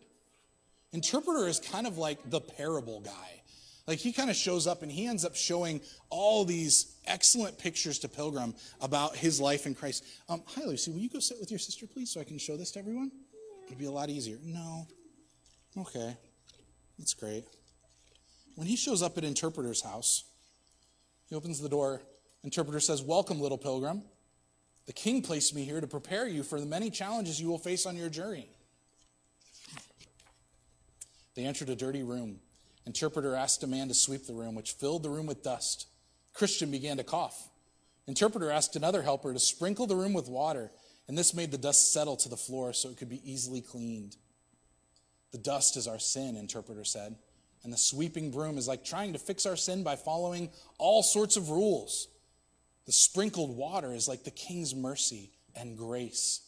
Interpreter 0.94 1.48
is 1.48 1.60
kind 1.60 1.88
of 1.88 1.98
like 1.98 2.30
the 2.30 2.40
parable 2.40 3.02
guy. 3.02 3.42
Like 3.86 4.00
he 4.00 4.14
kind 4.14 4.30
of 4.30 4.36
shows 4.36 4.66
up 4.66 4.82
and 4.82 4.92
he 4.92 5.06
ends 5.06 5.26
up 5.26 5.36
showing 5.36 5.82
all 6.10 6.46
these 6.46 6.96
excellent 7.06 7.60
pictures 7.60 8.00
to 8.00 8.08
Pilgrim 8.08 8.56
about 8.82 9.16
his 9.16 9.40
life 9.40 9.68
in 9.68 9.76
Christ. 9.76 10.06
Um, 10.30 10.42
hi, 10.46 10.64
Lucy. 10.64 10.92
Will 10.92 11.00
you 11.00 11.10
go 11.10 11.20
sit 11.20 11.38
with 11.40 11.52
your 11.52 11.60
sister, 11.60 11.86
please, 11.86 12.12
so 12.12 12.20
I 12.20 12.24
can 12.24 12.40
show 12.40 12.58
this 12.58 12.72
to 12.72 12.80
everyone? 12.80 13.12
It'd 13.68 13.78
be 13.78 13.86
a 13.86 13.92
lot 13.92 14.10
easier. 14.10 14.38
No. 14.44 14.88
Okay. 15.78 16.16
That's 16.98 17.14
great. 17.14 17.44
When 18.56 18.68
he 18.68 18.76
shows 18.76 19.04
up 19.04 19.18
at 19.18 19.24
Interpreter's 19.24 19.82
house, 19.82 20.24
he 21.30 21.36
opens 21.36 21.60
the 21.60 21.70
door. 21.70 22.02
Interpreter 22.44 22.80
says, 22.80 23.02
Welcome, 23.02 23.40
little 23.40 23.58
pilgrim. 23.58 24.04
The 24.86 24.94
king 24.94 25.22
placed 25.22 25.56
me 25.56 25.64
here 25.64 25.82
to 25.82 25.88
prepare 25.88 26.28
you 26.28 26.44
for 26.44 26.60
the 26.60 26.66
many 26.66 26.90
challenges 26.90 27.42
you 27.42 27.48
will 27.48 27.58
face 27.58 27.86
on 27.86 27.96
your 27.96 28.10
journey. 28.10 28.50
They 31.36 31.46
entered 31.46 31.70
a 31.70 31.76
dirty 31.76 32.04
room. 32.04 32.40
Interpreter 32.86 33.36
asked 33.36 33.64
a 33.64 33.68
man 33.68 33.88
to 33.88 33.94
sweep 33.94 34.28
the 34.28 34.34
room, 34.34 34.54
which 34.54 34.74
filled 34.74 35.04
the 35.04 35.10
room 35.10 35.26
with 35.26 35.44
dust. 35.44 35.88
Christian 36.34 36.70
began 36.70 36.98
to 36.98 37.04
cough. 37.04 37.50
Interpreter 38.08 38.52
asked 38.52 38.76
another 38.76 39.02
helper 39.02 39.34
to 39.34 39.40
sprinkle 39.40 39.88
the 39.88 39.96
room 39.96 40.14
with 40.14 40.30
water, 40.30 40.72
and 41.08 41.18
this 41.18 41.34
made 41.34 41.52
the 41.52 41.58
dust 41.58 41.92
settle 41.92 42.16
to 42.18 42.30
the 42.30 42.38
floor 42.38 42.74
so 42.74 42.90
it 42.90 42.98
could 42.98 43.10
be 43.10 43.22
easily 43.30 43.62
cleaned. 43.62 44.18
The 45.32 45.38
dust 45.40 45.76
is 45.76 45.88
our 45.88 46.00
sin, 46.00 46.36
interpreter 46.36 46.84
said. 46.84 47.16
And 47.66 47.74
the 47.74 47.78
sweeping 47.78 48.30
broom 48.30 48.60
is 48.60 48.68
like 48.68 48.86
trying 48.86 49.14
to 49.14 49.20
fix 49.20 49.48
our 49.48 49.56
sin 49.56 49.84
by 49.84 49.96
following 49.96 50.52
all 50.78 51.02
sorts 51.02 51.36
of 51.36 51.50
rules. 51.50 52.08
The 52.86 52.92
sprinkled 52.92 53.58
water 53.58 53.92
is 53.92 54.08
like 54.08 54.24
the 54.24 54.30
king's 54.30 54.76
mercy 54.76 55.32
and 55.56 55.76
grace, 55.76 56.42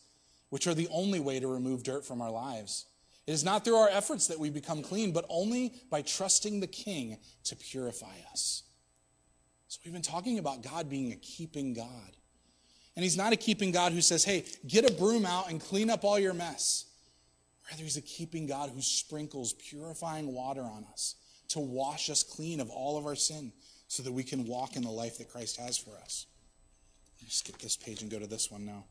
which 0.50 0.68
are 0.68 0.76
the 0.76 0.88
only 0.92 1.20
way 1.20 1.40
to 1.40 1.48
remove 1.48 1.82
dirt 1.82 2.06
from 2.06 2.22
our 2.22 2.30
lives. 2.30 2.86
It 3.26 3.32
is 3.32 3.44
not 3.44 3.66
through 3.66 3.78
our 3.78 3.90
efforts 3.90 4.28
that 4.28 4.40
we 4.40 4.52
become 4.52 4.84
clean, 4.84 5.12
but 5.12 5.26
only 5.28 5.74
by 5.90 6.04
trusting 6.04 6.60
the 6.60 6.68
king 6.68 7.18
to 7.46 7.56
purify 7.56 8.14
us. 8.32 8.62
So 9.70 9.80
we've 9.84 9.94
been 9.94 10.04
talking 10.04 10.38
about 10.38 10.62
God 10.62 10.88
being 10.88 11.12
a 11.14 11.18
keeping 11.18 11.74
God. 11.74 12.16
And 12.96 13.04
he's 13.04 13.18
not 13.18 13.34
a 13.34 13.38
keeping 13.38 13.72
God 13.72 13.92
who 13.92 14.02
says, 14.02 14.24
hey, 14.24 14.46
get 14.68 14.88
a 14.88 14.94
broom 14.94 15.26
out 15.26 15.50
and 15.50 15.60
clean 15.60 15.90
up 15.90 16.06
all 16.06 16.20
your 16.20 16.36
mess. 16.36 16.86
Rather, 17.70 17.84
he's 17.84 17.98
a 17.98 18.02
keeping 18.02 18.48
God 18.48 18.70
who 18.70 18.82
sprinkles 18.82 19.54
purifying 19.54 20.34
water 20.34 20.62
on 20.62 20.86
us 20.92 21.16
to 21.50 21.60
wash 21.60 22.10
us 22.10 22.24
clean 22.24 22.60
of 22.60 22.70
all 22.70 22.98
of 22.98 23.06
our 23.06 23.16
sin 23.16 23.52
so 23.88 24.04
that 24.04 24.12
we 24.12 24.24
can 24.24 24.46
walk 24.46 24.76
in 24.76 24.84
the 24.84 24.90
life 24.90 25.18
that 25.18 25.30
Christ 25.30 25.58
has 25.58 25.78
for 25.78 25.98
us. 25.98 26.26
Skip 27.30 27.58
this 27.58 27.76
page 27.76 28.02
and 28.02 28.12
go 28.12 28.20
to 28.20 28.28
this 28.28 28.50
one 28.50 28.66
now. 28.66 28.86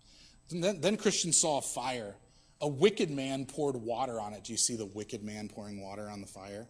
Then, 0.50 0.80
then 0.80 0.96
Christian 0.96 1.32
saw 1.32 1.58
a 1.58 1.62
fire. 1.62 2.14
A 2.60 2.68
wicked 2.68 3.10
man 3.10 3.46
poured 3.46 3.76
water 3.76 4.20
on 4.20 4.34
it. 4.34 4.44
Do 4.44 4.52
you 4.52 4.58
see 4.58 4.76
the 4.76 4.86
wicked 4.86 5.22
man 5.22 5.48
pouring 5.48 5.80
water 5.80 6.10
on 6.10 6.20
the 6.20 6.26
fire? 6.26 6.66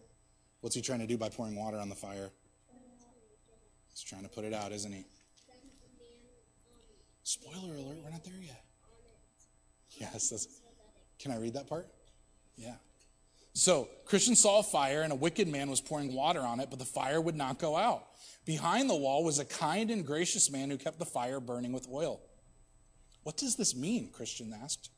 What's 0.61 0.75
he 0.75 0.81
trying 0.81 0.99
to 0.99 1.07
do 1.07 1.17
by 1.17 1.29
pouring 1.29 1.55
water 1.55 1.77
on 1.77 1.89
the 1.89 1.95
fire? 1.95 2.31
He's 3.89 4.01
trying 4.01 4.23
to 4.23 4.29
put 4.29 4.45
it 4.45 4.53
out, 4.53 4.71
isn't 4.71 4.91
he? 4.91 5.05
Spoiler 7.23 7.75
alert, 7.75 7.97
we're 8.03 8.09
not 8.09 8.23
there 8.23 8.33
yet. 8.41 8.63
Yes, 9.99 10.47
can 11.19 11.31
I 11.31 11.37
read 11.37 11.53
that 11.55 11.67
part? 11.67 11.87
Yeah. 12.57 12.75
So, 13.53 13.89
Christian 14.05 14.35
saw 14.35 14.59
a 14.59 14.63
fire, 14.63 15.01
and 15.01 15.11
a 15.11 15.15
wicked 15.15 15.47
man 15.47 15.69
was 15.69 15.81
pouring 15.81 16.13
water 16.13 16.41
on 16.41 16.59
it, 16.59 16.69
but 16.69 16.79
the 16.79 16.85
fire 16.85 17.19
would 17.19 17.35
not 17.35 17.59
go 17.59 17.75
out. 17.75 18.03
Behind 18.45 18.89
the 18.89 18.95
wall 18.95 19.23
was 19.23 19.39
a 19.39 19.45
kind 19.45 19.89
and 19.89 20.05
gracious 20.05 20.51
man 20.51 20.69
who 20.69 20.77
kept 20.77 20.99
the 20.99 21.05
fire 21.05 21.39
burning 21.39 21.73
with 21.73 21.87
oil. 21.91 22.21
What 23.23 23.35
does 23.35 23.55
this 23.55 23.75
mean? 23.75 24.09
Christian 24.11 24.53
asked. 24.63 24.89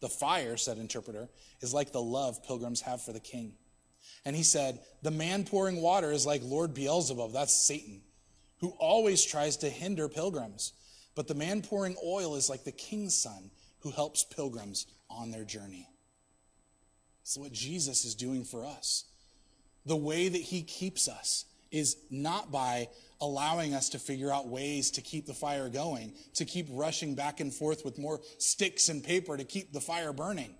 The 0.00 0.08
fire, 0.08 0.56
said 0.56 0.78
interpreter, 0.78 1.28
is 1.60 1.74
like 1.74 1.92
the 1.92 2.00
love 2.00 2.42
pilgrims 2.44 2.80
have 2.80 3.02
for 3.02 3.12
the 3.12 3.20
king. 3.20 3.52
And 4.24 4.34
he 4.34 4.42
said, 4.42 4.80
The 5.02 5.10
man 5.10 5.44
pouring 5.44 5.82
water 5.82 6.10
is 6.10 6.24
like 6.24 6.42
Lord 6.42 6.74
Beelzebub, 6.74 7.32
that's 7.32 7.66
Satan, 7.66 8.00
who 8.60 8.70
always 8.78 9.24
tries 9.24 9.58
to 9.58 9.68
hinder 9.68 10.08
pilgrims. 10.08 10.72
But 11.14 11.28
the 11.28 11.34
man 11.34 11.60
pouring 11.62 11.96
oil 12.04 12.36
is 12.36 12.48
like 12.48 12.64
the 12.64 12.72
king's 12.72 13.14
son, 13.14 13.50
who 13.80 13.90
helps 13.90 14.24
pilgrims 14.24 14.86
on 15.10 15.30
their 15.30 15.44
journey. 15.44 15.88
It's 17.22 17.38
what 17.38 17.52
Jesus 17.52 18.04
is 18.04 18.14
doing 18.14 18.44
for 18.44 18.64
us. 18.64 19.04
The 19.86 19.96
way 19.96 20.28
that 20.28 20.40
he 20.40 20.62
keeps 20.62 21.08
us 21.08 21.44
is 21.70 21.96
not 22.10 22.52
by 22.52 22.88
allowing 23.20 23.74
us 23.74 23.88
to 23.90 23.98
figure 23.98 24.32
out 24.32 24.48
ways 24.48 24.90
to 24.92 25.00
keep 25.00 25.26
the 25.26 25.34
fire 25.34 25.68
going, 25.68 26.12
to 26.34 26.44
keep 26.44 26.66
rushing 26.70 27.14
back 27.14 27.40
and 27.40 27.52
forth 27.52 27.84
with 27.84 27.98
more 27.98 28.20
sticks 28.38 28.88
and 28.88 29.02
paper 29.02 29.36
to 29.36 29.44
keep 29.44 29.72
the 29.72 29.80
fire 29.80 30.12
burning. 30.12 30.54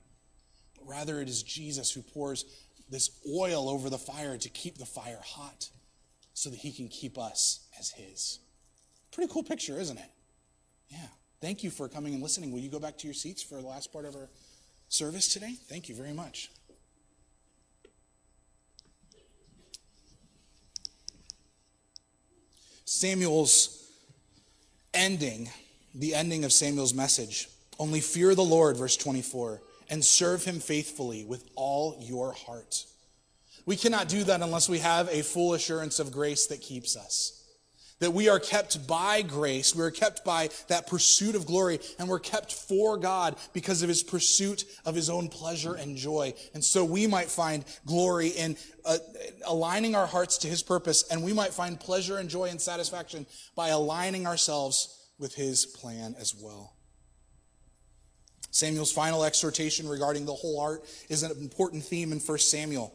But 0.79 0.89
rather, 0.89 1.21
it 1.21 1.29
is 1.29 1.43
Jesus 1.43 1.93
who 1.93 2.03
pours 2.03 2.45
this 2.89 3.11
oil 3.29 3.69
over 3.69 3.91
the 3.91 3.99
fire 3.99 4.39
to 4.39 4.49
keep 4.49 4.79
the 4.79 4.87
fire 4.87 5.21
hot 5.25 5.71
so 6.35 6.51
that 6.51 6.59
he 6.59 6.73
can 6.73 6.89
keep 6.89 7.19
us 7.19 7.67
as 7.79 7.91
his. 7.91 8.39
Pretty 9.13 9.31
cool 9.33 9.43
picture, 9.43 9.79
isn't 9.79 9.99
it? 9.99 10.11
Yeah. 10.89 11.09
Thank 11.41 11.65
you 11.65 11.71
for 11.71 11.89
coming 11.89 12.15
and 12.15 12.23
listening. 12.23 12.53
Will 12.53 12.61
you 12.61 12.71
go 12.71 12.79
back 12.79 12.99
to 12.99 13.07
your 13.07 13.15
seats 13.15 13.43
for 13.43 13.57
the 13.61 13.67
last 13.67 13.93
part 13.93 14.05
of 14.05 14.15
our 14.15 14.31
service 14.93 15.29
today? 15.29 15.57
Thank 15.69 15.89
you 15.89 15.95
very 15.95 16.13
much. 16.13 16.51
Samuel's 22.85 23.91
ending, 24.93 25.49
the 25.95 26.15
ending 26.15 26.45
of 26.45 26.53
Samuel's 26.53 26.93
message. 26.93 27.49
Only 27.79 28.01
fear 28.01 28.35
the 28.35 28.45
Lord, 28.45 28.77
verse 28.77 28.97
24, 28.97 29.63
and 29.89 30.05
serve 30.05 30.45
him 30.45 30.61
faithfully 30.61 31.25
with 31.25 31.49
all 31.57 31.97
your 32.01 32.33
heart. 32.33 32.85
We 33.65 33.77
cannot 33.77 34.09
do 34.09 34.25
that 34.25 34.43
unless 34.43 34.69
we 34.69 34.81
have 34.81 35.09
a 35.09 35.23
full 35.23 35.55
assurance 35.55 36.01
of 36.01 36.13
grace 36.13 36.47
that 36.49 36.61
keeps 36.61 36.97
us. 36.97 37.42
That 38.03 38.11
we 38.11 38.29
are 38.29 38.41
kept 38.41 38.85
by 38.89 39.23
grace, 39.23 39.77
we 39.77 39.83
are 39.85 39.93
kept 39.93 40.25
by 40.25 40.49
that 40.67 40.89
pursuit 40.89 41.37
of 41.37 41.47
glory, 41.47 41.79
and 42.01 42.09
we're 42.09 42.19
kept 42.19 42.53
for 42.53 42.97
God 42.97 43.37
because 43.53 43.85
of 43.85 43.89
his 43.89 44.03
pursuit 44.03 44.65
of 44.85 44.97
his 44.97 45.09
own 45.09 45.29
pleasure 45.29 45.75
and 45.75 45.97
joy. 45.97 46.35
And 46.53 46.65
so 46.65 46.85
we 46.85 47.07
might 47.07 47.29
find 47.29 47.65
glory 47.87 48.31
in 48.31 48.57
uh, 48.85 48.99
aligning 49.47 49.95
our 49.95 50.09
hearts 50.09 50.39
to 50.39 50.49
his 50.49 50.65
purpose, 50.65 51.05
and 51.13 51.23
we 51.23 51.33
might 51.33 51.55
find 51.55 51.79
pleasure 51.79 52.19
and 52.19 52.29
joy 52.29 52.47
and 52.47 52.61
satisfaction 52.61 53.25
by 53.55 53.69
aligning 53.69 54.27
ourselves 54.27 55.09
with 55.21 55.37
his 55.37 55.65
plan 55.65 56.17
as 56.19 56.35
well. 56.35 56.75
Samuel's 58.51 58.91
final 58.91 59.23
exhortation 59.23 59.89
regarding 59.89 60.27
the 60.27 60.35
whole 60.35 60.59
heart 60.59 60.85
is 61.09 61.23
an 61.23 61.31
important 61.41 61.85
theme 61.85 62.11
in 62.11 62.19
1 62.19 62.39
Samuel 62.39 62.93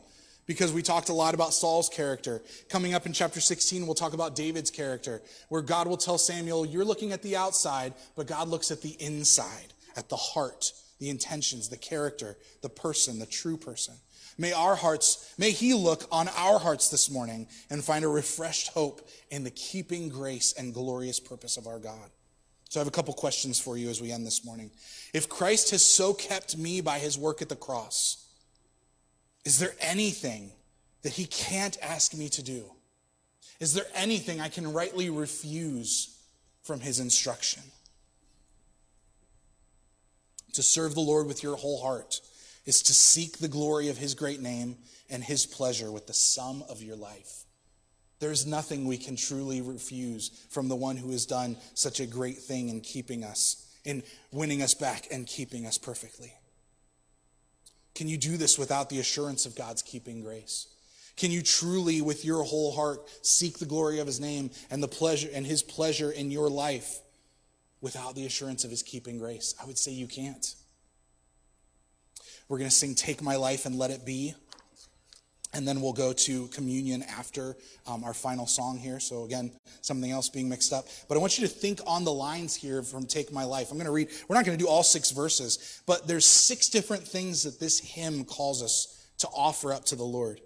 because 0.48 0.72
we 0.72 0.82
talked 0.82 1.10
a 1.10 1.14
lot 1.14 1.34
about 1.34 1.54
Saul's 1.54 1.90
character. 1.90 2.42
Coming 2.70 2.94
up 2.94 3.06
in 3.06 3.14
chapter 3.14 3.40
16, 3.40 3.86
we'll 3.86 3.96
talk 3.96 4.14
about 4.14 4.36
David's 4.36 4.72
character, 4.72 5.22
where 5.50 5.62
God 5.62 5.88
will 5.88 5.98
tell 5.98 6.18
Samuel, 6.18 6.66
You're 6.66 6.86
looking 6.86 7.12
at 7.12 7.22
the 7.22 7.36
outside, 7.36 7.94
but 8.16 8.28
God 8.28 8.48
looks 8.48 8.72
at 8.72 8.82
the 8.82 8.96
inside, 9.00 9.74
at 9.96 10.10
the 10.10 10.16
heart, 10.16 10.72
the 11.00 11.10
intentions, 11.10 11.70
the 11.70 11.78
character, 11.78 12.38
the 12.62 12.70
person, 12.70 13.20
the 13.20 13.26
true 13.26 13.58
person. 13.58 13.94
May 14.40 14.54
our 14.54 14.76
hearts, 14.76 15.34
may 15.38 15.52
He 15.52 15.74
look 15.74 16.06
on 16.12 16.30
our 16.30 16.60
hearts 16.60 16.90
this 16.90 17.12
morning 17.12 17.48
and 17.70 17.84
find 17.84 18.06
a 18.06 18.08
refreshed 18.08 18.70
hope 18.70 19.08
in 19.30 19.44
the 19.44 19.52
keeping 19.52 20.10
grace 20.10 20.54
and 20.58 20.74
glorious 20.74 21.20
purpose 21.20 21.58
of 21.58 21.68
our 21.68 21.80
God. 21.80 22.10
So 22.70 22.80
I 22.80 22.82
have 22.82 22.88
a 22.88 22.92
couple 22.92 23.14
questions 23.14 23.60
for 23.60 23.78
you 23.78 23.90
as 23.90 24.02
we 24.02 24.12
end 24.12 24.26
this 24.26 24.46
morning. 24.46 24.72
If 25.14 25.30
Christ 25.30 25.72
has 25.72 25.84
so 25.84 26.14
kept 26.14 26.58
me 26.58 26.82
by 26.82 27.00
His 27.00 27.18
work 27.18 27.42
at 27.42 27.50
the 27.50 27.56
cross, 27.56 28.27
is 29.48 29.60
there 29.60 29.76
anything 29.80 30.52
that 31.04 31.14
he 31.14 31.26
can't 31.26 31.78
ask 31.82 32.14
me 32.14 32.28
to 32.28 32.44
do? 32.44 32.66
Is 33.62 33.74
there 33.74 33.86
anything 33.96 34.42
I 34.42 34.50
can 34.50 34.74
rightly 34.74 35.10
refuse 35.10 36.20
from 36.64 36.82
his 36.82 37.00
instruction? 37.00 37.64
To 40.52 40.62
serve 40.62 40.96
the 40.96 41.00
Lord 41.00 41.28
with 41.28 41.44
your 41.44 41.56
whole 41.56 41.82
heart 41.82 42.20
is 42.66 42.84
to 42.84 42.94
seek 42.94 43.38
the 43.38 43.48
glory 43.48 43.88
of 43.88 43.98
his 43.98 44.16
great 44.16 44.42
name 44.42 44.76
and 45.10 45.24
his 45.24 45.46
pleasure 45.46 45.94
with 45.94 46.08
the 46.08 46.14
sum 46.14 46.62
of 46.68 46.84
your 46.84 46.98
life. 46.98 47.46
There's 48.20 48.46
nothing 48.46 48.86
we 48.86 48.98
can 48.98 49.16
truly 49.16 49.62
refuse 49.62 50.46
from 50.50 50.68
the 50.68 50.76
one 50.76 50.98
who 50.98 51.12
has 51.12 51.26
done 51.26 51.56
such 51.74 52.02
a 52.02 52.06
great 52.06 52.40
thing 52.40 52.68
in 52.68 52.82
keeping 52.82 53.24
us, 53.24 53.66
in 53.86 54.04
winning 54.30 54.62
us 54.62 54.74
back 54.74 55.08
and 55.10 55.26
keeping 55.26 55.66
us 55.66 55.78
perfectly. 55.78 56.34
Can 57.98 58.08
you 58.08 58.18
do 58.20 58.38
this 58.38 58.60
without 58.60 58.92
the 58.92 59.00
assurance 59.00 59.48
of 59.48 59.56
God's 59.56 59.82
keeping 59.82 60.22
grace? 60.22 60.68
Can 61.16 61.32
you 61.32 61.42
truly, 61.42 62.00
with 62.00 62.24
your 62.24 62.44
whole 62.44 62.72
heart, 62.72 63.10
seek 63.24 63.58
the 63.58 63.66
glory 63.66 63.98
of 63.98 64.06
his 64.06 64.20
name 64.20 64.52
and 64.70 64.84
the 64.84 64.88
pleasure 64.88 65.30
and 65.34 65.44
his 65.44 65.64
pleasure 65.64 66.12
in 66.12 66.30
your 66.30 66.48
life 66.48 67.00
without 67.82 68.14
the 68.14 68.28
assurance 68.28 68.64
of 68.64 68.70
his 68.70 68.84
keeping 68.84 69.18
grace? 69.18 69.56
I 69.60 69.66
would 69.66 69.80
say 69.80 69.94
you 69.94 70.06
can't. 70.06 70.54
We're 72.48 72.60
going 72.60 72.70
to 72.70 72.76
sing 72.76 72.94
Take 72.94 73.24
My 73.24 73.36
Life 73.36 73.66
and 73.66 73.76
Let 73.80 73.90
It 73.90 74.06
Be. 74.06 74.36
And 75.58 75.68
then 75.68 75.82
we'll 75.82 75.92
go 75.92 76.14
to 76.14 76.48
communion 76.50 77.02
after 77.02 77.58
um, 77.88 78.04
our 78.04 78.14
final 78.14 78.46
song 78.46 78.78
here. 78.78 79.00
So, 79.00 79.24
again, 79.24 79.52
something 79.82 80.12
else 80.12 80.30
being 80.30 80.48
mixed 80.48 80.72
up. 80.72 80.86
But 81.10 81.18
I 81.18 81.20
want 81.20 81.40
you 81.40 81.48
to 81.48 81.52
think 81.52 81.80
on 81.88 82.04
the 82.04 82.14
lines 82.14 82.56
here 82.56 82.84
from 82.84 83.08
Take 83.08 83.34
My 83.34 83.44
Life. 83.44 83.72
I'm 83.72 83.78
going 83.78 83.88
to 83.88 83.92
read, 83.92 84.10
we're 84.28 84.36
not 84.36 84.46
going 84.46 84.56
to 84.56 84.64
do 84.64 84.70
all 84.70 84.84
six 84.84 85.10
verses, 85.10 85.82
but 85.88 86.08
there's 86.08 86.28
six 86.28 86.70
different 86.70 87.02
things 87.02 87.42
that 87.42 87.60
this 87.60 87.80
hymn 87.80 88.24
calls 88.24 88.62
us 88.62 89.08
to 89.18 89.28
offer 89.36 89.74
up 89.74 89.84
to 89.86 89.96
the 89.96 90.04
Lord. 90.04 90.42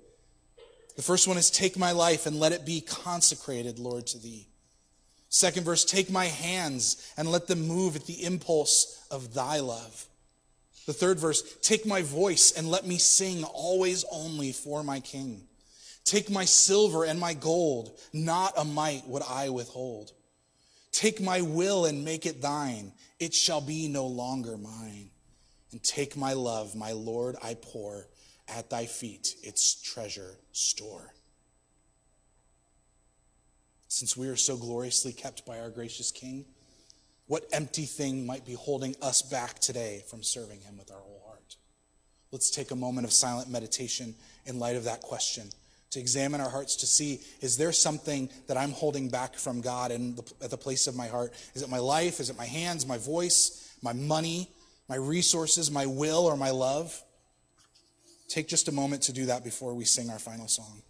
The 0.96 1.02
first 1.02 1.28
one 1.28 1.36
is 1.36 1.52
Take 1.52 1.78
my 1.78 1.92
life 1.92 2.26
and 2.26 2.40
let 2.40 2.54
it 2.54 2.66
be 2.66 2.80
consecrated, 2.80 3.80
Lord, 3.80 4.08
to 4.08 4.18
thee. 4.18 4.48
Second 5.28 5.66
verse, 5.66 5.84
Take 5.84 6.10
my 6.10 6.28
hands 6.28 7.12
and 7.18 7.30
let 7.30 7.48
them 7.48 7.68
move 7.68 7.98
at 7.98 8.06
the 8.06 8.24
impulse 8.24 9.06
of 9.12 9.34
thy 9.34 9.60
love. 9.60 10.08
The 10.86 10.94
third 10.94 11.20
verse, 11.20 11.58
take 11.62 11.86
my 11.86 12.02
voice 12.02 12.52
and 12.52 12.70
let 12.70 12.86
me 12.86 12.98
sing 12.98 13.44
always 13.44 14.04
only 14.12 14.52
for 14.52 14.84
my 14.84 15.00
king. 15.00 15.44
Take 16.04 16.30
my 16.30 16.46
silver 16.46 17.06
and 17.06 17.20
my 17.20 17.34
gold, 17.34 17.98
not 18.12 18.54
a 18.58 18.66
mite 18.66 19.08
would 19.08 19.22
I 19.22 19.50
withhold. 19.50 20.12
Take 20.92 21.22
my 21.22 21.42
will 21.42 21.86
and 21.86 22.04
make 22.04 22.26
it 22.26 22.42
thine, 22.42 22.92
it 23.20 23.34
shall 23.34 23.62
be 23.62 23.88
no 23.88 24.08
longer 24.08 24.58
mine. 24.58 25.10
And 25.72 25.82
take 25.84 26.18
my 26.18 26.34
love, 26.34 26.76
my 26.76 26.92
Lord, 26.92 27.36
I 27.42 27.54
pour 27.54 28.08
at 28.48 28.70
thy 28.70 28.86
feet 28.86 29.36
its 29.44 29.82
treasure 29.82 30.36
store. 30.52 31.14
Since 33.88 34.18
we 34.18 34.28
are 34.28 34.36
so 34.36 34.58
gloriously 34.58 35.14
kept 35.14 35.46
by 35.46 35.60
our 35.60 35.70
gracious 35.70 36.12
King, 36.12 36.46
what 37.32 37.46
empty 37.54 37.86
thing 37.86 38.26
might 38.26 38.46
be 38.46 38.52
holding 38.52 38.94
us 39.02 39.22
back 39.22 39.58
today 39.58 40.04
from 40.10 40.22
serving 40.22 40.60
Him 40.60 40.78
with 40.78 40.92
our 40.92 41.00
whole 41.00 41.24
heart? 41.26 41.56
Let's 42.30 42.52
take 42.52 42.72
a 42.72 42.76
moment 42.76 43.08
of 43.08 43.14
silent 43.14 43.50
meditation 43.50 44.16
in 44.46 44.60
light 44.60 44.76
of 44.76 44.84
that 44.84 45.02
question 45.02 45.48
to 45.92 46.00
examine 46.02 46.42
our 46.42 46.50
hearts 46.50 46.76
to 46.76 46.86
see 46.86 47.22
is 47.40 47.56
there 47.56 47.72
something 47.72 48.30
that 48.48 48.58
I'm 48.58 48.72
holding 48.72 49.08
back 49.08 49.36
from 49.36 49.62
God 49.62 49.92
in 49.92 50.18
the, 50.18 50.30
at 50.44 50.50
the 50.50 50.58
place 50.58 50.88
of 50.88 50.96
my 50.98 51.08
heart? 51.08 51.32
Is 51.54 51.62
it 51.62 51.70
my 51.70 51.78
life? 51.78 52.20
Is 52.20 52.30
it 52.30 52.38
my 52.38 52.44
hands, 52.44 52.86
my 52.86 52.98
voice, 52.98 53.78
my 53.82 53.94
money, 53.94 54.52
my 54.90 54.98
resources, 54.98 55.72
my 55.72 55.86
will, 55.86 56.26
or 56.26 56.36
my 56.36 56.50
love? 56.50 57.02
Take 58.28 58.50
just 58.50 58.68
a 58.68 58.74
moment 58.74 59.04
to 59.04 59.14
do 59.14 59.28
that 59.28 59.46
before 59.46 59.74
we 59.74 59.86
sing 59.86 60.10
our 60.10 60.20
final 60.20 60.50
song. 60.50 60.82